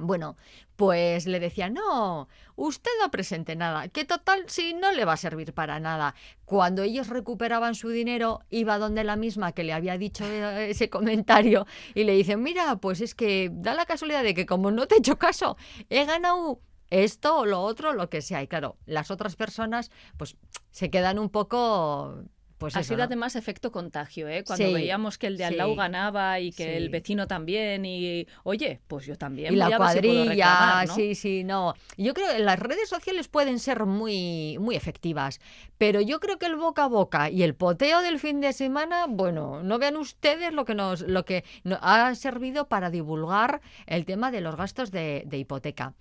bueno, 0.00 0.36
pues 0.76 1.26
le 1.26 1.40
decía, 1.40 1.68
no, 1.70 2.28
usted 2.54 2.90
no 3.02 3.10
presente 3.10 3.56
nada, 3.56 3.88
que 3.88 4.04
total, 4.04 4.44
si 4.46 4.74
no 4.74 4.92
le 4.92 5.04
va 5.04 5.14
a 5.14 5.16
servir 5.16 5.52
para 5.52 5.80
nada. 5.80 6.14
Cuando 6.44 6.82
ellos 6.82 7.08
recuperaban 7.08 7.74
su 7.74 7.88
dinero, 7.88 8.40
iba 8.48 8.78
donde 8.78 9.02
la 9.04 9.16
misma 9.16 9.52
que 9.52 9.64
le 9.64 9.72
había 9.72 9.98
dicho 9.98 10.24
eh, 10.24 10.70
ese 10.70 10.88
comentario 10.88 11.66
y 11.94 12.04
le 12.04 12.12
dicen, 12.12 12.42
mira, 12.42 12.76
pues 12.76 13.00
es 13.00 13.14
que 13.14 13.50
da 13.52 13.74
la 13.74 13.86
casualidad 13.86 14.22
de 14.22 14.34
que 14.34 14.46
como 14.46 14.70
no 14.70 14.86
te 14.86 14.96
he 14.96 14.98
hecho 14.98 15.18
caso, 15.18 15.56
he 15.90 16.04
ganado 16.04 16.60
esto 16.90 17.38
o 17.38 17.46
lo 17.46 17.60
otro, 17.60 17.92
lo 17.92 18.08
que 18.10 18.22
sea. 18.22 18.42
Y 18.42 18.48
claro, 18.48 18.76
las 18.86 19.10
otras 19.10 19.36
personas 19.36 19.90
pues 20.16 20.36
se 20.70 20.90
quedan 20.90 21.18
un 21.18 21.30
poco 21.30 22.22
pues 22.58 22.76
ha 22.76 22.80
eso, 22.80 22.88
sido 22.88 22.98
¿no? 22.98 23.04
además 23.04 23.36
efecto 23.36 23.72
contagio, 23.72 24.28
¿eh? 24.28 24.44
Cuando 24.44 24.68
Sí, 24.68 24.74
veíamos 24.74 25.16
que 25.18 25.28
el 25.28 25.36
de 25.38 25.44
al 25.44 25.52
sí, 25.52 25.56
lado 25.56 25.74
ganaba 25.76 26.40
y 26.40 26.52
que 26.52 26.64
sí. 26.64 26.70
el 26.70 26.88
vecino 26.90 27.26
también 27.26 27.84
y, 27.86 28.26
oye, 28.44 28.80
pues 28.88 29.06
yo 29.06 29.16
también 29.16 29.54
y 29.54 29.56
voy 29.56 29.70
la 29.70 29.70
a 29.70 29.78
ver 29.78 29.88
si 29.88 30.00
puedo 30.00 30.24
cuadrilla, 30.24 30.24
reclamar, 30.24 30.82
¿no? 30.82 30.94
sí, 30.94 31.14
sí, 31.14 31.44
no. 31.44 31.74
Yo 31.96 32.14
creo 32.14 32.28
que 32.32 32.38
las 32.40 32.58
redes 32.58 32.88
sociales 32.88 33.28
pueden 33.28 33.58
ser 33.60 33.86
muy, 33.86 34.58
muy 34.58 34.76
efectivas, 34.76 35.40
pero 35.78 36.00
yo 36.00 36.20
creo 36.20 36.38
que 36.38 36.46
el 36.46 36.56
boca 36.56 36.84
a 36.84 36.88
boca 36.88 37.30
y 37.30 37.42
el 37.44 37.54
poteo 37.54 38.00
del 38.02 38.18
fin 38.18 38.40
de 38.40 38.52
semana, 38.52 39.06
bueno, 39.08 39.62
no 39.62 39.78
vean 39.78 39.96
ustedes 39.96 40.52
lo 40.52 40.64
que 40.64 40.74
nos, 40.74 41.02
lo 41.02 41.24
que 41.24 41.44
ha 41.80 42.14
servido 42.14 42.68
para 42.68 42.90
divulgar 42.90 43.60
el 43.86 44.04
tema 44.04 44.30
de 44.30 44.40
los 44.40 44.56
gastos 44.56 44.90
de, 44.90 45.22
de 45.26 45.38
hipoteca. 45.38 45.94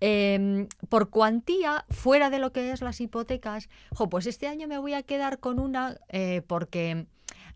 Em, 0.00 0.68
por 0.88 1.10
cuantía, 1.10 1.84
fuera 1.90 2.30
de 2.30 2.38
lo 2.38 2.52
que 2.52 2.70
es 2.72 2.80
las 2.82 3.00
hipotecas, 3.00 3.68
jo, 3.94 4.08
pues 4.08 4.26
este 4.26 4.46
año 4.46 4.68
me 4.68 4.78
voy 4.78 4.94
a 4.94 5.02
quedar 5.02 5.38
con 5.40 5.58
una 5.58 5.96
eh, 6.08 6.42
porque 6.46 7.06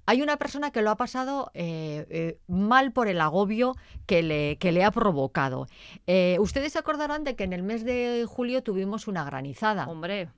hay 0.07 0.23
una 0.23 0.39
persona 0.39 0.71
que 0.71 0.81
lo 0.81 0.91
ha 0.91 0.97
pasado 0.97 1.51
eh, 1.53 2.07
eh, 2.09 2.39
mal 2.47 2.93
por 2.93 3.09
el 3.09 3.21
agobio 3.21 3.77
que 4.07 4.23
le, 4.23 4.57
que 4.57 4.73
le 4.73 4.83
ha 4.83 4.91
provocado. 4.91 5.67
Eh, 6.07 6.39
ustedes 6.41 6.73
se 6.73 6.79
acordarán 6.79 7.25
de 7.25 7.37
que 7.37 7.45
en 7.45 7.53
el 7.53 7.63
mes 7.63 7.85
de 7.85 8.25
julio 8.27 8.63
tuvimos 8.63 9.07
una 9.07 9.25
granizada. 9.25 9.87
Hombre, 9.87 10.31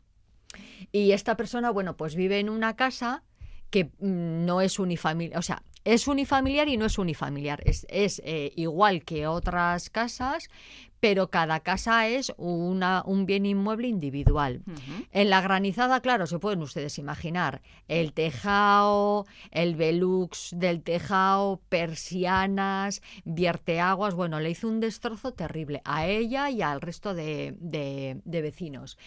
Y 0.92 1.12
esta 1.12 1.36
persona, 1.36 1.70
bueno, 1.70 1.96
pues 1.96 2.14
vive 2.16 2.40
en 2.40 2.48
una 2.48 2.74
casa 2.74 3.22
que 3.70 3.84
mm, 4.00 4.44
no 4.44 4.60
es 4.60 4.78
unifamiliar, 4.80 5.38
o 5.38 5.42
sea, 5.42 5.62
es 5.84 6.08
unifamiliar 6.08 6.68
y 6.68 6.76
no 6.76 6.86
es 6.86 6.98
unifamiliar. 6.98 7.62
Es, 7.64 7.86
es, 7.88 8.20
eh, 8.24 8.52
igual 8.56 9.04
que 9.04 9.26
otras 9.26 9.88
casas, 9.90 10.48
pero 11.00 11.28
cada 11.30 11.60
casa 11.60 12.06
es 12.06 12.32
una, 12.36 13.02
un 13.06 13.24
bien 13.26 13.46
inmueble 13.46 13.88
individual. 13.88 14.62
En 15.12 15.30
la 15.30 15.40
granizada, 15.40 16.00
claro, 16.00 16.26
se 16.26 16.38
pueden 16.38 16.60
ustedes 16.62 16.98
imaginar 16.98 17.62
el 17.88 18.12
tejado, 18.12 19.26
el 19.50 19.76
velux 19.76 20.50
del 20.54 20.82
tejado, 20.82 21.60
persianas, 21.68 23.02
vierteaguas. 23.24 24.14
Bueno, 24.14 24.40
le 24.40 24.50
hizo 24.50 24.68
un 24.68 24.80
destrozo 24.80 25.32
terrible 25.32 25.80
a 25.84 26.06
ella 26.06 26.50
y 26.50 26.62
al 26.62 26.80
resto 26.80 27.14
de, 27.14 27.54
de- 27.58 28.20
de 28.24 28.42
vecinos. 28.42 28.98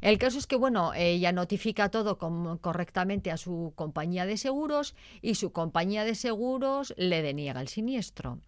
El 0.00 0.18
caso 0.18 0.38
es 0.38 0.46
que, 0.46 0.56
bueno, 0.56 0.92
ella 0.94 1.32
notifica 1.32 1.90
todo 1.90 2.18
correctamente 2.60 3.30
a 3.30 3.36
su 3.36 3.72
compañía 3.76 4.26
de 4.26 4.36
seguros 4.36 4.94
y 5.20 5.34
su 5.34 5.52
compañía 5.52 6.04
de 6.04 6.14
seguros 6.14 6.94
le 6.96 7.22
deniega 7.22 7.60
el 7.60 7.68
siniestro. 7.68 8.38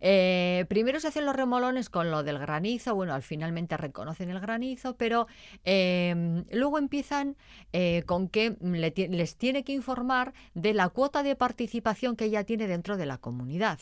Eh, 0.00 0.64
primero 0.68 1.00
se 1.00 1.08
hacen 1.08 1.26
los 1.26 1.36
remolones 1.36 1.90
con 1.90 2.10
lo 2.10 2.22
del 2.22 2.38
granizo, 2.38 2.94
bueno, 2.94 3.14
al 3.14 3.22
finalmente 3.22 3.76
reconocen 3.76 4.30
el 4.30 4.40
granizo, 4.40 4.96
pero 4.96 5.26
eh, 5.64 6.44
luego 6.52 6.78
empiezan 6.78 7.36
eh, 7.72 8.02
con 8.06 8.28
que 8.28 8.56
les 8.60 9.36
tiene 9.36 9.64
que 9.64 9.72
informar 9.72 10.32
de 10.54 10.74
la 10.74 10.88
cuota 10.88 11.22
de 11.22 11.36
participación 11.36 12.16
que 12.16 12.26
ella 12.26 12.44
tiene 12.44 12.66
dentro 12.66 12.96
de 12.96 13.06
la 13.06 13.18
comunidad. 13.18 13.78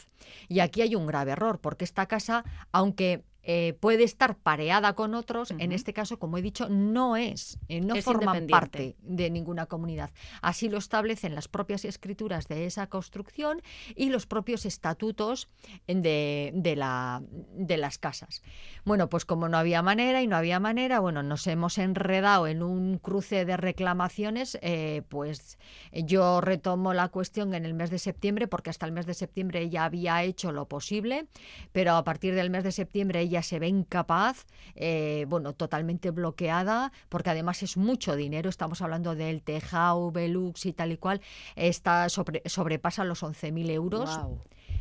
Y 0.49 0.61
aquí 0.61 0.83
hay 0.83 0.95
un 0.95 1.07
grave 1.07 1.33
error, 1.33 1.59
porque 1.61 1.85
esta 1.85 2.07
casa, 2.07 2.45
aunque 2.73 3.23
eh, 3.51 3.73
puede 3.81 4.05
estar 4.05 4.37
pareada 4.37 4.93
con 4.93 5.15
otros, 5.15 5.53
en 5.53 5.73
este 5.73 5.95
caso, 5.95 6.19
como 6.19 6.37
he 6.37 6.43
dicho, 6.43 6.69
no 6.69 7.17
es, 7.17 7.59
eh, 7.69 7.81
no 7.81 7.95
Es 7.95 8.05
forman 8.05 8.47
parte 8.47 8.95
de 9.01 9.31
ninguna 9.31 9.65
comunidad. 9.65 10.11
Así 10.43 10.69
lo 10.69 10.77
establecen 10.77 11.35
las 11.35 11.49
propias 11.49 11.87
escrituras 11.87 12.47
de 12.47 12.67
esa 12.67 12.89
construcción 12.89 13.63
y 13.97 14.11
los 14.11 14.27
propios 14.27 14.67
estatutos 14.67 15.49
de, 15.87 16.53
de 16.55 16.77
la, 16.77 17.23
de 17.31 17.79
las 17.79 17.97
casas. 17.97 18.43
Bueno, 18.85 19.09
pues 19.09 19.25
como 19.25 19.49
no 19.49 19.57
había 19.57 19.81
manera 19.81 20.21
y 20.21 20.27
no 20.27 20.37
había 20.37 20.61
manera, 20.61 21.01
bueno, 21.01 21.23
nos 21.23 21.47
hemos 21.47 21.79
enredado 21.79 22.49
en 22.49 22.63
un 22.63 22.99
cruce 22.99 23.47
de 23.47 23.57
reclamaciones, 23.57 24.59
eh, 24.61 25.05
pues 25.09 25.59
yo 25.93 26.43
retomo 26.43 26.93
la 26.93 27.09
cuestión 27.09 27.55
en 27.55 27.65
el 27.65 27.73
mes 27.73 27.89
de 27.89 27.99
septiembre, 27.99 28.47
porque 28.47 28.69
hasta 28.69 28.85
el 28.85 28.93
mes 28.93 29.07
de 29.07 29.15
septiembre 29.15 29.63
ella 29.63 29.87
había 29.87 30.23
hecho 30.23 30.53
lo 30.53 30.69
posible, 30.69 31.29
pero 31.73 31.95
a 31.95 32.05
partir 32.05 32.35
del 32.35 32.51
mes 32.51 32.63
de 32.63 32.73
septiembre 32.73 33.21
ella 33.21 33.38
se 33.43 33.59
ve 33.59 33.69
incapaz, 33.69 34.47
eh, 34.75 35.27
bueno, 35.29 35.53
totalmente 35.53 36.11
bloqueada, 36.11 36.93
porque 37.09 37.31
además 37.31 37.63
es 37.63 37.77
mucho 37.77 38.17
dinero, 38.17 38.51
estamos 38.51 38.83
hablando 38.83 39.15
del 39.15 39.43
Tejao, 39.43 40.11
Velux 40.13 40.67
y 40.67 40.73
tal 40.73 40.93
y 40.93 40.97
cual, 40.97 41.21
está 41.57 42.09
sobre, 42.09 42.43
sobrepasa 42.47 43.05
los 43.05 43.23
11.000 43.23 43.71
euros 43.71 44.21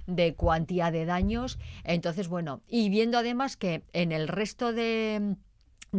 de 0.06 0.36
cuantía 0.36 0.90
de 0.92 1.06
daños. 1.06 1.60
Entonces, 1.84 2.28
bueno, 2.28 2.62
y 2.68 2.90
viendo 2.90 3.18
además 3.18 3.58
que 3.58 3.84
en 3.94 4.12
el 4.12 4.28
resto 4.28 4.74
de 4.74 5.36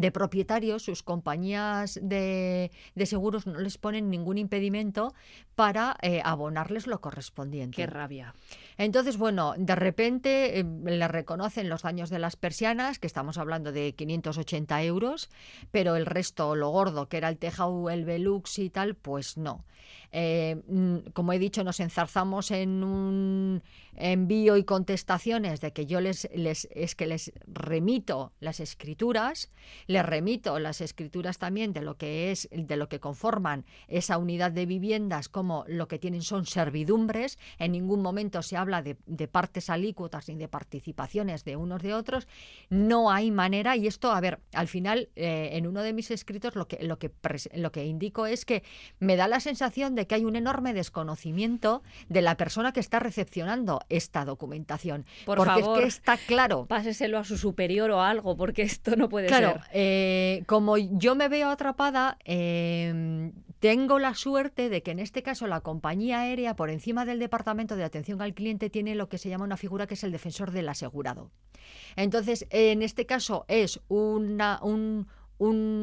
de 0.00 0.12
propietarios, 0.12 0.84
sus 0.84 1.02
compañías 1.02 1.98
de, 2.00 2.70
de 2.94 3.06
seguros 3.06 3.46
no 3.46 3.58
les 3.58 3.78
ponen 3.78 4.10
ningún 4.10 4.38
impedimento 4.38 5.14
para 5.54 5.96
eh, 6.02 6.20
abonarles 6.24 6.86
lo 6.86 7.00
correspondiente. 7.00 7.74
Qué 7.74 7.86
rabia. 7.86 8.32
Entonces, 8.76 9.18
bueno, 9.18 9.54
de 9.58 9.74
repente 9.74 10.60
eh, 10.60 10.64
le 10.64 11.08
reconocen 11.08 11.68
los 11.68 11.82
daños 11.82 12.10
de 12.10 12.20
las 12.20 12.36
persianas, 12.36 13.00
que 13.00 13.08
estamos 13.08 13.38
hablando 13.38 13.72
de 13.72 13.92
580 13.94 14.82
euros, 14.84 15.30
pero 15.72 15.96
el 15.96 16.06
resto, 16.06 16.54
lo 16.54 16.70
gordo, 16.70 17.08
que 17.08 17.16
era 17.16 17.28
el 17.28 17.38
tejado, 17.38 17.90
el 17.90 18.04
velux 18.04 18.58
y 18.60 18.70
tal, 18.70 18.94
pues 18.94 19.36
no. 19.36 19.64
Eh, 20.12 20.62
mm, 20.66 21.10
como 21.12 21.32
he 21.32 21.38
dicho, 21.38 21.64
nos 21.64 21.80
enzarzamos 21.80 22.50
en 22.50 22.82
un 22.84 23.62
envío 23.94 24.56
y 24.56 24.64
contestaciones 24.64 25.60
de 25.60 25.72
que 25.72 25.86
yo 25.86 26.00
les, 26.00 26.28
les 26.34 26.68
es 26.70 26.94
que 26.94 27.06
les 27.06 27.32
remito 27.46 28.32
las 28.40 28.60
escrituras, 28.60 29.50
les 29.88 30.06
remito 30.06 30.58
las 30.60 30.80
escrituras 30.80 31.38
también 31.38 31.72
de 31.72 31.82
lo 31.82 31.96
que 31.96 32.30
es 32.30 32.48
de 32.52 32.76
lo 32.76 32.88
que 32.88 33.00
conforman 33.00 33.64
esa 33.88 34.18
unidad 34.18 34.52
de 34.52 34.66
viviendas 34.66 35.28
como 35.28 35.64
lo 35.66 35.88
que 35.88 35.98
tienen 35.98 36.22
son 36.22 36.46
servidumbres 36.46 37.38
en 37.58 37.72
ningún 37.72 38.00
momento 38.02 38.42
se 38.42 38.56
habla 38.56 38.82
de, 38.82 38.96
de 39.06 39.26
partes 39.26 39.70
alícuotas 39.70 40.28
ni 40.28 40.36
de 40.36 40.46
participaciones 40.46 41.44
de 41.44 41.56
unos 41.56 41.82
de 41.82 41.94
otros 41.94 42.28
no 42.70 43.10
hay 43.10 43.30
manera 43.32 43.76
y 43.76 43.86
esto 43.88 44.12
a 44.12 44.20
ver 44.20 44.38
al 44.52 44.68
final 44.68 45.08
eh, 45.16 45.50
en 45.54 45.66
uno 45.66 45.82
de 45.82 45.92
mis 45.92 46.10
escritos 46.12 46.54
lo 46.54 46.68
que 46.68 46.78
lo 46.84 46.98
que 46.98 47.10
lo 47.54 47.72
que 47.72 47.84
indico 47.86 48.26
es 48.26 48.44
que 48.44 48.62
me 49.00 49.16
da 49.16 49.26
la 49.26 49.40
sensación 49.40 49.94
de 49.94 50.06
que 50.06 50.14
hay 50.14 50.24
un 50.24 50.36
enorme 50.36 50.74
desconocimiento 50.74 51.82
de 52.08 52.22
la 52.22 52.36
persona 52.36 52.72
que 52.72 52.80
está 52.80 53.00
recepcionando 53.00 53.80
esta 53.88 54.24
documentación 54.26 55.06
Por 55.24 55.38
porque 55.38 55.62
favor. 55.62 55.78
es 55.78 55.82
que 55.82 55.88
está 55.88 56.16
claro 56.18 56.66
Páseselo 56.66 57.18
a 57.18 57.24
su 57.24 57.38
superior 57.38 57.90
o 57.90 58.02
algo, 58.02 58.36
porque 58.36 58.62
esto 58.62 58.94
no 58.96 59.08
puede 59.08 59.26
Claro, 59.28 59.54
ser. 59.54 59.67
Eh, 59.72 60.44
como 60.46 60.76
yo 60.76 61.14
me 61.14 61.28
veo 61.28 61.50
atrapada, 61.50 62.18
eh, 62.24 63.32
tengo 63.60 63.98
la 63.98 64.14
suerte 64.14 64.68
de 64.68 64.82
que 64.82 64.92
en 64.92 64.98
este 64.98 65.22
caso 65.22 65.46
la 65.46 65.60
compañía 65.60 66.20
aérea, 66.20 66.56
por 66.56 66.70
encima 66.70 67.04
del 67.04 67.18
departamento 67.18 67.76
de 67.76 67.84
atención 67.84 68.22
al 68.22 68.34
cliente, 68.34 68.70
tiene 68.70 68.94
lo 68.94 69.08
que 69.08 69.18
se 69.18 69.28
llama 69.28 69.44
una 69.44 69.56
figura 69.56 69.86
que 69.86 69.94
es 69.94 70.04
el 70.04 70.12
defensor 70.12 70.52
del 70.52 70.68
asegurado. 70.68 71.30
Entonces, 71.96 72.46
en 72.50 72.82
este 72.82 73.04
caso 73.06 73.44
es 73.48 73.80
un 73.88 74.40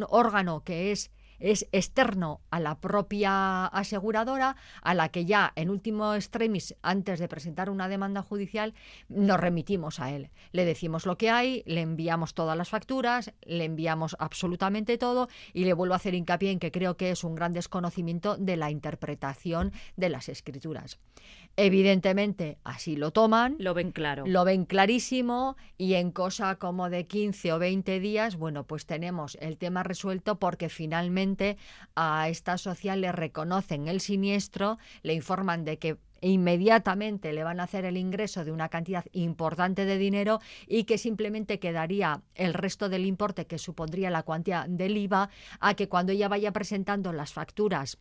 órgano 0.09 0.63
que 0.63 0.91
es 0.91 1.11
es 1.39 1.67
externo 1.71 2.41
a 2.51 2.59
la 2.59 2.79
propia 2.79 3.65
aseguradora, 3.67 4.55
a 4.81 4.93
la 4.93 5.09
que 5.09 5.25
ya 5.25 5.51
en 5.55 5.69
último 5.69 6.13
extremis, 6.13 6.75
antes 6.81 7.19
de 7.19 7.27
presentar 7.27 7.69
una 7.69 7.87
demanda 7.87 8.21
judicial, 8.21 8.73
nos 9.09 9.39
remitimos 9.39 9.99
a 9.99 10.11
él. 10.11 10.29
Le 10.51 10.65
decimos 10.65 11.05
lo 11.05 11.17
que 11.17 11.29
hay, 11.29 11.63
le 11.65 11.81
enviamos 11.81 12.33
todas 12.33 12.57
las 12.57 12.69
facturas, 12.69 13.33
le 13.41 13.65
enviamos 13.65 14.15
absolutamente 14.19 14.97
todo 14.97 15.27
y 15.53 15.65
le 15.65 15.73
vuelvo 15.73 15.93
a 15.93 15.97
hacer 15.97 16.13
hincapié 16.13 16.51
en 16.51 16.59
que 16.59 16.71
creo 16.71 16.97
que 16.97 17.11
es 17.11 17.23
un 17.23 17.35
gran 17.35 17.53
desconocimiento 17.53 18.37
de 18.37 18.57
la 18.57 18.71
interpretación 18.71 19.71
de 19.95 20.09
las 20.09 20.29
escrituras. 20.29 20.99
Evidentemente, 21.57 22.57
así 22.63 22.97
lo 22.97 23.11
toman. 23.11 23.55
Lo 23.59 23.73
ven 23.73 23.91
claro. 23.91 24.25
Lo 24.27 24.43
ven 24.43 24.65
clarísimo 24.65 25.55
y 25.77 25.93
en 25.93 26.11
cosa 26.11 26.57
como 26.57 26.89
de 26.89 27.07
15 27.07 27.53
o 27.53 27.59
20 27.59 27.99
días, 28.01 28.35
bueno, 28.35 28.65
pues 28.65 28.85
tenemos 28.85 29.37
el 29.39 29.57
tema 29.57 29.83
resuelto 29.83 30.37
porque 30.37 30.67
finalmente 30.67 31.24
a 31.95 32.29
esta 32.29 32.57
social 32.57 33.01
le 33.01 33.11
reconocen 33.11 33.87
el 33.87 34.01
siniestro, 34.01 34.77
le 35.03 35.13
informan 35.13 35.65
de 35.65 35.77
que 35.77 35.97
inmediatamente 36.21 37.33
le 37.33 37.43
van 37.43 37.59
a 37.59 37.63
hacer 37.63 37.85
el 37.85 37.97
ingreso 37.97 38.45
de 38.45 38.51
una 38.51 38.69
cantidad 38.69 39.05
importante 39.11 39.85
de 39.85 39.97
dinero 39.97 40.39
y 40.67 40.85
que 40.85 40.97
simplemente 40.97 41.59
quedaría 41.59 42.21
el 42.35 42.53
resto 42.53 42.89
del 42.89 43.05
importe 43.05 43.45
que 43.45 43.57
supondría 43.57 44.09
la 44.09 44.23
cuantía 44.23 44.65
del 44.67 44.97
IVA 44.97 45.29
a 45.59 45.73
que 45.75 45.89
cuando 45.89 46.11
ella 46.11 46.27
vaya 46.27 46.51
presentando 46.51 47.13
las 47.13 47.33
facturas 47.33 47.97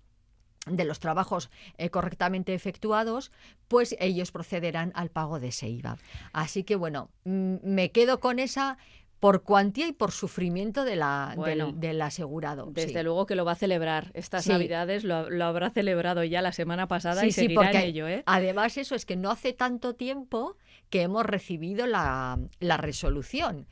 de 0.67 0.85
los 0.85 0.99
trabajos 0.99 1.51
eh, 1.77 1.91
correctamente 1.91 2.55
efectuados, 2.55 3.31
pues 3.69 3.97
ellos 4.01 4.33
procederán 4.33 4.93
al 4.95 5.11
pago 5.11 5.39
de 5.39 5.49
ese 5.49 5.69
IVA. 5.69 5.99
Así 6.33 6.65
que 6.65 6.77
bueno, 6.77 7.11
mm, 7.25 7.57
me 7.63 7.91
quedo 7.91 8.21
con 8.21 8.39
esa 8.39 8.79
por 9.25 9.43
cuantía 9.43 9.89
y 9.89 9.93
por 9.93 10.13
sufrimiento 10.13 10.85
de 10.85 10.97
la, 10.97 11.29
del- 11.31 11.39
Bueno, 11.39 11.73
del, 11.73 12.03
asegurado. 12.03 12.67
Desde 12.73 12.99
sí. 12.99 13.03
luego 13.05 13.25
que 13.25 13.35
lo 13.37 13.47
va 13.47 13.53
a 13.53 13.55
celebrar. 13.55 14.11
Estas 14.13 14.45
Sí. 14.45 14.51
Navidades 14.51 15.03
lo, 15.03 15.31
lo 15.31 15.47
habrá 15.47 15.71
celebrado 15.71 16.25
ya 16.25 16.43
la 16.43 16.53
semana 16.53 16.89
pasada 16.89 17.23
Sí, 17.23 17.29
y 17.29 17.33
seguirá 17.33 17.71
en 17.71 17.77
ello, 17.79 18.07
¿eh? 18.07 18.23
además 18.27 18.77
eso 18.77 18.95
es 18.95 19.07
que 19.07 19.17
no 19.17 19.31
hace 19.31 19.55
tanto 19.55 19.95
tiempo 19.95 20.59
que 20.91 21.01
hemos 21.01 21.25
recibido 21.25 21.87
la, 21.87 22.39
la 22.61 22.77
resolución. 22.77 23.67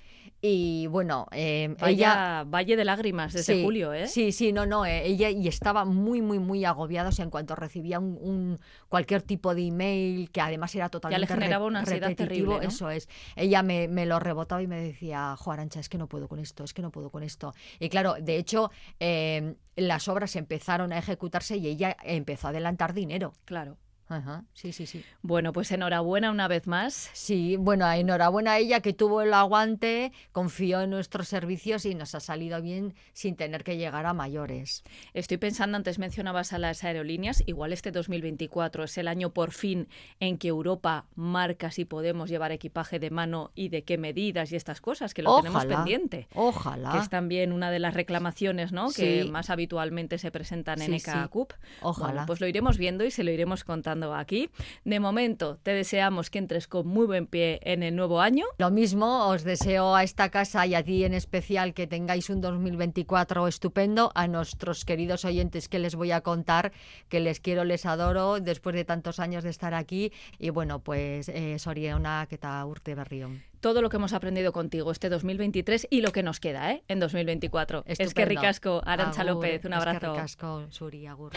Y 0.44 0.88
bueno, 0.88 1.28
eh, 1.30 1.76
Vaya 1.78 1.92
ella... 1.92 2.44
Valle 2.48 2.74
de 2.76 2.84
lágrimas 2.84 3.32
desde 3.32 3.54
Sí, 3.54 3.62
julio, 3.62 3.92
¿eh? 3.94 4.08
Sí, 4.08 4.32
sí, 4.32 4.52
no, 4.52 4.66
no, 4.66 4.84
eh, 4.84 5.06
ella 5.06 5.30
y 5.30 5.46
estaba 5.46 5.84
muy, 5.84 6.20
muy, 6.20 6.40
muy 6.40 6.64
agobiada, 6.64 7.10
o 7.10 7.12
sea, 7.12 7.24
en 7.24 7.30
cuanto 7.30 7.54
recibía 7.54 8.00
un, 8.00 8.18
un- 8.20 8.58
cualquier 8.88 9.22
tipo 9.22 9.54
de 9.54 9.68
email, 9.68 10.30
que 10.32 10.40
además 10.40 10.74
era 10.74 10.88
totalmente 10.88 11.32
re- 11.32 11.34
generaba 11.40 11.64
una 11.66 11.78
ansiedad 11.80 12.08
repetitivo, 12.08 12.54
terrible, 12.54 12.66
¿no? 12.66 12.68
eso 12.74 12.90
es. 12.90 13.08
Ella 13.36 13.62
me, 13.62 13.86
me 13.86 14.04
lo 14.04 14.18
rebotaba 14.18 14.60
y 14.60 14.66
me 14.66 14.80
decía, 14.80 15.36
jo, 15.38 15.52
Arancha, 15.52 15.78
es 15.78 15.88
que 15.88 15.96
no 15.96 16.08
puedo 16.08 16.26
con 16.26 16.40
esto, 16.40 16.64
es 16.64 16.74
que 16.74 16.82
no 16.82 16.90
puedo 16.90 17.10
con 17.10 17.22
esto. 17.22 17.54
Y 17.78 17.88
claro, 17.88 18.16
de 18.20 18.36
hecho, 18.36 18.72
eh, 18.98 19.54
las 19.76 20.08
obras 20.08 20.34
empezaron 20.34 20.92
a 20.92 20.98
ejecutarse 20.98 21.56
y 21.56 21.68
ella 21.68 21.96
empezó 22.02 22.48
a 22.48 22.50
adelantar 22.50 22.94
dinero. 22.94 23.32
Claro. 23.44 23.76
Ajá, 24.12 24.44
sí, 24.52 24.72
sí, 24.72 24.84
sí. 24.86 25.02
Bueno, 25.22 25.52
pues 25.52 25.72
enhorabuena 25.72 26.30
una 26.30 26.46
vez 26.48 26.66
más. 26.66 27.10
Sí, 27.14 27.56
bueno, 27.56 27.90
enhorabuena 27.90 28.52
a 28.52 28.58
ella 28.58 28.80
que 28.80 28.92
tuvo 28.92 29.22
el 29.22 29.32
aguante, 29.32 30.12
confió 30.32 30.82
en 30.82 30.90
nuestros 30.90 31.28
servicios 31.28 31.86
y 31.86 31.94
nos 31.94 32.14
ha 32.14 32.20
salido 32.20 32.60
bien 32.60 32.94
sin 33.14 33.36
tener 33.36 33.64
que 33.64 33.78
llegar 33.78 34.04
a 34.04 34.12
mayores. 34.12 34.82
Estoy 35.14 35.38
pensando, 35.38 35.76
antes 35.76 35.98
mencionabas 35.98 36.52
a 36.52 36.58
las 36.58 36.84
aerolíneas, 36.84 37.42
igual 37.46 37.72
este 37.72 37.90
2024 37.90 38.84
es 38.84 38.98
el 38.98 39.08
año 39.08 39.30
por 39.30 39.52
fin 39.52 39.88
en 40.20 40.36
que 40.36 40.48
Europa 40.48 41.06
marca 41.14 41.70
si 41.70 41.86
podemos 41.86 42.28
llevar 42.28 42.52
equipaje 42.52 42.98
de 42.98 43.10
mano 43.10 43.50
y 43.54 43.70
de 43.70 43.82
qué 43.84 43.96
medidas 43.96 44.52
y 44.52 44.56
estas 44.56 44.80
cosas, 44.82 45.14
que 45.14 45.22
lo 45.22 45.36
tenemos 45.38 45.64
pendiente. 45.64 46.28
Ojalá. 46.34 46.92
Que 46.92 46.98
es 46.98 47.08
también 47.08 47.52
una 47.52 47.70
de 47.70 47.78
las 47.78 47.94
reclamaciones 47.94 48.72
¿no? 48.72 48.90
que 48.90 49.24
más 49.24 49.48
habitualmente 49.48 50.18
se 50.18 50.30
presentan 50.30 50.82
en 50.82 50.90
Sí, 50.90 50.96
ECA 50.96 51.22
sí. 51.22 51.28
CUP. 51.30 51.52
Ojalá. 51.80 52.12
Bueno, 52.12 52.26
pues 52.26 52.40
lo 52.40 52.46
iremos 52.46 52.76
viendo 52.76 53.04
y 53.04 53.10
se 53.10 53.24
lo 53.24 53.30
iremos 53.30 53.64
contando 53.64 54.01
aquí. 54.14 54.50
De 54.84 54.98
momento, 54.98 55.58
te 55.62 55.72
deseamos 55.72 56.30
que 56.30 56.38
entres 56.38 56.66
con 56.66 56.86
muy 56.88 57.06
buen 57.06 57.26
pie 57.26 57.60
en 57.62 57.82
el 57.82 57.94
nuevo 57.94 58.20
año. 58.20 58.46
Lo 58.58 58.70
mismo, 58.70 59.28
os 59.28 59.44
deseo 59.44 59.94
a 59.94 60.02
esta 60.02 60.30
casa 60.30 60.66
y 60.66 60.74
a 60.74 60.82
ti 60.82 61.04
en 61.04 61.14
especial 61.14 61.74
que 61.74 61.86
tengáis 61.86 62.28
un 62.30 62.40
2024 62.40 63.46
estupendo. 63.46 64.10
A 64.14 64.26
nuestros 64.26 64.84
queridos 64.84 65.24
oyentes 65.24 65.68
que 65.68 65.78
les 65.78 65.94
voy 65.94 66.10
a 66.10 66.20
contar, 66.22 66.72
que 67.08 67.20
les 67.20 67.38
quiero, 67.40 67.64
les 67.64 67.86
adoro 67.86 68.40
después 68.40 68.74
de 68.74 68.84
tantos 68.84 69.20
años 69.20 69.44
de 69.44 69.50
estar 69.50 69.74
aquí. 69.74 70.12
Y 70.38 70.50
bueno, 70.50 70.80
pues 70.80 71.28
eh, 71.28 71.58
Soriona, 71.58 72.26
que 72.28 72.38
ta 72.38 72.64
urte 72.66 72.94
berrión. 72.94 73.42
Todo 73.60 73.80
lo 73.80 73.90
que 73.90 73.96
hemos 73.96 74.12
aprendido 74.12 74.52
contigo 74.52 74.90
este 74.90 75.08
2023 75.08 75.86
y 75.88 76.00
lo 76.00 76.10
que 76.10 76.24
nos 76.24 76.40
queda 76.40 76.72
¿eh? 76.72 76.82
en 76.88 76.98
2024. 76.98 77.84
Es 77.86 77.98
que 77.98 78.04
Estupendo. 78.04 78.28
ricasco, 78.30 78.82
Arancha 78.84 79.22
López, 79.22 79.64
un 79.64 79.72
es 79.72 79.78
que 79.78 79.88
abrazo. 79.88 80.12
ricasco, 80.14 80.66
Suri, 80.70 81.06
agur. 81.06 81.32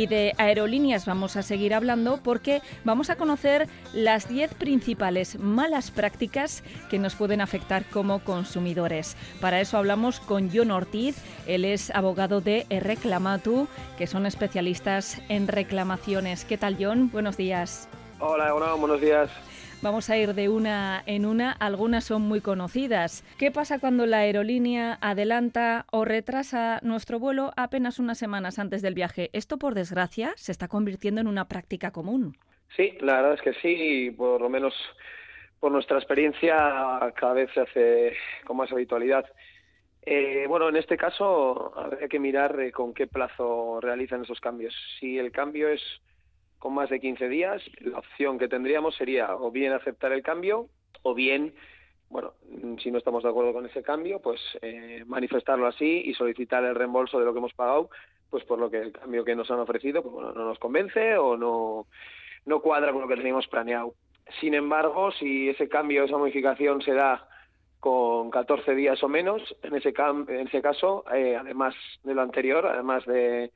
Y 0.00 0.06
de 0.06 0.32
aerolíneas 0.38 1.04
vamos 1.04 1.36
a 1.36 1.42
seguir 1.42 1.74
hablando 1.74 2.22
porque 2.22 2.62
vamos 2.84 3.10
a 3.10 3.16
conocer 3.16 3.68
las 3.92 4.30
10 4.30 4.54
principales 4.54 5.38
malas 5.38 5.90
prácticas 5.90 6.64
que 6.88 6.98
nos 6.98 7.14
pueden 7.16 7.42
afectar 7.42 7.84
como 7.84 8.20
consumidores. 8.20 9.14
Para 9.42 9.60
eso 9.60 9.76
hablamos 9.76 10.18
con 10.18 10.48
John 10.50 10.70
Ortiz, 10.70 11.22
él 11.46 11.66
es 11.66 11.90
abogado 11.90 12.40
de 12.40 12.64
Reclamatu, 12.70 13.68
que 13.98 14.06
son 14.06 14.24
especialistas 14.24 15.20
en 15.28 15.46
reclamaciones. 15.48 16.46
¿Qué 16.46 16.56
tal, 16.56 16.78
John? 16.80 17.10
Buenos 17.10 17.36
días. 17.36 17.86
Hola, 18.20 18.54
hola, 18.54 18.72
buenos 18.72 19.02
días. 19.02 19.28
Vamos 19.82 20.10
a 20.10 20.18
ir 20.18 20.34
de 20.34 20.50
una 20.50 21.02
en 21.06 21.24
una, 21.24 21.52
algunas 21.52 22.04
son 22.04 22.20
muy 22.20 22.42
conocidas. 22.42 23.24
¿Qué 23.38 23.50
pasa 23.50 23.78
cuando 23.78 24.04
la 24.04 24.18
aerolínea 24.18 24.98
adelanta 25.00 25.86
o 25.90 26.04
retrasa 26.04 26.80
nuestro 26.82 27.18
vuelo 27.18 27.52
apenas 27.56 27.98
unas 27.98 28.18
semanas 28.18 28.58
antes 28.58 28.82
del 28.82 28.92
viaje? 28.92 29.30
Esto, 29.32 29.56
por 29.56 29.72
desgracia, 29.72 30.34
se 30.36 30.52
está 30.52 30.68
convirtiendo 30.68 31.22
en 31.22 31.28
una 31.28 31.48
práctica 31.48 31.92
común. 31.92 32.36
Sí, 32.76 32.92
la 33.00 33.22
verdad 33.22 33.34
es 33.34 33.40
que 33.40 33.54
sí, 33.54 34.10
por 34.10 34.42
lo 34.42 34.50
menos 34.50 34.74
por 35.58 35.72
nuestra 35.72 35.96
experiencia 35.96 37.10
cada 37.16 37.32
vez 37.32 37.50
se 37.54 37.60
hace 37.60 38.12
con 38.44 38.58
más 38.58 38.70
habitualidad. 38.70 39.24
Eh, 40.02 40.44
bueno, 40.46 40.68
en 40.68 40.76
este 40.76 40.98
caso 40.98 41.72
habría 41.74 42.06
que 42.06 42.18
mirar 42.18 42.60
eh, 42.60 42.70
con 42.70 42.92
qué 42.92 43.06
plazo 43.06 43.80
realizan 43.80 44.24
esos 44.24 44.40
cambios. 44.40 44.74
Si 44.98 45.18
el 45.18 45.32
cambio 45.32 45.70
es 45.70 45.80
con 46.60 46.74
más 46.74 46.88
de 46.90 47.00
15 47.00 47.28
días, 47.28 47.60
la 47.80 47.98
opción 47.98 48.38
que 48.38 48.46
tendríamos 48.46 48.94
sería 48.94 49.34
o 49.34 49.50
bien 49.50 49.72
aceptar 49.72 50.12
el 50.12 50.22
cambio 50.22 50.68
o 51.02 51.14
bien, 51.14 51.52
bueno, 52.10 52.34
si 52.82 52.90
no 52.92 52.98
estamos 52.98 53.22
de 53.24 53.30
acuerdo 53.30 53.52
con 53.52 53.66
ese 53.66 53.82
cambio, 53.82 54.20
pues 54.20 54.40
eh, 54.62 55.02
manifestarlo 55.06 55.66
así 55.66 56.02
y 56.04 56.14
solicitar 56.14 56.62
el 56.64 56.74
reembolso 56.76 57.18
de 57.18 57.24
lo 57.24 57.32
que 57.32 57.38
hemos 57.38 57.54
pagado, 57.54 57.90
pues 58.28 58.44
por 58.44 58.58
lo 58.58 58.70
que 58.70 58.78
el 58.78 58.92
cambio 58.92 59.24
que 59.24 59.34
nos 59.34 59.50
han 59.50 59.58
ofrecido 59.58 60.02
pues, 60.02 60.14
no 60.36 60.44
nos 60.44 60.58
convence 60.58 61.16
o 61.16 61.36
no, 61.36 61.86
no 62.46 62.60
cuadra 62.60 62.92
con 62.92 63.00
lo 63.02 63.08
que 63.08 63.16
teníamos 63.16 63.48
planeado. 63.48 63.94
Sin 64.40 64.54
embargo, 64.54 65.10
si 65.12 65.48
ese 65.48 65.68
cambio, 65.68 66.04
esa 66.04 66.18
modificación 66.18 66.82
se 66.82 66.92
da 66.92 67.26
con 67.80 68.30
14 68.30 68.74
días 68.74 69.02
o 69.02 69.08
menos, 69.08 69.42
en 69.62 69.74
ese, 69.74 69.94
cam- 69.94 70.28
en 70.28 70.46
ese 70.46 70.60
caso, 70.60 71.04
eh, 71.14 71.34
además 71.36 71.74
de 72.04 72.14
lo 72.14 72.20
anterior, 72.20 72.66
además 72.66 73.04
de 73.06 73.50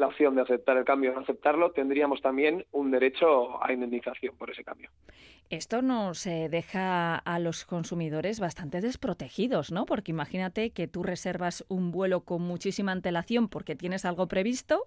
la 0.00 0.08
opción 0.08 0.34
de 0.34 0.42
aceptar 0.42 0.76
el 0.76 0.84
cambio 0.84 1.12
o 1.12 1.14
no 1.14 1.20
aceptarlo, 1.20 1.70
tendríamos 1.72 2.20
también 2.22 2.66
un 2.72 2.90
derecho 2.90 3.62
a 3.62 3.72
indemnización 3.72 4.34
por 4.36 4.50
ese 4.50 4.64
cambio. 4.64 4.90
Esto 5.50 5.82
nos 5.82 6.26
eh, 6.26 6.48
deja 6.48 7.16
a 7.16 7.38
los 7.38 7.64
consumidores 7.64 8.40
bastante 8.40 8.80
desprotegidos, 8.80 9.72
¿no? 9.72 9.84
Porque 9.84 10.12
imagínate 10.12 10.70
que 10.70 10.88
tú 10.88 11.02
reservas 11.02 11.64
un 11.68 11.90
vuelo 11.90 12.20
con 12.22 12.42
muchísima 12.42 12.92
antelación 12.92 13.48
porque 13.48 13.76
tienes 13.76 14.04
algo 14.04 14.26
previsto 14.26 14.84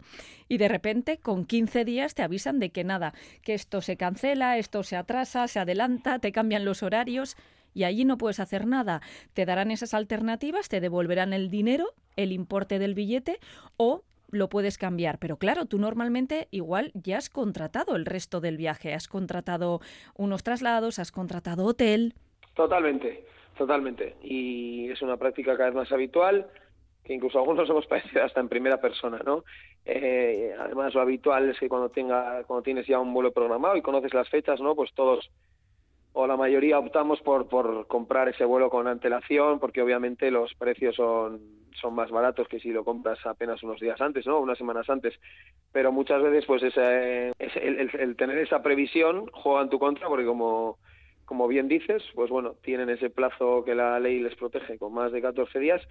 y 0.48 0.58
de 0.58 0.70
repente 0.70 1.18
con 1.18 1.46
15 1.46 1.86
días 1.86 2.16
te 2.16 2.24
avisan 2.24 2.60
de 2.60 2.72
que 2.72 2.84
nada, 2.84 3.14
que 3.44 3.54
esto 3.54 3.82
se 3.82 3.98
cancela, 3.98 4.58
esto 4.58 4.84
se 4.84 4.96
atrasa, 4.96 5.48
se 5.48 5.60
adelanta, 5.60 6.20
te 6.20 6.32
cambian 6.32 6.66
los 6.66 6.82
horarios 6.82 7.36
y 7.74 7.84
allí 7.84 8.06
no 8.06 8.18
puedes 8.18 8.40
hacer 8.40 8.66
nada. 8.66 9.02
Te 9.34 9.46
darán 9.46 9.70
esas 9.70 9.94
alternativas, 9.94 10.70
te 10.70 10.80
devolverán 10.80 11.34
el 11.34 11.50
dinero, 11.50 11.94
el 12.16 12.32
importe 12.32 12.80
del 12.80 12.94
billete 12.94 13.40
o 13.78 14.04
lo 14.34 14.50
puedes 14.50 14.78
cambiar. 14.78 15.20
Pero 15.20 15.38
claro, 15.38 15.66
tú 15.66 15.78
normalmente 15.78 16.48
igual 16.52 16.92
ya 16.94 17.18
has 17.18 17.30
contratado 17.30 17.96
el 17.96 18.06
resto 18.06 18.42
del 18.42 18.58
viaje, 18.58 18.94
has 18.94 19.08
contratado 19.08 19.80
unos 20.16 20.44
traslados, 20.44 21.00
has 21.00 21.12
contratado 21.12 21.66
hotel. 21.66 22.16
Totalmente, 22.54 23.26
totalmente. 23.58 24.16
Y 24.22 24.90
es 24.90 25.02
una 25.02 25.18
práctica 25.18 25.56
cada 25.56 25.70
vez 25.70 25.76
más 25.76 25.92
habitual, 25.92 26.48
que 27.04 27.14
incluso 27.14 27.40
algunos 27.40 27.70
hemos 27.70 27.86
padecido 27.86 28.24
hasta 28.24 28.40
en 28.40 28.50
primera 28.50 28.82
persona, 28.82 29.22
¿no? 29.26 29.44
Eh, 29.86 30.54
además, 30.60 30.94
lo 30.94 31.02
habitual 31.02 31.50
es 31.50 31.60
que 31.60 31.70
cuando 31.70 31.90
tenga, 31.90 32.44
cuando 32.44 32.64
tienes 32.64 32.88
ya 32.88 33.00
un 33.00 33.14
vuelo 33.14 33.32
programado 33.32 33.76
y 33.76 33.82
conoces 33.82 34.14
las 34.14 34.30
fechas, 34.30 34.60
¿no? 34.60 34.76
Pues 34.76 34.94
todos 34.94 35.30
o 36.14 36.28
la 36.28 36.38
mayoría 36.38 36.80
optamos 36.80 37.20
por, 37.22 37.48
por 37.50 37.88
comprar 37.88 38.30
ese 38.30 38.46
vuelo 38.46 38.70
con 38.70 38.88
antelación, 38.88 39.60
porque 39.60 39.82
obviamente 39.82 40.32
los 40.32 40.54
precios 40.56 40.96
son, 40.96 41.42
son 41.82 41.96
más 41.96 42.12
baratos 42.12 42.48
que 42.48 42.60
si 42.60 42.72
lo 42.72 42.84
compras 42.86 43.20
apenas 43.26 43.64
unos 43.64 43.80
días 43.80 44.00
antes, 44.02 44.26
¿no? 44.28 44.40
Unas 44.40 44.58
semanas 44.58 44.90
antes. 44.90 45.16
Pero 45.72 45.92
muchas 45.92 46.22
veces, 46.22 46.46
pues 46.46 46.62
ese, 46.64 47.32
ese- 47.40 47.68
el, 47.68 47.80
el- 47.80 48.00
el 48.00 48.16
tener 48.16 48.38
esa 48.38 48.62
previsión 48.62 49.26
juega 49.34 49.62
en 49.64 49.70
tu 49.70 49.80
contra, 49.80 50.08
porque 50.08 50.26
como, 50.26 50.78
como 51.26 51.48
bien 51.48 51.68
dices, 51.68 52.04
pues 52.16 52.30
bueno, 52.30 52.56
tienen 52.62 52.90
ese 52.90 53.10
plazo 53.10 53.64
que 53.66 53.74
la 53.76 54.00
ley 54.00 54.20
les 54.20 54.36
protege 54.36 54.78
con 54.78 54.94
más 54.94 55.12
de 55.12 55.22
14 55.22 55.60
días 55.60 55.82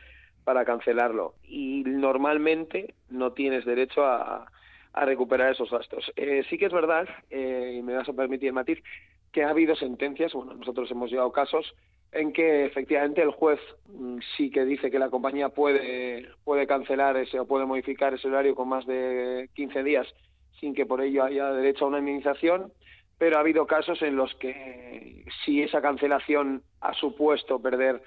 para 0.44 0.64
cancelarlo. 0.64 1.34
Y 1.42 1.82
normalmente 1.86 2.94
no 3.08 3.32
tienes 3.32 3.64
derecho 3.64 4.04
a, 4.04 4.46
a 4.92 5.04
recuperar 5.04 5.52
esos 5.52 5.70
gastos. 5.70 6.12
Eh, 6.16 6.44
sí 6.48 6.58
que 6.58 6.66
es 6.66 6.72
verdad, 6.72 7.08
eh, 7.30 7.74
y 7.78 7.82
me 7.82 7.94
vas 7.94 8.08
a 8.08 8.12
permitir 8.12 8.52
matiz, 8.52 8.78
que 9.32 9.44
ha 9.44 9.50
habido 9.50 9.74
sentencias, 9.74 10.32
bueno, 10.34 10.54
nosotros 10.54 10.90
hemos 10.90 11.10
llegado 11.10 11.32
casos 11.32 11.74
en 12.12 12.32
que 12.32 12.66
efectivamente 12.66 13.22
el 13.22 13.30
juez 13.30 13.58
mm, 13.88 14.18
sí 14.36 14.50
que 14.50 14.64
dice 14.64 14.90
que 14.90 14.98
la 14.98 15.10
compañía 15.10 15.48
puede, 15.48 16.28
puede 16.44 16.66
cancelar 16.66 17.16
ese 17.16 17.40
o 17.40 17.46
puede 17.46 17.64
modificar 17.64 18.12
ese 18.12 18.28
horario 18.28 18.54
con 18.54 18.68
más 18.68 18.86
de 18.86 19.48
15 19.54 19.82
días 19.82 20.06
sin 20.60 20.74
que 20.74 20.86
por 20.86 21.00
ello 21.00 21.24
haya 21.24 21.50
derecho 21.52 21.86
a 21.86 21.88
una 21.88 21.98
indemnización, 21.98 22.72
pero 23.18 23.36
ha 23.36 23.40
habido 23.40 23.66
casos 23.66 24.00
en 24.02 24.14
los 24.14 24.32
que 24.36 25.24
si 25.44 25.62
esa 25.62 25.80
cancelación 25.80 26.62
ha 26.80 26.92
supuesto 26.94 27.60
perder 27.60 28.02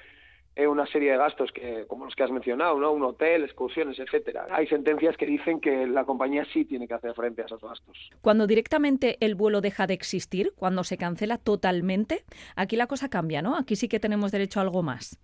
eh, 0.56 0.68
una 0.68 0.86
serie 0.88 1.12
de 1.12 1.18
gastos 1.18 1.52
que 1.52 1.86
como 1.88 2.06
los 2.06 2.16
que 2.16 2.24
has 2.24 2.32
mencionado, 2.32 2.80
¿no? 2.80 2.92
Un 2.92 3.04
hotel, 3.04 3.44
excursiones, 3.44 4.00
etcétera. 4.00 4.48
Hay 4.52 4.68
sentencias 4.68 5.18
que 5.18 5.26
dicen 5.26 5.60
que 5.60 5.86
la 5.86 6.06
compañía 6.06 6.46
sí 6.54 6.64
tiene 6.64 6.88
que 6.88 6.94
hacer 6.94 7.14
frente 7.14 7.42
a 7.42 7.46
esos 7.46 7.62
gastos. 7.62 8.10
Cuando 8.22 8.48
directamente 8.48 9.18
el 9.20 9.36
vuelo 9.36 9.60
deja 9.60 9.86
de 9.86 9.94
existir, 9.94 10.54
cuando 10.56 10.84
se 10.84 10.98
cancela 10.98 11.38
totalmente, 11.38 12.24
aquí 12.56 12.78
la 12.78 12.88
cosa 12.88 13.10
cambia, 13.10 13.42
¿no? 13.42 13.58
Aquí 13.58 13.76
sí 13.76 13.90
que 13.90 14.00
tenemos 14.00 14.32
derecho 14.32 14.60
a 14.60 14.64
algo 14.64 14.82
más. 14.82 15.20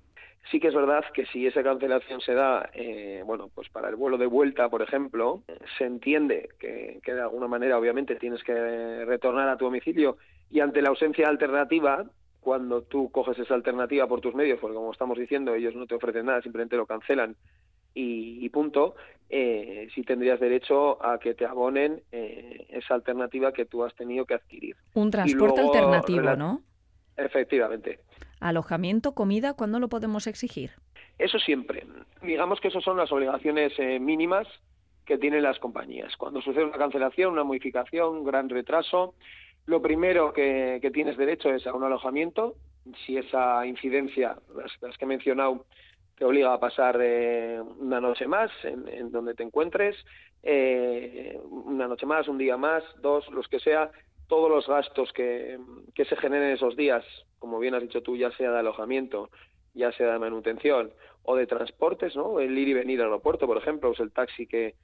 Sí 0.49 0.59
que 0.59 0.67
es 0.67 0.73
verdad 0.73 1.05
que 1.13 1.25
si 1.27 1.45
esa 1.47 1.63
cancelación 1.63 2.19
se 2.19 2.34
da, 2.34 2.69
eh, 2.73 3.23
bueno, 3.25 3.49
pues 3.53 3.69
para 3.69 3.89
el 3.89 3.95
vuelo 3.95 4.17
de 4.17 4.25
vuelta, 4.25 4.69
por 4.69 4.82
ejemplo, 4.82 5.43
se 5.77 5.86
entiende 5.86 6.49
que, 6.59 6.99
que, 7.03 7.13
de 7.13 7.21
alguna 7.21 7.47
manera, 7.47 7.77
obviamente, 7.77 8.15
tienes 8.15 8.43
que 8.43 9.05
retornar 9.05 9.47
a 9.47 9.57
tu 9.57 9.65
domicilio 9.65 10.17
y 10.49 10.59
ante 10.59 10.82
la 10.82 10.89
ausencia 10.89 11.25
de 11.25 11.32
alternativa, 11.32 12.05
cuando 12.41 12.81
tú 12.81 13.09
coges 13.11 13.39
esa 13.39 13.53
alternativa 13.53 14.07
por 14.07 14.19
tus 14.19 14.35
medios, 14.35 14.59
porque 14.59 14.75
como 14.75 14.91
estamos 14.91 15.17
diciendo, 15.17 15.53
ellos 15.53 15.75
no 15.75 15.85
te 15.85 15.95
ofrecen 15.95 16.25
nada, 16.25 16.41
simplemente 16.41 16.75
lo 16.75 16.85
cancelan 16.85 17.35
y, 17.93 18.47
punto, 18.49 18.95
eh, 19.29 19.87
sí 19.93 20.03
tendrías 20.03 20.39
derecho 20.39 21.03
a 21.05 21.19
que 21.19 21.33
te 21.33 21.45
abonen 21.45 22.01
eh, 22.11 22.67
esa 22.69 22.95
alternativa 22.95 23.51
que 23.51 23.65
tú 23.65 23.83
has 23.83 23.93
tenido 23.95 24.25
que 24.25 24.33
adquirir. 24.33 24.75
Un 24.93 25.11
transporte 25.11 25.61
alternativo, 25.61 26.35
¿no? 26.35 26.61
Efectivamente. 27.17 27.99
¿Alojamiento, 28.39 29.13
comida, 29.13 29.53
cuándo 29.53 29.79
lo 29.79 29.89
podemos 29.89 30.25
exigir? 30.25 30.71
Eso 31.19 31.37
siempre. 31.37 31.85
Digamos 32.23 32.59
que 32.59 32.69
esas 32.69 32.83
son 32.83 32.97
las 32.97 33.11
obligaciones 33.11 33.73
eh, 33.77 33.99
mínimas 33.99 34.47
que 35.05 35.17
tienen 35.17 35.43
las 35.43 35.59
compañías. 35.59 36.15
Cuando 36.17 36.41
sucede 36.41 36.63
una 36.63 36.77
cancelación, 36.77 37.33
una 37.33 37.43
modificación, 37.43 38.17
un 38.17 38.23
gran 38.23 38.49
retraso, 38.49 39.13
lo 39.66 39.82
primero 39.82 40.34
que, 40.34 40.89
tienes 40.93 41.18
derecho 41.18 41.53
es 41.53 41.66
a 41.68 41.74
un 41.74 41.84
alojamiento. 41.84 42.55
Si 43.05 43.18
esa 43.18 43.66
incidencia, 43.66 44.38
las, 44.55 44.97
que 44.97 45.05
he 45.05 45.07
mencionado, 45.07 45.66
te 46.18 46.26
obliga 46.26 46.53
a 46.53 46.59
pasar 46.59 46.99
eh, 47.01 47.62
una 47.80 47.99
noche 47.99 48.28
más 48.28 48.51
en, 48.64 49.12
donde 49.12 49.34
te 49.34 49.43
encuentres, 49.43 49.95
eh, 50.43 51.39
una 51.43 51.88
noche 51.88 52.05
más, 52.05 52.28
un 52.28 52.38
día 52.38 52.57
más, 52.57 52.84
dos, 53.01 53.30
los 53.30 53.47
que 53.47 53.59
sea, 53.59 53.91
todos 54.28 54.49
los 54.49 54.68
gastos 54.68 55.12
que, 55.14 55.59
que 55.93 56.05
se 56.05 56.16
generen 56.16 56.51
esos 56.51 56.76
días, 56.76 57.03
como 57.38 57.59
bien 57.59 57.76
has 57.76 57.82
dicho 57.82 58.01
tú, 58.01 58.16
ya 58.18 58.32
sea 58.32 58.51
de 58.51 58.59
alojamiento, 58.59 59.30
ya 59.74 59.91
sea 59.91 60.14
de 60.14 60.20
manutención 60.20 60.91
o 61.24 61.36
de 61.36 61.47
transportes, 61.47 62.16
¿no? 62.16 62.39
El 62.39 62.57
ir 62.57 62.70
y 62.70 62.74
venir 62.74 62.99
al 62.99 63.07
aeropuerto, 63.07 63.45
por 63.45 63.57
ejemplo, 63.57 63.91
es 63.91 63.99
el 63.99 64.12
taxi 64.12 64.47
que 64.47 64.76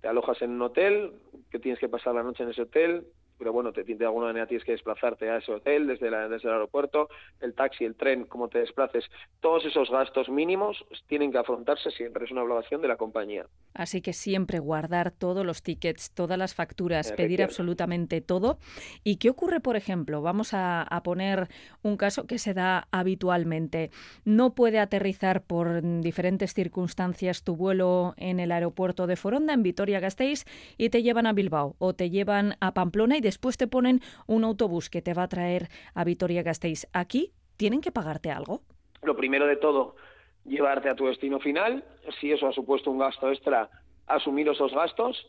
te 0.00 0.08
alojas 0.08 0.40
en 0.42 0.50
un 0.50 0.62
hotel, 0.62 1.12
que 1.50 1.58
tienes 1.58 1.80
que 1.80 1.88
pasar 1.88 2.14
la 2.14 2.22
noche 2.22 2.42
en 2.42 2.50
ese 2.50 2.62
hotel, 2.62 3.06
pero 3.38 3.52
bueno, 3.52 3.72
te, 3.72 3.84
de 3.84 4.04
alguna 4.04 4.26
manera 4.26 4.46
tienes 4.46 4.64
que 4.64 4.72
desplazarte 4.72 5.30
a 5.30 5.38
ese 5.38 5.52
hotel 5.52 5.86
desde, 5.86 6.10
la, 6.10 6.28
desde 6.28 6.48
el 6.48 6.54
aeropuerto, 6.54 7.08
el 7.40 7.54
taxi, 7.54 7.84
el 7.84 7.94
tren, 7.94 8.24
cómo 8.24 8.48
te 8.48 8.58
desplaces, 8.58 9.04
todos 9.40 9.64
esos 9.64 9.90
gastos 9.90 10.28
mínimos 10.28 10.84
tienen 11.06 11.32
que 11.32 11.38
afrontarse 11.38 11.90
siempre, 11.90 12.24
es 12.24 12.30
una 12.30 12.42
obligación 12.42 12.80
de 12.82 12.88
la 12.88 12.96
compañía. 12.96 13.46
Así 13.74 14.00
que 14.00 14.12
siempre 14.12 14.58
guardar 14.58 15.10
todos 15.10 15.44
los 15.44 15.62
tickets, 15.62 16.12
todas 16.12 16.38
las 16.38 16.54
facturas, 16.54 17.12
pedir 17.12 17.42
absolutamente 17.42 18.20
todo. 18.20 18.58
¿Y 19.04 19.16
qué 19.16 19.30
ocurre, 19.30 19.60
por 19.60 19.76
ejemplo? 19.76 20.22
Vamos 20.22 20.54
a, 20.54 20.82
a 20.82 21.02
poner 21.02 21.48
un 21.82 21.96
caso 21.96 22.26
que 22.26 22.38
se 22.38 22.54
da 22.54 22.88
habitualmente. 22.90 23.90
No 24.24 24.54
puede 24.54 24.78
aterrizar 24.78 25.42
por 25.42 25.82
diferentes 26.00 26.54
circunstancias 26.54 27.42
tu 27.42 27.56
vuelo 27.56 28.14
en 28.16 28.40
el 28.40 28.52
aeropuerto 28.52 29.06
de 29.06 29.16
Foronda, 29.16 29.52
en 29.52 29.62
Vitoria-Gasteiz, 29.62 30.44
y 30.78 30.88
te 30.88 31.02
llevan 31.02 31.26
a 31.26 31.32
Bilbao 31.32 31.76
o 31.78 31.94
te 31.94 32.10
llevan 32.10 32.56
a 32.60 32.72
Pamplona 32.72 33.16
y 33.16 33.20
después 33.26 33.56
te 33.56 33.66
ponen 33.66 34.00
un 34.26 34.44
autobús 34.44 34.88
que 34.88 35.02
te 35.02 35.14
va 35.14 35.24
a 35.24 35.28
traer 35.28 35.68
a 35.94 36.04
Vitoria-Gasteiz. 36.04 36.86
Aquí 36.92 37.32
tienen 37.56 37.80
que 37.80 37.90
pagarte 37.90 38.30
algo. 38.30 38.62
Lo 39.02 39.16
primero 39.16 39.46
de 39.46 39.56
todo, 39.56 39.96
llevarte 40.44 40.88
a 40.88 40.94
tu 40.94 41.06
destino 41.06 41.40
final. 41.40 41.84
Si 42.20 42.30
eso 42.30 42.46
ha 42.46 42.52
supuesto 42.52 42.90
un 42.90 42.98
gasto 42.98 43.30
extra, 43.30 43.68
asumir 44.06 44.48
esos 44.48 44.72
gastos 44.72 45.26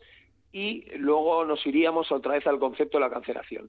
y 0.52 0.84
luego 0.96 1.44
nos 1.44 1.66
iríamos 1.66 2.10
otra 2.12 2.34
vez 2.34 2.46
al 2.46 2.58
concepto 2.58 2.98
de 2.98 3.04
la 3.04 3.10
cancelación. 3.10 3.68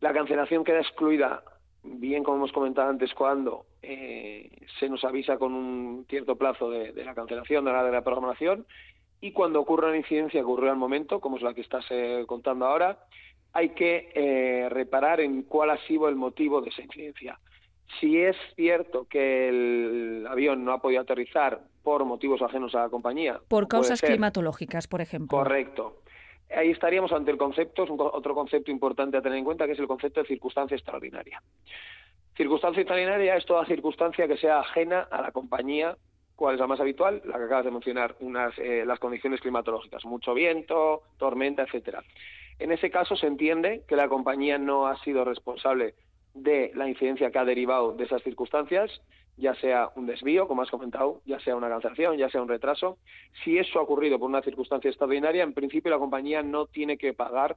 La 0.00 0.12
cancelación 0.12 0.64
queda 0.64 0.80
excluida, 0.80 1.42
bien 1.82 2.22
como 2.22 2.38
hemos 2.38 2.52
comentado 2.52 2.88
antes, 2.88 3.12
cuando 3.14 3.66
eh, 3.82 4.50
se 4.78 4.88
nos 4.88 5.04
avisa 5.04 5.38
con 5.38 5.52
un 5.52 6.06
cierto 6.08 6.36
plazo 6.36 6.70
de, 6.70 6.92
la 7.04 7.14
cancelación 7.14 7.64
de 7.64 7.72
la, 7.72 7.84
de 7.84 7.92
la 7.92 8.02
programación 8.02 8.64
y 9.20 9.32
cuando 9.32 9.60
ocurre 9.60 9.88
una 9.88 9.98
incidencia 9.98 10.40
que 10.40 10.44
ocurrió 10.44 10.70
al 10.70 10.78
momento, 10.78 11.20
como 11.20 11.36
es 11.36 11.42
la 11.42 11.52
que 11.52 11.60
estás 11.60 11.84
eh, 11.90 12.24
contando 12.26 12.66
ahora, 12.66 12.98
hay 13.52 13.70
que 13.70 14.10
eh, 14.14 14.68
reparar 14.68 15.20
en 15.20 15.42
cuál 15.42 15.70
ha 15.70 15.78
sido 15.86 16.08
el 16.08 16.16
motivo 16.16 16.60
de 16.60 16.70
esa 16.70 16.82
incidencia. 16.82 17.38
Si 17.98 18.18
es 18.18 18.36
cierto 18.54 19.06
que 19.08 19.48
el 19.48 20.26
avión 20.28 20.64
no 20.64 20.72
ha 20.72 20.80
podido 20.80 21.02
aterrizar 21.02 21.60
por 21.82 22.04
motivos 22.04 22.40
ajenos 22.42 22.74
a 22.74 22.82
la 22.82 22.88
compañía. 22.88 23.40
Por 23.48 23.66
causas 23.66 24.00
climatológicas, 24.00 24.86
por 24.86 25.00
ejemplo. 25.00 25.38
Correcto. 25.38 26.02
Ahí 26.54 26.70
estaríamos 26.70 27.12
ante 27.12 27.30
el 27.30 27.38
concepto, 27.38 27.84
es 27.84 27.90
un, 27.90 28.00
otro 28.00 28.34
concepto 28.34 28.70
importante 28.70 29.16
a 29.16 29.22
tener 29.22 29.38
en 29.38 29.44
cuenta, 29.44 29.66
que 29.66 29.72
es 29.72 29.78
el 29.78 29.86
concepto 29.86 30.20
de 30.20 30.28
circunstancia 30.28 30.76
extraordinaria. 30.76 31.42
Circunstancia 32.36 32.80
extraordinaria 32.80 33.36
es 33.36 33.44
toda 33.44 33.66
circunstancia 33.66 34.26
que 34.26 34.36
sea 34.36 34.60
ajena 34.60 35.08
a 35.10 35.22
la 35.22 35.30
compañía. 35.30 35.96
¿Cuál 36.34 36.54
es 36.54 36.60
la 36.60 36.66
más 36.66 36.80
habitual? 36.80 37.22
La 37.24 37.38
que 37.38 37.44
acabas 37.44 37.66
de 37.66 37.70
mencionar, 37.70 38.16
unas, 38.20 38.58
eh, 38.58 38.84
las 38.86 38.98
condiciones 38.98 39.40
climatológicas, 39.40 40.04
mucho 40.04 40.32
viento, 40.32 41.02
tormenta, 41.18 41.62
etcétera. 41.64 42.02
En 42.60 42.72
ese 42.72 42.90
caso 42.90 43.16
se 43.16 43.26
entiende 43.26 43.82
que 43.88 43.96
la 43.96 44.08
compañía 44.08 44.58
no 44.58 44.86
ha 44.86 45.02
sido 45.02 45.24
responsable 45.24 45.94
de 46.34 46.70
la 46.74 46.88
incidencia 46.88 47.30
que 47.30 47.38
ha 47.38 47.44
derivado 47.44 47.92
de 47.92 48.04
esas 48.04 48.22
circunstancias, 48.22 48.90
ya 49.38 49.54
sea 49.54 49.88
un 49.96 50.06
desvío, 50.06 50.46
como 50.46 50.60
has 50.60 50.70
comentado, 50.70 51.22
ya 51.24 51.40
sea 51.40 51.56
una 51.56 51.70
cancelación, 51.70 52.18
ya 52.18 52.28
sea 52.28 52.42
un 52.42 52.48
retraso. 52.48 52.98
Si 53.42 53.56
eso 53.56 53.78
ha 53.78 53.82
ocurrido 53.82 54.18
por 54.18 54.28
una 54.28 54.42
circunstancia 54.42 54.90
extraordinaria, 54.90 55.42
en 55.42 55.54
principio 55.54 55.90
la 55.90 55.98
compañía 55.98 56.42
no 56.42 56.66
tiene 56.66 56.98
que 56.98 57.14
pagar 57.14 57.56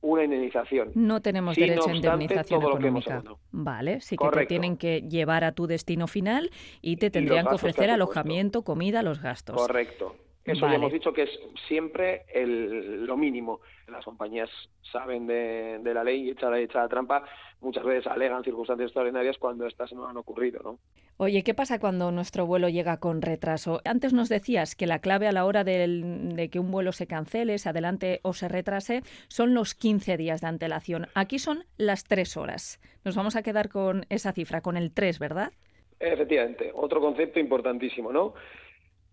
una 0.00 0.24
indemnización. 0.24 0.90
No 0.96 1.22
tenemos 1.22 1.54
derecho 1.54 1.88
a 1.88 1.94
indemnización 1.94 2.62
económica. 2.62 3.22
Vale, 3.52 4.00
sí 4.00 4.16
que 4.16 4.28
te 4.28 4.46
tienen 4.46 4.76
que 4.76 5.02
llevar 5.02 5.44
a 5.44 5.52
tu 5.52 5.68
destino 5.68 6.08
final 6.08 6.50
y 6.80 6.96
te 6.96 7.10
tendrían 7.10 7.46
que 7.46 7.54
ofrecer 7.54 7.90
alojamiento, 7.90 8.62
comida, 8.62 9.04
los 9.04 9.22
gastos. 9.22 9.54
Correcto. 9.54 10.16
Eso 10.44 10.66
ya 10.68 10.74
hemos 10.74 10.92
dicho 10.92 11.12
que 11.12 11.22
es 11.22 11.30
siempre 11.68 12.24
el, 12.34 13.04
lo 13.04 13.16
mínimo. 13.16 13.60
Las 13.86 14.04
compañías 14.04 14.50
saben 14.90 15.26
de, 15.26 15.80
la 15.84 16.02
ley 16.02 16.22
y 16.22 16.30
echa 16.30 16.50
la, 16.50 16.88
trampa. 16.88 17.24
Muchas 17.60 17.84
veces 17.84 18.06
alegan 18.08 18.42
circunstancias 18.42 18.88
extraordinarias 18.88 19.38
cuando 19.38 19.66
estas 19.66 19.92
no 19.92 20.06
han 20.06 20.16
ocurrido, 20.16 20.60
¿no? 20.64 20.78
Oye, 21.18 21.44
¿qué 21.44 21.54
pasa 21.54 21.78
cuando 21.78 22.10
nuestro 22.10 22.46
vuelo 22.46 22.68
llega 22.68 22.96
con 22.98 23.22
retraso? 23.22 23.80
Antes 23.84 24.12
nos 24.12 24.28
decías 24.28 24.74
que 24.74 24.88
la 24.88 24.98
clave 24.98 25.28
a 25.28 25.32
la 25.32 25.44
hora 25.44 25.62
de 25.62 26.48
que 26.50 26.58
un 26.58 26.72
vuelo 26.72 26.90
se 26.90 27.06
cancele, 27.06 27.58
se 27.58 27.68
adelante 27.68 28.18
o 28.22 28.32
se 28.32 28.48
retrase 28.48 29.02
son 29.28 29.54
los 29.54 29.74
15 29.74 30.16
días 30.16 30.40
de 30.40 30.48
antelación. 30.48 31.06
Aquí 31.14 31.38
son 31.38 31.64
las 31.76 32.02
3 32.04 32.36
horas. 32.36 32.80
Nos 33.04 33.14
vamos 33.14 33.36
a 33.36 33.42
quedar 33.42 33.68
con 33.68 34.06
esa 34.08 34.32
cifra, 34.32 34.60
con 34.60 34.76
el 34.76 34.92
3, 34.92 35.20
¿verdad? 35.20 35.52
Efectivamente, 36.00 36.72
otro 36.74 37.00
concepto 37.00 37.38
importantísimo, 37.38 38.12
¿no? 38.12 38.34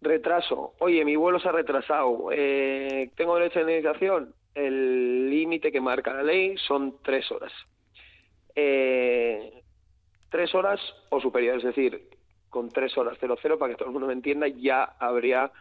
Retraso. 0.02 0.74
Oye, 0.80 1.04
mi 1.04 1.16
vuelo 1.16 1.40
se 1.40 1.50
ha 1.50 1.52
retrasado. 1.52 2.30
Eh, 2.32 3.12
¿Tengo 3.16 3.36
derecho 3.36 3.60
a 3.60 3.62
indemnización? 3.64 4.34
El 4.56 5.30
límite 5.30 5.72
que 5.72 5.82
marca 5.82 6.14
la 6.14 6.24
ley 6.24 6.56
son 6.58 6.98
tres 7.04 7.30
horas. 7.32 7.52
Eh, 8.56 9.62
tres 10.30 10.54
horas 10.56 10.80
o 11.10 11.20
superior, 11.20 11.58
es 11.58 11.64
decir, 11.64 12.10
con 12.50 12.70
tres 12.70 12.98
horas 12.98 13.18
cero 13.20 13.38
cero, 13.42 13.60
para 13.60 13.72
que 13.72 13.78
todo 13.78 13.90
el 13.90 13.94
mundo 13.94 14.08
me 14.08 14.14
entienda, 14.14 14.48
ya 14.48 14.84
habría, 15.00 15.52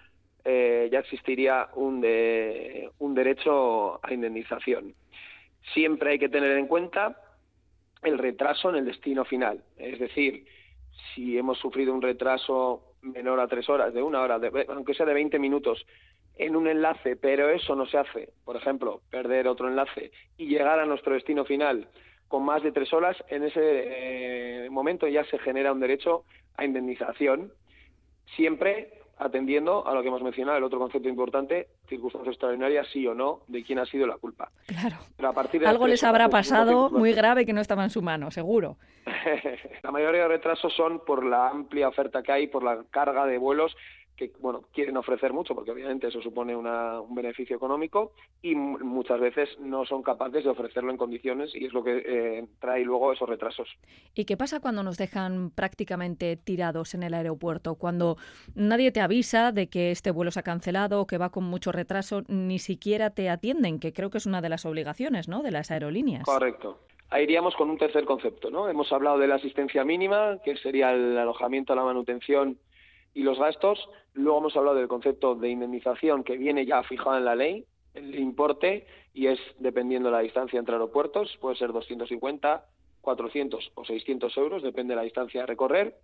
eh, 0.44 0.88
ya 0.90 1.00
existiría 1.00 1.68
un, 1.74 2.00
de, 2.00 2.90
un 2.98 3.14
derecho 3.14 4.04
a 4.04 4.12
indemnización. 4.12 4.94
Siempre 5.74 6.12
hay 6.12 6.18
que 6.18 6.28
tener 6.28 6.56
en 6.56 6.66
cuenta 6.66 7.20
el 8.02 8.18
retraso 8.18 8.70
en 8.70 8.76
el 8.76 8.84
destino 8.84 9.24
final. 9.24 9.62
Es 9.76 9.98
decir, 9.98 10.46
si 11.14 11.36
hemos 11.36 11.58
sufrido 11.58 11.92
un 11.92 12.02
retraso 12.02 12.87
menor 13.08 13.40
a 13.40 13.48
tres 13.48 13.68
horas, 13.68 13.92
de 13.92 14.02
una 14.02 14.20
hora, 14.20 14.40
aunque 14.68 14.94
sea 14.94 15.06
de 15.06 15.14
20 15.14 15.38
minutos, 15.38 15.84
en 16.36 16.54
un 16.54 16.68
enlace, 16.68 17.16
pero 17.16 17.50
eso 17.50 17.74
no 17.74 17.86
se 17.86 17.98
hace, 17.98 18.30
por 18.44 18.56
ejemplo, 18.56 19.00
perder 19.10 19.48
otro 19.48 19.68
enlace 19.68 20.12
y 20.36 20.46
llegar 20.46 20.78
a 20.78 20.86
nuestro 20.86 21.14
destino 21.14 21.44
final 21.44 21.88
con 22.28 22.44
más 22.44 22.62
de 22.62 22.72
tres 22.72 22.92
horas, 22.92 23.16
en 23.28 23.42
ese 23.42 23.60
eh, 23.62 24.70
momento 24.70 25.08
ya 25.08 25.24
se 25.24 25.38
genera 25.38 25.72
un 25.72 25.80
derecho 25.80 26.24
a 26.56 26.64
indemnización, 26.64 27.52
siempre 28.36 28.92
atendiendo 29.18 29.86
a 29.86 29.94
lo 29.94 30.02
que 30.02 30.08
hemos 30.08 30.22
mencionado, 30.22 30.58
el 30.58 30.64
otro 30.64 30.78
concepto 30.78 31.08
importante, 31.08 31.68
circunstancias 31.88 32.34
extraordinarias, 32.34 32.86
sí 32.92 33.06
o 33.06 33.14
no, 33.14 33.40
de 33.48 33.64
quién 33.64 33.78
ha 33.78 33.86
sido 33.86 34.06
la 34.06 34.16
culpa. 34.16 34.50
Claro. 34.66 34.96
Algo 35.66 35.86
les 35.86 36.04
habrá 36.04 36.28
pasado 36.28 36.90
muy 36.90 37.12
grave 37.12 37.44
que 37.44 37.52
no 37.52 37.60
estaba 37.60 37.84
en 37.84 37.90
su 37.90 38.02
mano, 38.02 38.30
seguro. 38.30 38.76
la 39.82 39.90
mayoría 39.90 40.22
de 40.22 40.28
retrasos 40.28 40.72
son 40.74 41.04
por 41.04 41.24
la 41.24 41.48
amplia 41.48 41.88
oferta 41.88 42.22
que 42.22 42.32
hay, 42.32 42.46
por 42.46 42.62
la 42.62 42.84
carga 42.90 43.26
de 43.26 43.38
vuelos 43.38 43.76
que 44.18 44.32
bueno 44.40 44.64
quieren 44.74 44.96
ofrecer 44.96 45.32
mucho 45.32 45.54
porque 45.54 45.70
obviamente 45.70 46.08
eso 46.08 46.20
supone 46.20 46.54
un 46.56 47.14
beneficio 47.14 47.56
económico 47.56 48.12
y 48.42 48.54
muchas 48.54 49.20
veces 49.20 49.48
no 49.60 49.86
son 49.86 50.02
capaces 50.02 50.44
de 50.44 50.50
ofrecerlo 50.50 50.90
en 50.90 50.96
condiciones 50.96 51.54
y 51.54 51.66
es 51.66 51.72
lo 51.72 51.84
que 51.84 52.02
eh, 52.04 52.46
trae 52.58 52.84
luego 52.84 53.12
esos 53.12 53.28
retrasos. 53.28 53.68
¿Y 54.14 54.24
qué 54.24 54.36
pasa 54.36 54.60
cuando 54.60 54.82
nos 54.82 54.98
dejan 54.98 55.50
prácticamente 55.50 56.36
tirados 56.36 56.94
en 56.94 57.04
el 57.04 57.14
aeropuerto? 57.14 57.76
Cuando 57.76 58.16
nadie 58.54 58.90
te 58.90 59.00
avisa 59.00 59.52
de 59.52 59.68
que 59.68 59.92
este 59.92 60.10
vuelo 60.10 60.32
se 60.32 60.40
ha 60.40 60.42
cancelado 60.42 61.00
o 61.00 61.06
que 61.06 61.18
va 61.18 61.30
con 61.30 61.44
mucho 61.44 61.70
retraso, 61.70 62.22
ni 62.26 62.58
siquiera 62.58 63.10
te 63.10 63.30
atienden, 63.30 63.78
que 63.78 63.92
creo 63.92 64.10
que 64.10 64.18
es 64.18 64.26
una 64.26 64.42
de 64.42 64.48
las 64.48 64.66
obligaciones 64.66 65.28
¿no? 65.28 65.42
de 65.42 65.52
las 65.52 65.70
aerolíneas. 65.70 66.24
Correcto. 66.24 66.80
ahí 67.10 67.22
iríamos 67.22 67.54
con 67.54 67.70
un 67.70 67.78
tercer 67.78 68.04
concepto, 68.04 68.50
¿no? 68.50 68.68
Hemos 68.68 68.92
hablado 68.92 69.18
de 69.18 69.28
la 69.28 69.36
asistencia 69.36 69.84
mínima, 69.84 70.38
que 70.44 70.56
sería 70.56 70.92
el 70.92 71.16
alojamiento, 71.16 71.74
la 71.76 71.84
manutención 71.84 72.58
y 73.14 73.22
los 73.22 73.38
gastos. 73.38 73.88
Luego 74.14 74.38
hemos 74.38 74.56
hablado 74.56 74.76
del 74.76 74.88
concepto 74.88 75.34
de 75.34 75.48
indemnización 75.48 76.24
que 76.24 76.36
viene 76.36 76.66
ya 76.66 76.82
fijado 76.82 77.16
en 77.16 77.24
la 77.24 77.34
ley, 77.34 77.64
el 77.94 78.18
importe, 78.18 78.86
y 79.14 79.26
es 79.26 79.38
dependiendo 79.58 80.08
de 80.08 80.16
la 80.16 80.22
distancia 80.22 80.58
entre 80.58 80.74
aeropuertos, 80.74 81.36
puede 81.40 81.56
ser 81.56 81.72
250, 81.72 82.64
400 83.00 83.72
o 83.74 83.84
600 83.84 84.36
euros, 84.36 84.62
depende 84.62 84.92
de 84.92 84.96
la 84.96 85.02
distancia 85.02 85.42
a 85.42 85.46
recorrer. 85.46 85.96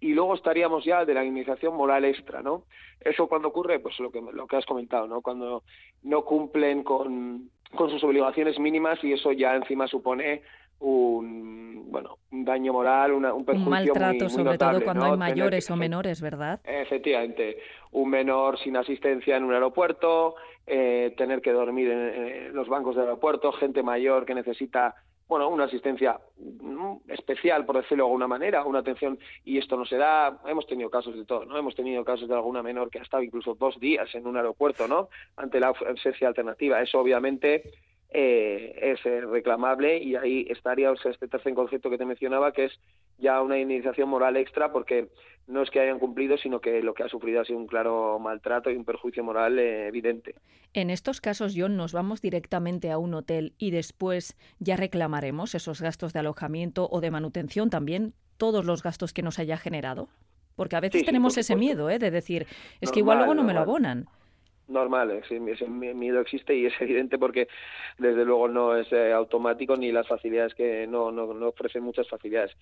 Y 0.00 0.12
luego 0.12 0.34
estaríamos 0.34 0.84
ya 0.84 1.04
de 1.04 1.14
la 1.14 1.24
indemnización 1.24 1.74
moral 1.74 2.04
extra, 2.04 2.42
¿no? 2.42 2.64
Eso 3.00 3.26
cuando 3.26 3.48
ocurre, 3.48 3.78
pues 3.78 3.98
lo 4.00 4.10
que, 4.10 4.20
lo 4.20 4.46
que 4.46 4.56
has 4.56 4.66
comentado, 4.66 5.06
¿no? 5.06 5.22
Cuando 5.22 5.62
no 6.02 6.24
cumplen 6.24 6.82
con, 6.82 7.50
con 7.74 7.90
sus 7.90 8.02
obligaciones 8.04 8.58
mínimas 8.58 9.02
y 9.02 9.12
eso 9.12 9.32
ya 9.32 9.54
encima 9.54 9.86
supone 9.86 10.42
un 10.80 11.86
bueno 11.90 12.18
un 12.34 12.44
daño 12.44 12.72
moral, 12.72 13.12
un 13.12 13.44
perjuicio 13.44 13.64
un 13.64 13.70
maltrato, 13.70 14.28
sobre 14.28 14.58
todo 14.58 14.82
cuando 14.82 15.04
hay 15.06 15.16
mayores 15.16 15.70
o 15.70 15.76
menores, 15.76 16.20
¿verdad? 16.20 16.60
Efectivamente, 16.64 17.58
un 17.92 18.10
menor 18.10 18.58
sin 18.58 18.76
asistencia 18.76 19.36
en 19.36 19.44
un 19.44 19.54
aeropuerto, 19.54 20.34
eh, 20.66 21.14
tener 21.16 21.40
que 21.40 21.52
dormir 21.52 21.90
en, 21.90 22.54
los 22.54 22.68
bancos 22.68 22.96
del 22.96 23.04
aeropuerto, 23.04 23.52
gente 23.52 23.82
mayor 23.82 24.26
que 24.26 24.34
necesita 24.34 24.94
bueno, 25.26 25.48
una 25.48 25.64
asistencia 25.64 26.20
mm, 26.36 26.96
especial, 27.08 27.64
por 27.64 27.76
decirlo 27.76 28.04
de 28.04 28.08
alguna 28.08 28.28
manera, 28.28 28.64
una 28.64 28.80
atención, 28.80 29.18
y 29.42 29.56
esto 29.56 29.76
no 29.76 29.86
se 29.86 29.96
da, 29.96 30.38
hemos 30.46 30.66
tenido 30.66 30.90
casos 30.90 31.16
de 31.16 31.24
todo, 31.24 31.46
¿no? 31.46 31.56
Hemos 31.56 31.74
tenido 31.74 32.04
casos 32.04 32.28
de 32.28 32.34
alguna 32.34 32.62
menor 32.62 32.90
que 32.90 32.98
ha 32.98 33.02
estado 33.02 33.22
incluso 33.22 33.54
dos 33.54 33.80
días 33.80 34.14
en 34.14 34.26
un 34.26 34.36
aeropuerto, 34.36 34.86
¿no? 34.86 35.08
Ante 35.36 35.60
la 35.60 35.68
ausencia 35.68 36.28
alternativa. 36.28 36.82
Eso 36.82 36.98
obviamente 37.00 37.62
eh, 38.16 38.78
es 38.80 39.04
eh, 39.04 39.22
reclamable 39.22 39.98
y 39.98 40.14
ahí 40.14 40.46
estaría 40.48 40.92
este 40.92 41.26
tercer 41.26 41.52
concepto 41.52 41.90
que 41.90 41.98
te 41.98 42.04
mencionaba, 42.04 42.52
que 42.52 42.66
es 42.66 42.72
ya 43.18 43.42
una 43.42 43.58
indemnización 43.58 44.08
moral 44.08 44.36
extra 44.36 44.70
porque 44.70 45.08
no 45.48 45.62
es 45.62 45.70
que 45.70 45.80
hayan 45.80 45.98
cumplido, 45.98 46.38
sino 46.38 46.60
que 46.60 46.80
lo 46.80 46.94
que 46.94 47.02
ha 47.02 47.08
sufrido 47.08 47.40
ha 47.40 47.44
sido 47.44 47.58
un 47.58 47.66
claro 47.66 48.20
maltrato 48.20 48.70
y 48.70 48.76
un 48.76 48.84
perjuicio 48.84 49.24
moral 49.24 49.58
eh, 49.58 49.88
evidente. 49.88 50.36
En 50.74 50.90
estos 50.90 51.20
casos, 51.20 51.54
John, 51.56 51.76
nos 51.76 51.92
vamos 51.92 52.22
directamente 52.22 52.92
a 52.92 52.98
un 52.98 53.14
hotel 53.14 53.52
y 53.58 53.72
después 53.72 54.36
ya 54.60 54.76
reclamaremos 54.76 55.56
esos 55.56 55.82
gastos 55.82 56.12
de 56.12 56.20
alojamiento 56.20 56.88
o 56.92 57.00
de 57.00 57.10
manutención 57.10 57.68
también, 57.68 58.14
todos 58.36 58.64
los 58.64 58.84
gastos 58.84 59.12
que 59.12 59.22
nos 59.22 59.40
haya 59.40 59.56
generado. 59.56 60.08
Porque 60.54 60.76
a 60.76 60.80
veces 60.80 61.04
tenemos 61.04 61.36
ese 61.36 61.56
miedo 61.56 61.90
¿eh? 61.90 61.98
de 61.98 62.12
decir, 62.12 62.46
es 62.80 62.92
que 62.92 63.00
igual 63.00 63.18
luego 63.18 63.34
no 63.34 63.42
me 63.42 63.54
lo 63.54 63.60
abonan 63.60 64.06
normal, 64.68 65.10
ese, 65.10 65.38
miedo 65.40 66.20
existe 66.20 66.54
y 66.54 66.66
es 66.66 66.72
evidente 66.80 67.18
porque 67.18 67.48
desde 67.98 68.24
luego 68.24 68.48
no 68.48 68.76
es 68.76 68.90
eh, 68.92 69.12
automático 69.12 69.76
ni 69.76 69.92
las 69.92 70.06
facilidades 70.06 70.54
que 70.54 70.86
no, 70.86 71.10
no, 71.12 71.32
no, 71.34 71.48
ofrecen 71.48 71.82
muchas 71.82 72.08
facilidades. 72.08 72.52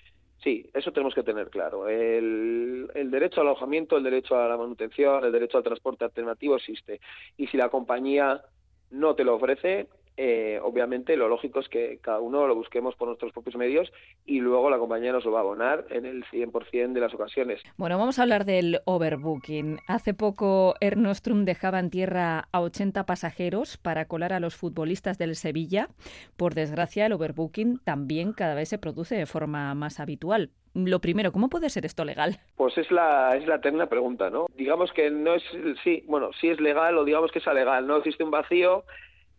Sí, 0.42 0.68
eso 0.74 0.92
tenemos 0.92 1.14
que 1.14 1.22
tener 1.22 1.50
claro. 1.50 1.88
El, 1.88 2.90
el 2.94 3.11
derecho 3.11 3.40
al 3.40 3.48
alojamiento, 3.48 3.96
el 3.96 4.03
derecho 4.03 4.36
a 4.36 4.48
la 4.48 4.57
manutención, 4.57 5.24
el 5.24 5.32
derecho 5.32 5.59
al 5.59 5.64
transporte 5.64 6.05
alternativo 6.05 6.57
existe. 6.57 7.00
Y 7.36 7.46
si 7.46 7.57
la 7.57 7.68
compañía 7.68 8.42
no 8.90 9.14
te 9.14 9.24
lo 9.24 9.36
ofrece, 9.36 9.88
eh, 10.16 10.60
obviamente 10.62 11.16
lo 11.16 11.28
lógico 11.28 11.60
es 11.60 11.68
que 11.68 11.98
cada 12.02 12.20
uno 12.20 12.46
lo 12.46 12.54
busquemos 12.54 12.94
por 12.96 13.08
nuestros 13.08 13.32
propios 13.32 13.56
medios 13.56 13.92
y 14.26 14.40
luego 14.40 14.68
la 14.68 14.78
compañía 14.78 15.12
nos 15.12 15.24
lo 15.24 15.32
va 15.32 15.38
a 15.38 15.42
abonar 15.42 15.86
en 15.90 16.04
el 16.04 16.24
100% 16.24 16.92
de 16.92 17.00
las 17.00 17.14
ocasiones. 17.14 17.62
Bueno, 17.76 17.98
vamos 17.98 18.18
a 18.18 18.22
hablar 18.22 18.44
del 18.44 18.80
overbooking. 18.84 19.78
Hace 19.86 20.14
poco 20.14 20.74
Ernostrum 20.80 21.44
dejaba 21.44 21.78
en 21.78 21.90
tierra 21.90 22.48
a 22.52 22.60
80 22.60 23.06
pasajeros 23.06 23.78
para 23.78 24.06
colar 24.06 24.32
a 24.32 24.40
los 24.40 24.54
futbolistas 24.54 25.18
del 25.18 25.34
Sevilla. 25.34 25.88
Por 26.36 26.54
desgracia, 26.54 27.06
el 27.06 27.12
overbooking 27.12 27.78
también 27.78 28.32
cada 28.32 28.54
vez 28.54 28.68
se 28.68 28.78
produce 28.78 29.14
de 29.16 29.26
forma 29.26 29.74
más 29.74 30.00
habitual. 30.00 30.50
Lo 30.74 31.00
primero, 31.00 31.32
¿cómo 31.32 31.50
puede 31.50 31.68
ser 31.68 31.84
esto 31.84 32.04
legal? 32.04 32.38
Pues 32.56 32.78
es 32.78 32.90
la, 32.90 33.36
es 33.36 33.46
la 33.46 33.56
eterna 33.56 33.86
pregunta, 33.88 34.30
¿no? 34.30 34.46
Digamos 34.56 34.90
que 34.92 35.10
no 35.10 35.34
es, 35.34 35.42
sí, 35.84 36.02
bueno, 36.06 36.30
sí 36.40 36.48
es 36.48 36.60
legal 36.60 36.96
o 36.96 37.04
digamos 37.04 37.30
que 37.30 37.40
es 37.40 37.46
legal, 37.46 37.86
no 37.86 37.98
existe 37.98 38.24
un 38.24 38.30
vacío 38.30 38.84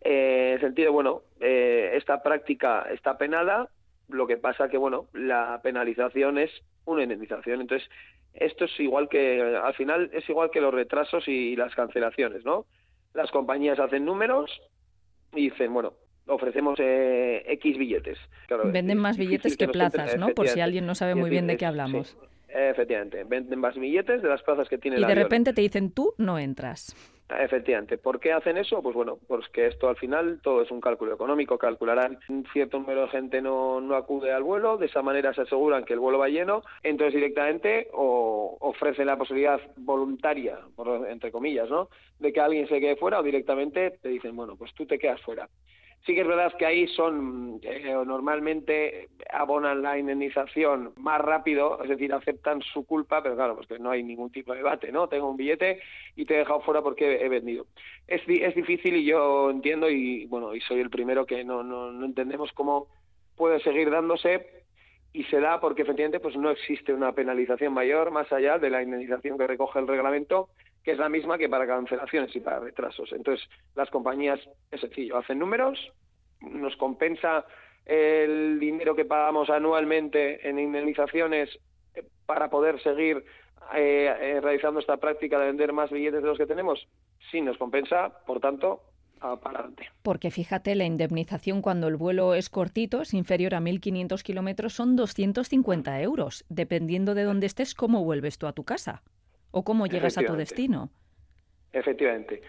eh, 0.04 0.48
en 0.48 0.54
el 0.54 0.60
sentido, 0.60 0.92
bueno, 0.92 1.22
eh, 1.40 1.92
esta 1.94 2.22
práctica 2.22 2.86
está 2.92 3.16
penada, 3.16 3.70
lo 4.08 4.26
que 4.26 4.36
pasa 4.36 4.68
que, 4.68 4.76
bueno, 4.76 5.06
la 5.14 5.60
penalización 5.62 6.38
es 6.38 6.50
una 6.84 7.02
indemnización. 7.02 7.62
Entonces, 7.62 7.88
esto 8.34 8.66
es 8.66 8.80
igual 8.80 9.08
que, 9.08 9.40
al 9.40 9.74
final, 9.74 10.10
es 10.12 10.28
igual 10.28 10.50
que 10.50 10.60
los 10.60 10.74
retrasos 10.74 11.26
y 11.26 11.56
las 11.56 11.74
cancelaciones, 11.74 12.44
¿no? 12.44 12.66
Las 13.14 13.30
compañías 13.30 13.78
hacen 13.78 14.04
números 14.04 14.50
y 15.32 15.48
dicen, 15.50 15.72
bueno, 15.72 15.94
ofrecemos 16.26 16.78
eh, 16.80 17.42
X 17.46 17.78
billetes. 17.78 18.18
Venden 18.64 18.98
más 18.98 19.16
billetes 19.16 19.56
que, 19.56 19.68
plazas, 19.68 20.18
¿no? 20.18 20.28
Por 20.28 20.48
si 20.48 20.60
alguien 20.60 20.84
no 20.86 20.94
sabe 20.94 21.14
muy 21.14 21.30
bien 21.30 21.46
de 21.46 21.56
qué 21.56 21.64
hablamos. 21.64 22.16
efectivamente, 22.48 23.24
venden 23.24 23.58
más 23.58 23.74
billetes 23.76 24.20
de 24.20 24.28
las 24.28 24.42
plazas 24.42 24.68
que 24.68 24.76
tiene 24.76 25.00
Y 25.00 25.04
de 25.04 25.14
repente 25.14 25.54
te 25.54 25.62
dicen, 25.62 25.90
tú 25.90 26.14
no 26.18 26.38
entras. 26.38 26.94
Efectivamente. 27.40 27.98
¿Por 27.98 28.20
qué 28.20 28.32
hacen 28.32 28.56
eso? 28.56 28.82
Pues 28.82 28.94
bueno, 28.94 29.18
pues 29.26 29.48
que 29.48 29.66
esto 29.66 29.88
al 29.88 29.96
final 29.96 30.40
todo 30.42 30.62
es 30.62 30.70
un 30.70 30.80
cálculo 30.80 31.14
económico. 31.14 31.58
Calcularán 31.58 32.18
un 32.28 32.46
cierto 32.52 32.78
número 32.78 33.02
de 33.02 33.08
gente 33.08 33.42
no, 33.42 33.80
no 33.80 33.96
acude 33.96 34.32
al 34.32 34.42
vuelo, 34.42 34.76
de 34.76 34.86
esa 34.86 35.02
manera 35.02 35.34
se 35.34 35.42
aseguran 35.42 35.84
que 35.84 35.94
el 35.94 36.00
vuelo 36.00 36.18
va 36.18 36.28
lleno, 36.28 36.62
entonces 36.82 37.14
directamente 37.14 37.88
o 37.92 38.56
ofrecen 38.60 39.06
la 39.06 39.16
posibilidad 39.16 39.60
voluntaria, 39.76 40.58
entre 41.08 41.32
comillas, 41.32 41.68
¿no? 41.70 41.88
De 42.18 42.32
que 42.32 42.40
alguien 42.40 42.68
se 42.68 42.80
quede 42.80 42.96
fuera 42.96 43.20
o 43.20 43.22
directamente 43.22 43.98
te 44.02 44.08
dicen, 44.08 44.36
bueno, 44.36 44.56
pues 44.56 44.72
tú 44.74 44.86
te 44.86 44.98
quedas 44.98 45.20
fuera. 45.22 45.48
Sí 46.06 46.14
que 46.14 46.20
es 46.20 46.26
verdad 46.26 46.52
que 46.58 46.66
ahí 46.66 46.86
son, 46.88 47.60
eh, 47.62 47.94
normalmente 48.06 49.08
abonan 49.32 49.80
la 49.80 49.98
indemnización 49.98 50.92
más 50.96 51.18
rápido, 51.18 51.82
es 51.82 51.88
decir, 51.88 52.12
aceptan 52.12 52.60
su 52.60 52.84
culpa, 52.84 53.22
pero 53.22 53.36
claro, 53.36 53.56
pues 53.56 53.66
que 53.66 53.78
no 53.78 53.90
hay 53.90 54.02
ningún 54.02 54.30
tipo 54.30 54.52
de 54.52 54.58
debate, 54.58 54.92
¿no? 54.92 55.08
Tengo 55.08 55.30
un 55.30 55.38
billete 55.38 55.80
y 56.14 56.26
te 56.26 56.34
he 56.34 56.38
dejado 56.38 56.60
fuera 56.60 56.82
porque 56.82 57.24
he 57.24 57.28
vendido. 57.30 57.66
Es, 58.06 58.20
es 58.28 58.54
difícil 58.54 58.96
y 58.96 59.04
yo 59.06 59.50
entiendo 59.50 59.88
y, 59.88 60.26
bueno, 60.26 60.54
y 60.54 60.60
soy 60.60 60.80
el 60.80 60.90
primero 60.90 61.24
que 61.24 61.42
no, 61.42 61.62
no, 61.62 61.90
no 61.90 62.04
entendemos 62.04 62.52
cómo 62.52 62.88
puede 63.34 63.60
seguir 63.60 63.90
dándose 63.90 64.63
y 65.14 65.22
se 65.24 65.40
da 65.40 65.60
porque 65.60 65.82
efectivamente 65.82 66.20
pues 66.20 66.36
no 66.36 66.50
existe 66.50 66.92
una 66.92 67.12
penalización 67.12 67.72
mayor 67.72 68.10
más 68.10 68.30
allá 68.32 68.58
de 68.58 68.68
la 68.68 68.82
indemnización 68.82 69.38
que 69.38 69.46
recoge 69.46 69.78
el 69.78 69.86
reglamento 69.86 70.50
que 70.82 70.90
es 70.90 70.98
la 70.98 71.08
misma 71.08 71.38
que 71.38 71.48
para 71.48 71.66
cancelaciones 71.66 72.36
y 72.36 72.40
para 72.40 72.60
retrasos. 72.60 73.10
Entonces, 73.12 73.48
las 73.74 73.88
compañías, 73.88 74.38
es 74.70 74.82
sencillo, 74.82 75.16
hacen 75.16 75.38
números, 75.38 75.92
nos 76.42 76.76
compensa 76.76 77.46
el 77.86 78.58
dinero 78.60 78.94
que 78.94 79.06
pagamos 79.06 79.48
anualmente 79.48 80.46
en 80.46 80.58
indemnizaciones 80.58 81.48
eh, 81.94 82.02
para 82.26 82.50
poder 82.50 82.82
seguir 82.82 83.24
eh, 83.74 84.14
eh, 84.20 84.40
realizando 84.42 84.80
esta 84.80 84.98
práctica 84.98 85.38
de 85.38 85.46
vender 85.46 85.72
más 85.72 85.90
billetes 85.90 86.20
de 86.20 86.28
los 86.28 86.36
que 86.36 86.46
tenemos. 86.46 86.86
Sí, 87.30 87.40
nos 87.40 87.56
compensa, 87.56 88.20
por 88.26 88.40
tanto, 88.40 88.82
Porque 90.02 90.30
fíjate, 90.30 90.74
la 90.74 90.84
indemnización 90.84 91.62
cuando 91.62 91.88
el 91.88 91.96
vuelo 91.96 92.34
es 92.34 92.50
cortito, 92.50 93.02
es 93.02 93.14
inferior 93.14 93.54
a 93.54 93.60
1.500 93.60 94.22
kilómetros, 94.22 94.74
son 94.74 94.96
250 94.96 96.00
euros. 96.02 96.44
Dependiendo 96.48 97.14
de 97.14 97.24
dónde 97.24 97.46
estés, 97.46 97.74
¿cómo 97.74 98.04
vuelves 98.04 98.38
tú 98.38 98.46
a 98.46 98.52
tu 98.52 98.64
casa? 98.64 99.02
o 99.54 99.62
cómo 99.62 99.86
llegas 99.86 100.18
a 100.18 100.24
tu 100.24 100.34
destino. 100.34 100.90
Efectivamente. 101.72 102.42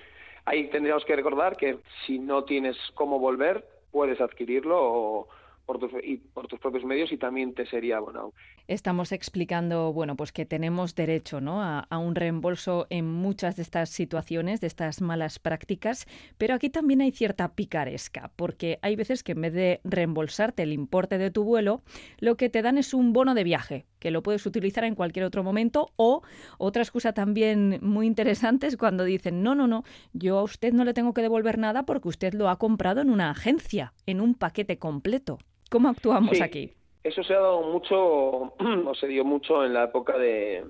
Ahí 0.45 0.69
tendríamos 0.69 1.05
que 1.05 1.15
recordar 1.15 1.55
que 1.55 1.77
si 2.05 2.17
no 2.17 2.43
tienes 2.43 2.75
cómo 2.95 3.19
volver, 3.19 3.63
puedes 3.91 4.19
adquirirlo 4.19 4.75
o, 4.77 5.27
por 5.65 5.79
tus, 5.79 5.91
y 6.03 6.17
por 6.17 6.47
tus 6.47 6.59
propios 6.59 6.85
medios 6.85 7.11
y 7.11 7.17
también 7.17 7.53
te 7.53 7.65
sería 7.65 7.99
bueno. 7.99 8.33
Estamos 8.67 9.11
explicando, 9.11 9.93
bueno, 9.93 10.15
pues 10.15 10.31
que 10.31 10.45
tenemos 10.45 10.95
derecho 10.95 11.41
¿no? 11.41 11.61
a, 11.61 11.85
un 11.97 12.15
reembolso 12.15 12.87
en 12.89 13.05
muchas 13.05 13.55
de 13.55 13.61
estas 13.61 13.89
situaciones, 13.89 14.61
de 14.61 14.67
estas 14.67 15.01
malas 15.01 15.39
prácticas, 15.39 16.07
pero 16.37 16.53
aquí 16.53 16.69
también 16.69 17.01
hay 17.01 17.11
cierta 17.11 17.53
picaresca, 17.53 18.31
porque 18.35 18.79
hay 18.81 18.95
veces 18.95 19.23
que 19.23 19.33
en 19.33 19.41
vez 19.41 19.53
de 19.53 19.81
reembolsarte 19.83 20.63
el 20.63 20.73
importe 20.73 21.17
de 21.17 21.31
tu 21.31 21.43
vuelo, 21.43 21.81
lo 22.19 22.37
que 22.37 22.49
te 22.49 22.61
dan 22.61 22.77
es 22.77 22.93
un 22.93 23.13
bono 23.13 23.33
de 23.33 23.43
viaje, 23.43 23.85
que 23.99 24.11
lo 24.11 24.23
puedes 24.23 24.45
utilizar 24.45 24.83
en 24.83 24.95
cualquier 24.95 25.25
otro 25.25 25.43
momento, 25.43 25.91
o 25.95 26.21
otra 26.57 26.83
excusa 26.83 27.13
también 27.13 27.79
muy 27.81 28.07
interesante 28.07 28.67
es 28.67 28.77
cuando 28.77 29.03
dicen, 29.03 29.41
no, 29.43 29.55
no, 29.55 29.67
no, 29.67 29.83
yo 30.13 30.39
a 30.39 30.43
usted 30.43 30.73
no 30.73 30.83
le 30.85 30.93
tengo 30.93 31.13
que 31.13 31.21
devolver 31.21 31.57
nada 31.57 31.83
porque 31.83 32.09
usted 32.09 32.33
lo 32.33 32.49
ha 32.49 32.57
comprado 32.57 33.01
en 33.01 33.09
una 33.09 33.31
agencia, 33.31 33.93
en 34.05 34.21
un 34.21 34.35
paquete 34.35 34.77
completo. 34.77 35.39
¿Cómo 35.69 35.89
actuamos 35.89 36.39
aquí? 36.41 36.71
Eso 37.03 37.23
se 37.23 37.33
ha 37.33 37.39
dado 37.39 37.61
mucho, 37.61 37.97
o 38.87 38.95
se 38.95 39.07
dio 39.07 39.23
mucho 39.23 39.63
en 39.63 39.73
la 39.73 39.85
época 39.85 40.17
de, 40.17 40.63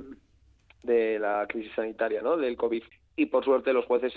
de 0.84 1.20
la 1.20 1.46
crisis 1.48 1.72
sanitaria, 1.76 2.22
¿no? 2.22 2.38
Del 2.38 2.58
COVID. 2.58 2.84
Y 3.18 3.26
por 3.28 3.46
suerte 3.46 3.74
los 3.74 3.86
jueces 3.86 4.14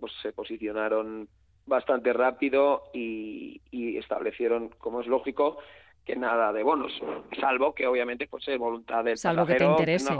pues, 0.00 0.12
se 0.20 0.32
posicionaron 0.32 1.28
bastante 1.66 2.12
rápido 2.12 2.84
y, 2.92 3.60
establecieron, 3.98 4.70
como 4.78 5.00
es 5.00 5.06
lógico, 5.06 5.58
que 6.04 6.16
nada 6.16 6.52
de 6.52 6.64
bonos, 6.64 6.92
salvo 7.40 7.72
que 7.72 7.86
obviamente 7.86 8.26
pues 8.26 8.48
es 8.48 8.58
voluntad 8.58 9.04
del 9.04 9.16
salvo 9.16 9.46
que 9.46 9.54
te 9.54 9.64
interese. 9.64 10.12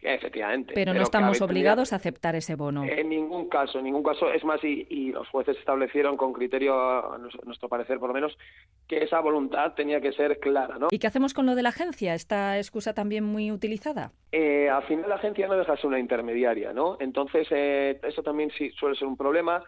Efectivamente. 0.00 0.74
Pero 0.74 0.94
no 0.94 1.02
estamos 1.02 1.40
obligados 1.40 1.92
a 1.92 1.96
aceptar 1.96 2.36
ese 2.36 2.54
bono. 2.54 2.84
En 2.84 3.08
ningún 3.08 3.48
caso, 3.48 3.78
en 3.78 3.84
ningún 3.84 4.04
caso. 4.04 4.30
Es 4.32 4.44
más, 4.44 4.62
y, 4.62 4.86
y 4.88 5.10
los 5.10 5.28
jueces 5.28 5.56
establecieron 5.58 6.16
con 6.16 6.32
criterio, 6.32 6.74
a 7.14 7.18
nuestro, 7.18 7.42
nuestro 7.44 7.68
parecer 7.68 7.98
por 7.98 8.08
lo 8.08 8.14
menos, 8.14 8.38
que 8.86 8.98
esa 8.98 9.18
voluntad 9.20 9.74
tenía 9.74 10.00
que 10.00 10.12
ser 10.12 10.38
clara, 10.38 10.78
¿no? 10.78 10.88
¿Y 10.90 10.98
qué 11.00 11.08
hacemos 11.08 11.34
con 11.34 11.46
lo 11.46 11.56
de 11.56 11.62
la 11.62 11.70
agencia? 11.70 12.14
¿Esta 12.14 12.58
excusa 12.58 12.94
también 12.94 13.24
muy 13.24 13.50
utilizada? 13.50 14.12
Eh, 14.30 14.68
al 14.68 14.84
final 14.84 15.08
la 15.08 15.16
agencia 15.16 15.48
no 15.48 15.56
deja 15.56 15.72
de 15.72 15.78
ser 15.78 15.88
una 15.88 15.98
intermediaria, 15.98 16.72
¿no? 16.72 16.96
Entonces, 17.00 17.48
eh, 17.50 17.98
eso 18.04 18.22
también 18.22 18.50
sí 18.56 18.70
suele 18.78 18.96
ser 18.96 19.08
un 19.08 19.16
problema. 19.16 19.64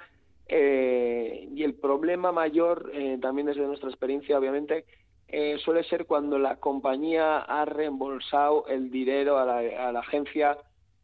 eh, 0.53 1.49
y 1.55 1.63
el 1.63 1.75
problema 1.75 2.33
mayor, 2.33 2.91
eh, 2.93 3.19
también 3.21 3.47
desde 3.47 3.63
nuestra 3.67 3.89
experiencia, 3.89 4.37
obviamente, 4.39 4.85
eh, 5.33 5.59
suele 5.59 5.85
ser 5.85 6.07
cuando 6.07 6.39
la 6.39 6.57
compañía 6.57 7.39
ha 7.39 7.65
reembolsado 7.65 8.67
el 8.69 8.91
dinero 8.91 9.39
a 9.39 9.45
la, 9.45 9.89
a 9.89 9.93
la 9.93 10.01
agencia 10.01 10.59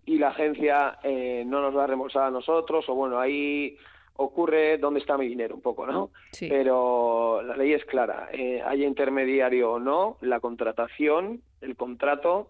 y 0.04 0.18
la 0.18 0.28
agencia 0.28 0.98
eh, 1.02 1.44
no 1.46 1.60
nos 1.60 1.74
lo 1.74 1.80
ha 1.80 1.86
reembolsado 1.86 2.26
a 2.26 2.30
nosotros, 2.30 2.88
o 2.88 2.94
bueno, 2.94 3.18
ahí 3.18 3.76
ocurre 4.14 4.78
dónde 4.78 5.00
está 5.00 5.18
mi 5.18 5.28
dinero 5.28 5.54
un 5.54 5.60
poco, 5.60 5.86
¿no? 5.86 6.10
Sí. 6.32 6.48
Pero 6.48 7.42
la 7.42 7.56
ley 7.56 7.72
es 7.72 7.84
clara, 7.84 8.28
eh, 8.32 8.62
haya 8.64 8.86
intermediario 8.86 9.72
o 9.72 9.78
no, 9.78 10.16
la 10.20 10.40
contratación, 10.40 11.42
el 11.60 11.76
contrato, 11.76 12.48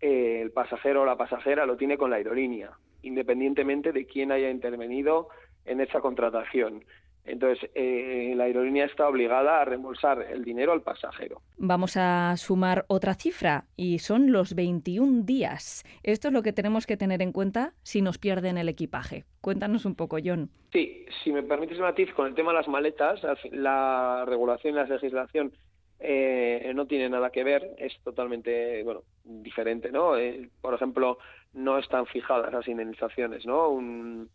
eh, 0.00 0.40
el 0.42 0.52
pasajero 0.52 1.02
o 1.02 1.06
la 1.06 1.16
pasajera 1.16 1.66
lo 1.66 1.76
tiene 1.76 1.96
con 1.96 2.10
la 2.10 2.16
aerolínea, 2.16 2.70
independientemente 3.02 3.92
de 3.92 4.06
quién 4.06 4.30
haya 4.30 4.50
intervenido 4.50 5.28
en 5.64 5.80
esa 5.80 6.00
contratación. 6.00 6.84
Entonces, 7.24 7.70
eh, 7.74 8.32
la 8.36 8.44
aerolínea 8.44 8.84
está 8.84 9.08
obligada 9.08 9.60
a 9.60 9.64
reembolsar 9.64 10.22
el 10.22 10.44
dinero 10.44 10.72
al 10.72 10.82
pasajero. 10.82 11.40
Vamos 11.56 11.96
a 11.96 12.36
sumar 12.36 12.84
otra 12.88 13.14
cifra 13.14 13.66
y 13.76 14.00
son 14.00 14.32
los 14.32 14.54
21 14.54 15.22
días. 15.22 15.84
Esto 16.02 16.28
es 16.28 16.34
lo 16.34 16.42
que 16.42 16.52
tenemos 16.52 16.86
que 16.86 16.96
tener 16.96 17.22
en 17.22 17.32
cuenta 17.32 17.74
si 17.82 18.02
nos 18.02 18.18
pierden 18.18 18.58
el 18.58 18.68
equipaje. 18.68 19.24
Cuéntanos 19.40 19.84
un 19.84 19.94
poco, 19.94 20.18
John. 20.24 20.50
Sí, 20.72 21.06
si 21.22 21.32
me 21.32 21.42
permites 21.42 21.78
matiz 21.78 22.12
con 22.14 22.26
el 22.26 22.34
tema 22.34 22.50
de 22.50 22.58
las 22.58 22.68
maletas, 22.68 23.20
la 23.52 24.24
regulación 24.26 24.74
y 24.74 24.76
la 24.76 24.84
legislación 24.84 25.52
eh, 26.00 26.72
no 26.74 26.86
tiene 26.86 27.08
nada 27.08 27.30
que 27.30 27.44
ver, 27.44 27.76
es 27.78 27.96
totalmente 28.02 28.82
bueno 28.82 29.04
diferente, 29.22 29.92
¿no? 29.92 30.16
Eh, 30.16 30.50
por 30.60 30.74
ejemplo, 30.74 31.18
no 31.52 31.78
están 31.78 32.06
fijadas 32.06 32.52
las 32.52 32.66
indemnizaciones, 32.66 33.46
¿no? 33.46 33.68
Un, 33.68 34.28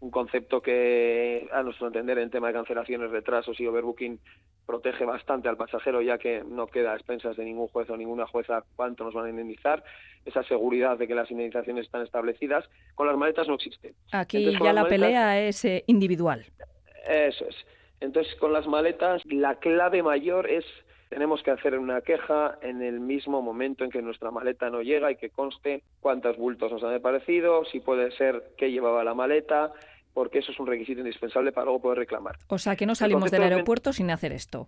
un 0.00 0.10
concepto 0.10 0.60
que, 0.62 1.48
a 1.52 1.62
nuestro 1.62 1.88
entender, 1.88 2.18
en 2.18 2.30
tema 2.30 2.48
de 2.48 2.54
cancelaciones, 2.54 3.10
retrasos 3.10 3.58
y 3.58 3.66
overbooking, 3.66 4.20
protege 4.66 5.04
bastante 5.04 5.48
al 5.48 5.56
pasajero, 5.56 6.00
ya 6.02 6.18
que 6.18 6.44
no 6.44 6.66
queda 6.68 6.92
a 6.92 6.96
expensas 6.96 7.36
de 7.36 7.44
ningún 7.44 7.68
juez 7.68 7.88
o 7.90 7.96
ninguna 7.96 8.26
jueza 8.26 8.62
cuánto 8.76 9.02
nos 9.04 9.14
van 9.14 9.26
a 9.26 9.30
indemnizar. 9.30 9.82
Esa 10.24 10.42
seguridad 10.44 10.98
de 10.98 11.08
que 11.08 11.14
las 11.14 11.30
indemnizaciones 11.30 11.86
están 11.86 12.02
establecidas, 12.02 12.68
con 12.94 13.06
las 13.06 13.16
maletas 13.16 13.48
no 13.48 13.54
existe. 13.54 13.94
Aquí 14.12 14.36
Entonces, 14.38 14.60
ya 14.62 14.72
la 14.72 14.82
maletas- 14.82 14.88
pelea 14.88 15.40
es 15.40 15.64
eh, 15.64 15.84
individual. 15.86 16.44
Eso 17.08 17.46
es. 17.48 17.56
Entonces, 18.00 18.34
con 18.36 18.52
las 18.52 18.66
maletas, 18.68 19.22
la 19.24 19.56
clave 19.58 20.02
mayor 20.02 20.48
es 20.48 20.64
tenemos 21.08 21.42
que 21.42 21.50
hacer 21.50 21.78
una 21.78 22.00
queja 22.00 22.58
en 22.62 22.82
el 22.82 23.00
mismo 23.00 23.42
momento 23.42 23.84
en 23.84 23.90
que 23.90 24.02
nuestra 24.02 24.30
maleta 24.30 24.70
no 24.70 24.82
llega 24.82 25.10
y 25.10 25.16
que 25.16 25.30
conste 25.30 25.82
cuántos 26.00 26.36
bultos 26.36 26.70
nos 26.70 26.82
han 26.84 26.94
aparecido, 26.94 27.64
si 27.64 27.80
puede 27.80 28.10
ser 28.12 28.52
qué 28.56 28.70
llevaba 28.70 29.04
la 29.04 29.14
maleta, 29.14 29.72
porque 30.12 30.40
eso 30.40 30.52
es 30.52 30.60
un 30.60 30.66
requisito 30.66 31.00
indispensable 31.00 31.52
para 31.52 31.66
luego 31.66 31.80
poder 31.80 31.98
reclamar. 31.98 32.36
O 32.48 32.58
sea 32.58 32.76
que 32.76 32.86
no 32.86 32.94
salimos 32.94 33.30
del 33.30 33.42
aeropuerto 33.42 33.92
sin 33.92 34.10
hacer 34.10 34.32
esto. 34.32 34.66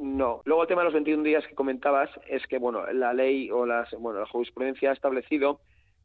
No. 0.00 0.42
Luego 0.44 0.62
el 0.62 0.68
tema 0.68 0.82
de 0.82 0.86
los 0.86 0.94
21 0.94 1.22
días 1.22 1.46
que 1.46 1.54
comentabas 1.54 2.10
es 2.28 2.46
que 2.46 2.58
bueno, 2.58 2.84
la 2.92 3.12
ley 3.12 3.50
o 3.50 3.66
las 3.66 3.90
bueno, 3.98 4.20
la 4.20 4.26
jurisprudencia 4.26 4.90
ha 4.90 4.92
establecido 4.92 5.60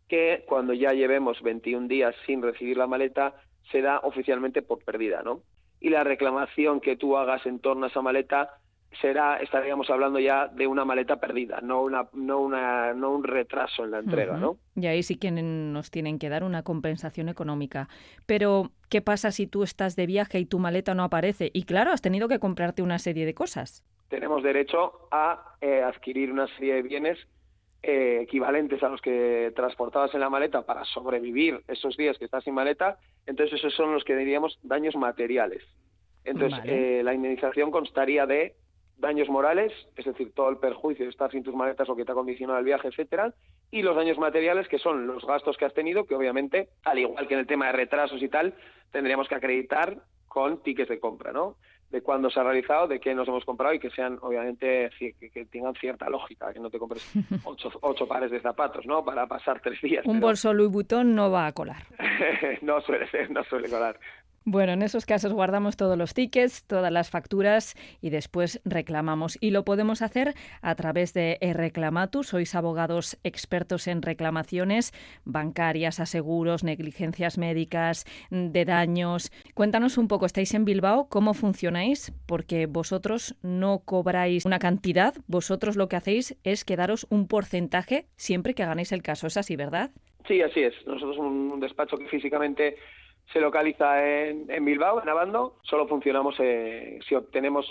que 0.07 0.43
cuando 0.47 0.73
ya 0.73 0.93
llevemos 0.93 1.41
21 1.41 1.87
días 1.87 2.15
sin 2.25 2.41
recibir 2.41 2.77
la 2.77 2.87
maleta 2.87 3.33
se 3.71 3.81
da 3.81 3.99
oficialmente 3.99 4.61
por 4.61 4.83
perdida, 4.83 5.21
¿no? 5.23 5.41
Y 5.79 5.89
la 5.89 6.03
reclamación 6.03 6.79
que 6.79 6.95
tú 6.95 7.17
hagas 7.17 7.45
en 7.45 7.59
torno 7.59 7.85
a 7.85 7.89
esa 7.89 8.01
maleta 8.01 8.59
será 9.01 9.37
estaríamos 9.37 9.89
hablando 9.89 10.19
ya 10.19 10.47
de 10.47 10.67
una 10.67 10.85
maleta 10.85 11.17
perdida, 11.17 11.59
no 11.61 11.81
una 11.81 12.07
no 12.13 12.39
una 12.39 12.93
no 12.93 13.11
un 13.11 13.23
retraso 13.23 13.83
en 13.83 13.91
la 13.91 13.99
entrega. 13.99 14.37
¿no? 14.37 14.57
Y 14.75 14.87
ahí 14.87 15.03
sí 15.03 15.17
que 15.17 15.31
nos 15.31 15.91
tienen 15.91 16.19
que 16.19 16.29
dar 16.29 16.43
una 16.43 16.63
compensación 16.63 17.29
económica. 17.29 17.87
Pero, 18.25 18.71
¿qué 18.89 19.01
pasa 19.01 19.31
si 19.31 19.47
tú 19.47 19.63
estás 19.63 19.95
de 19.95 20.05
viaje 20.05 20.39
y 20.39 20.45
tu 20.45 20.59
maleta 20.59 20.93
no 20.93 21.03
aparece? 21.03 21.51
Y 21.53 21.63
claro, 21.63 21.91
has 21.91 22.01
tenido 22.01 22.27
que 22.27 22.39
comprarte 22.39 22.81
una 22.81 22.99
serie 22.99 23.25
de 23.25 23.33
cosas. 23.33 23.83
tenemos 24.09 24.43
derecho 24.43 25.07
a 25.11 25.55
eh, 25.61 25.81
adquirir 25.81 26.31
una 26.31 26.47
serie 26.55 26.75
de 26.75 26.81
bienes 26.83 27.17
eh, 27.81 28.19
equivalentes 28.21 28.81
a 28.83 28.89
los 28.89 29.01
que 29.01 29.51
transportabas 29.55 30.13
en 30.13 30.21
la 30.21 30.29
maleta 30.29 30.61
para 30.61 30.85
sobrevivir 30.85 31.61
esos 31.67 31.97
días 31.97 32.17
que 32.17 32.25
estás 32.25 32.43
sin 32.43 32.53
maleta, 32.53 32.97
entonces 33.25 33.59
esos 33.59 33.73
son 33.73 33.91
los 33.93 34.03
que 34.03 34.15
diríamos 34.15 34.57
daños 34.63 34.95
materiales. 34.95 35.63
Entonces, 36.23 36.59
Vale. 36.59 36.99
eh, 36.99 37.03
la 37.03 37.13
indemnización 37.13 37.71
constaría 37.71 38.25
de 38.25 38.55
daños 39.03 39.27
morales, 39.27 39.73
es 39.97 40.05
decir, 40.05 40.33
todo 40.33 40.49
el 40.49 40.57
perjuicio 40.57 41.05
de 41.05 41.11
estar 41.11 41.29
sin 41.29 41.43
tus 41.43 41.53
maletas 41.53 41.89
o 41.89 41.95
que 41.95 42.05
te 42.05 42.13
ha 42.13 42.15
condicionado 42.15 42.57
el 42.57 42.65
viaje, 42.65 42.87
etcétera, 42.87 43.33
y 43.69 43.81
los 43.81 43.95
daños 43.95 44.17
materiales, 44.17 44.67
que 44.69 44.79
son 44.79 45.05
los 45.05 45.25
gastos 45.25 45.57
que 45.57 45.65
has 45.65 45.73
tenido, 45.73 46.05
que 46.05 46.15
obviamente, 46.15 46.69
al 46.85 46.99
igual 46.99 47.27
que 47.27 47.33
en 47.33 47.41
el 47.41 47.47
tema 47.47 47.67
de 47.67 47.73
retrasos 47.73 48.23
y 48.23 48.29
tal, 48.29 48.53
tendríamos 48.91 49.27
que 49.27 49.35
acreditar 49.35 49.97
con 50.27 50.63
tickets 50.63 50.89
de 50.89 50.99
compra, 50.99 51.33
¿no? 51.33 51.57
De 51.91 52.01
cuándo 52.01 52.29
se 52.29 52.39
ha 52.39 52.43
realizado, 52.43 52.87
de 52.87 52.99
qué 52.99 53.13
nos 53.13 53.27
hemos 53.27 53.45
comprado 53.45 53.73
y 53.73 53.79
que 53.79 53.91
sean, 53.91 54.17
obviamente, 54.21 54.89
que 54.97 55.45
tengan 55.51 55.75
cierta 55.75 56.09
lógica, 56.09 56.51
que 56.51 56.59
no 56.59 56.71
te 56.71 56.79
compres 56.79 57.07
ocho, 57.43 57.69
ocho 57.81 58.07
pares 58.07 58.31
de 58.31 58.39
zapatos, 58.39 58.85
¿no? 58.87 59.03
Para 59.03 59.27
pasar 59.27 59.59
tres 59.61 59.79
días. 59.81 60.03
Un 60.05 60.13
pero 60.13 60.27
bolso 60.27 60.53
Louis 60.53 60.71
Vuitton 60.71 61.13
no 61.13 61.29
va 61.29 61.45
a 61.45 61.51
colar. 61.51 61.83
no 62.61 62.81
suele 62.81 63.07
ser, 63.09 63.29
no 63.29 63.43
suele 63.43 63.69
colar. 63.69 63.99
Bueno, 64.45 64.73
en 64.73 64.81
esos 64.81 65.05
casos 65.05 65.31
guardamos 65.31 65.77
todos 65.77 65.97
los 65.97 66.13
tickets, 66.13 66.65
todas 66.67 66.91
las 66.91 67.09
facturas 67.09 67.75
y 68.01 68.09
después 68.09 68.59
reclamamos. 68.65 69.37
Y 69.39 69.51
lo 69.51 69.63
podemos 69.63 70.01
hacer 70.01 70.33
a 70.61 70.75
través 70.75 71.13
de 71.13 71.37
Reclamatu. 71.41 72.23
Sois 72.23 72.53
abogados 72.53 73.17
expertos 73.23 73.87
en 73.87 74.01
reclamaciones 74.01 74.91
bancarias, 75.23 76.01
aseguros, 76.01 76.65
negligencias 76.65 77.37
médicas, 77.37 78.05
de 78.31 78.65
daños. 78.65 79.31
Cuéntanos 79.53 79.97
un 79.97 80.09
poco, 80.09 80.25
estáis 80.25 80.53
en 80.53 80.65
Bilbao, 80.65 81.07
¿cómo 81.07 81.33
funcionáis? 81.33 82.11
Porque 82.25 82.65
vosotros 82.65 83.37
no 83.43 83.79
cobráis 83.85 84.43
una 84.45 84.59
cantidad, 84.59 85.13
vosotros 85.27 85.77
lo 85.77 85.87
que 85.87 85.95
hacéis 85.95 86.37
es 86.43 86.65
quedaros 86.65 87.07
un 87.09 87.29
porcentaje 87.29 88.07
siempre 88.17 88.53
que 88.53 88.65
ganéis 88.65 88.91
el 88.91 89.03
caso. 89.03 89.27
Es 89.27 89.37
así, 89.37 89.55
¿verdad? 89.55 89.91
Sí, 90.27 90.41
así 90.41 90.61
es. 90.61 90.73
Nosotros 90.85 91.17
un 91.17 91.59
despacho 91.61 91.97
que 91.97 92.07
físicamente 92.07 92.75
se 93.33 93.41
localiza 93.41 94.07
en, 94.07 94.49
en 94.49 94.63
Bilbao, 94.63 95.01
en 95.01 95.09
Abando, 95.09 95.57
solo 95.63 95.87
funcionamos 95.87 96.35
eh, 96.39 96.99
si 97.07 97.15
obtenemos 97.15 97.65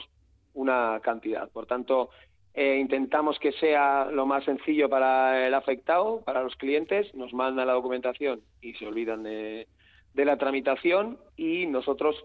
una 0.54 1.00
cantidad. 1.02 1.48
Por 1.50 1.66
tanto, 1.66 2.10
eh, 2.52 2.76
intentamos 2.78 3.38
que 3.38 3.52
sea 3.52 4.06
lo 4.06 4.26
más 4.26 4.44
sencillo 4.44 4.90
para 4.90 5.46
el 5.46 5.54
afectado, 5.54 6.20
para 6.22 6.42
los 6.42 6.56
clientes, 6.56 7.14
nos 7.14 7.32
mandan 7.32 7.68
la 7.68 7.74
documentación 7.74 8.42
y 8.60 8.74
se 8.74 8.86
olvidan 8.86 9.22
de, 9.22 9.68
de 10.12 10.24
la 10.24 10.36
tramitación 10.36 11.18
y 11.36 11.66
nosotros 11.66 12.16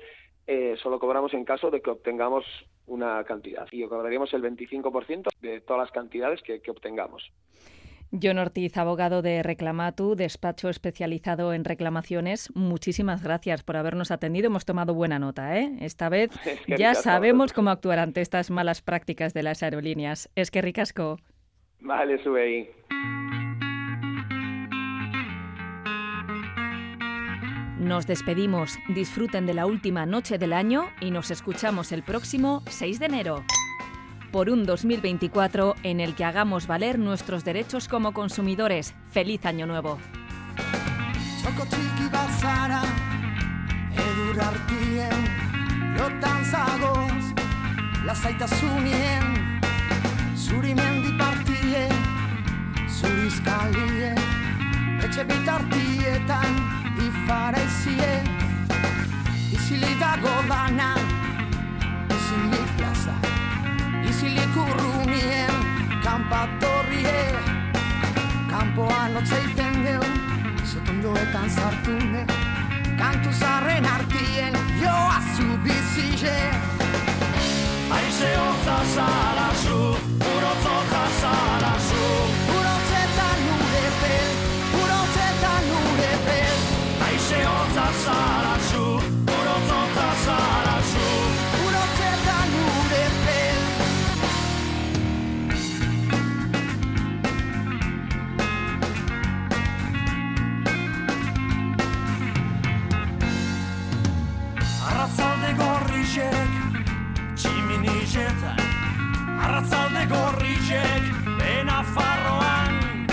eh, 0.48 0.76
solo 0.82 1.00
cobramos 1.00 1.34
en 1.34 1.46
caso 1.46 1.70
de 1.70 1.82
que 1.82 1.92
obtengamos 1.92 2.44
una 2.88 3.24
cantidad 3.24 3.68
y 3.72 3.86
cobraríamos 3.86 4.34
el 4.34 4.42
25% 4.42 5.28
de 5.42 5.62
todas 5.62 5.84
las 5.84 5.92
cantidades 5.92 6.42
que, 6.42 6.60
que 6.60 6.72
obtengamos. 6.72 7.32
John 8.12 8.38
Ortiz, 8.38 8.78
abogado 8.78 9.22
de 9.22 9.44
Reclamatu, 9.44 10.16
despacho 10.16 10.70
especializado 10.70 11.54
en 11.54 11.66
reclamaciones. 11.66 12.50
Muchísimas 12.56 13.22
gracias 13.22 13.64
por 13.64 13.76
habernos 13.76 14.12
atendido. 14.12 14.48
Hemos 14.48 14.66
tomado 14.66 14.94
buena 14.94 15.20
nota, 15.20 15.58
¿eh? 15.58 15.78
Esta 15.82 16.10
vez 16.10 16.32
Es 16.46 16.62
que 16.62 16.78
ya 16.78 16.96
sabemos 16.96 17.54
cómo 17.54 17.70
actuar 17.70 18.00
ante 18.00 18.22
estas 18.22 18.50
malas 18.50 18.82
prácticas 18.82 19.34
de 19.34 19.44
las 19.44 19.62
aerolíneas. 19.62 20.30
Es 20.36 20.52
que 20.52 20.62
ricasco. 20.62 21.20
Vale, 21.82 22.22
sube 22.24 22.44
ahí. 22.44 22.70
Nos 27.80 28.08
despedimos. 28.08 28.80
Disfruten 28.90 29.46
de 29.46 29.54
la 29.54 29.66
última 29.66 30.06
noche 30.06 30.38
del 30.38 30.54
año 30.54 30.86
y 31.00 31.12
nos 31.12 31.30
escuchamos 31.30 31.92
el 31.92 32.04
próximo 32.04 32.64
6 32.68 33.00
de 33.00 33.06
enero. 33.06 33.44
Por 34.32 34.50
un 34.50 34.66
2024 34.66 35.76
en 35.84 36.00
el 36.00 36.16
que 36.16 36.26
hagamos 36.26 36.68
valer 36.68 37.00
nuestros 37.00 37.44
derechos 37.44 37.88
como 37.88 38.14
consumidores. 38.14 38.94
¡Feliz 39.12 39.46
Año 39.46 39.66
Nuevo! 39.66 39.98
Etxe 55.08 55.24
bitartietan 55.24 56.52
Ifarezie 57.00 58.14
Izilik 59.56 59.98
dago 60.00 60.36
dana 60.50 61.17
Izilik 64.18 64.56
urrunien 64.58 65.58
Kanpatorrie 66.02 67.38
Kanpoan 68.50 69.18
otzeiten 69.18 69.84
den 69.86 70.02
Zotondoetan 70.66 71.50
sartune 71.50 72.26
Kantu 72.98 73.30
zarren 73.40 73.86
artien 73.86 74.58
Joa 74.82 75.22
zu 75.36 75.46
bizile 75.62 76.34
Aize 77.94 78.34
hotza 78.42 78.80
zara 78.96 79.50
zu, 79.62 79.78
urotzotza 80.34 81.06
zara 81.22 81.74
zu 81.90 82.10
Urotzetan 82.58 83.40
nure 83.46 83.86
pel 84.02 84.36
Urotzetan 84.82 85.64
nure 85.70 86.12
pel 86.26 86.60
Aize 87.12 87.46
hotza 87.46 87.90
zara 88.06 88.47
barne 109.98 110.08
gorritxek 110.10 111.04
Bena 111.40 111.84
farroan. 111.84 113.08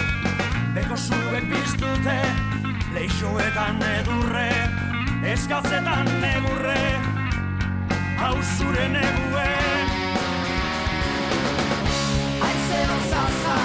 Beko 0.74 0.97
zubek 0.97 1.45
biztute 1.51 2.18
Leixoetan 2.95 3.82
edurre 3.82 4.51
Eskatzetan 5.32 6.11
neburre 6.20 6.80
Hau 8.18 8.37
zure 8.57 8.89
neguen 8.89 9.89
Aizero 12.49 12.99
zazan 13.11 13.64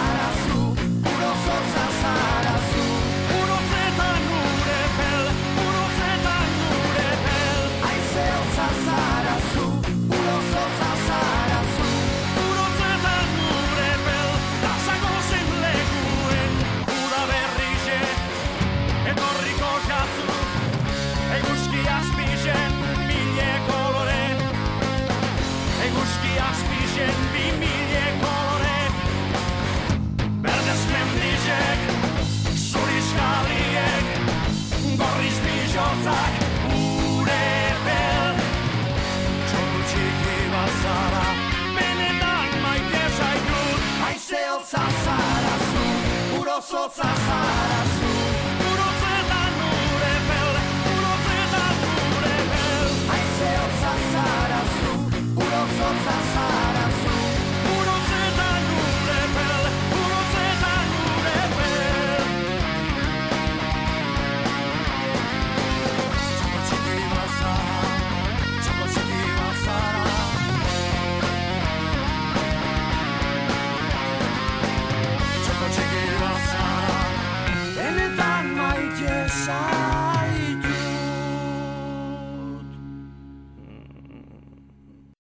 outside. 46.90 47.19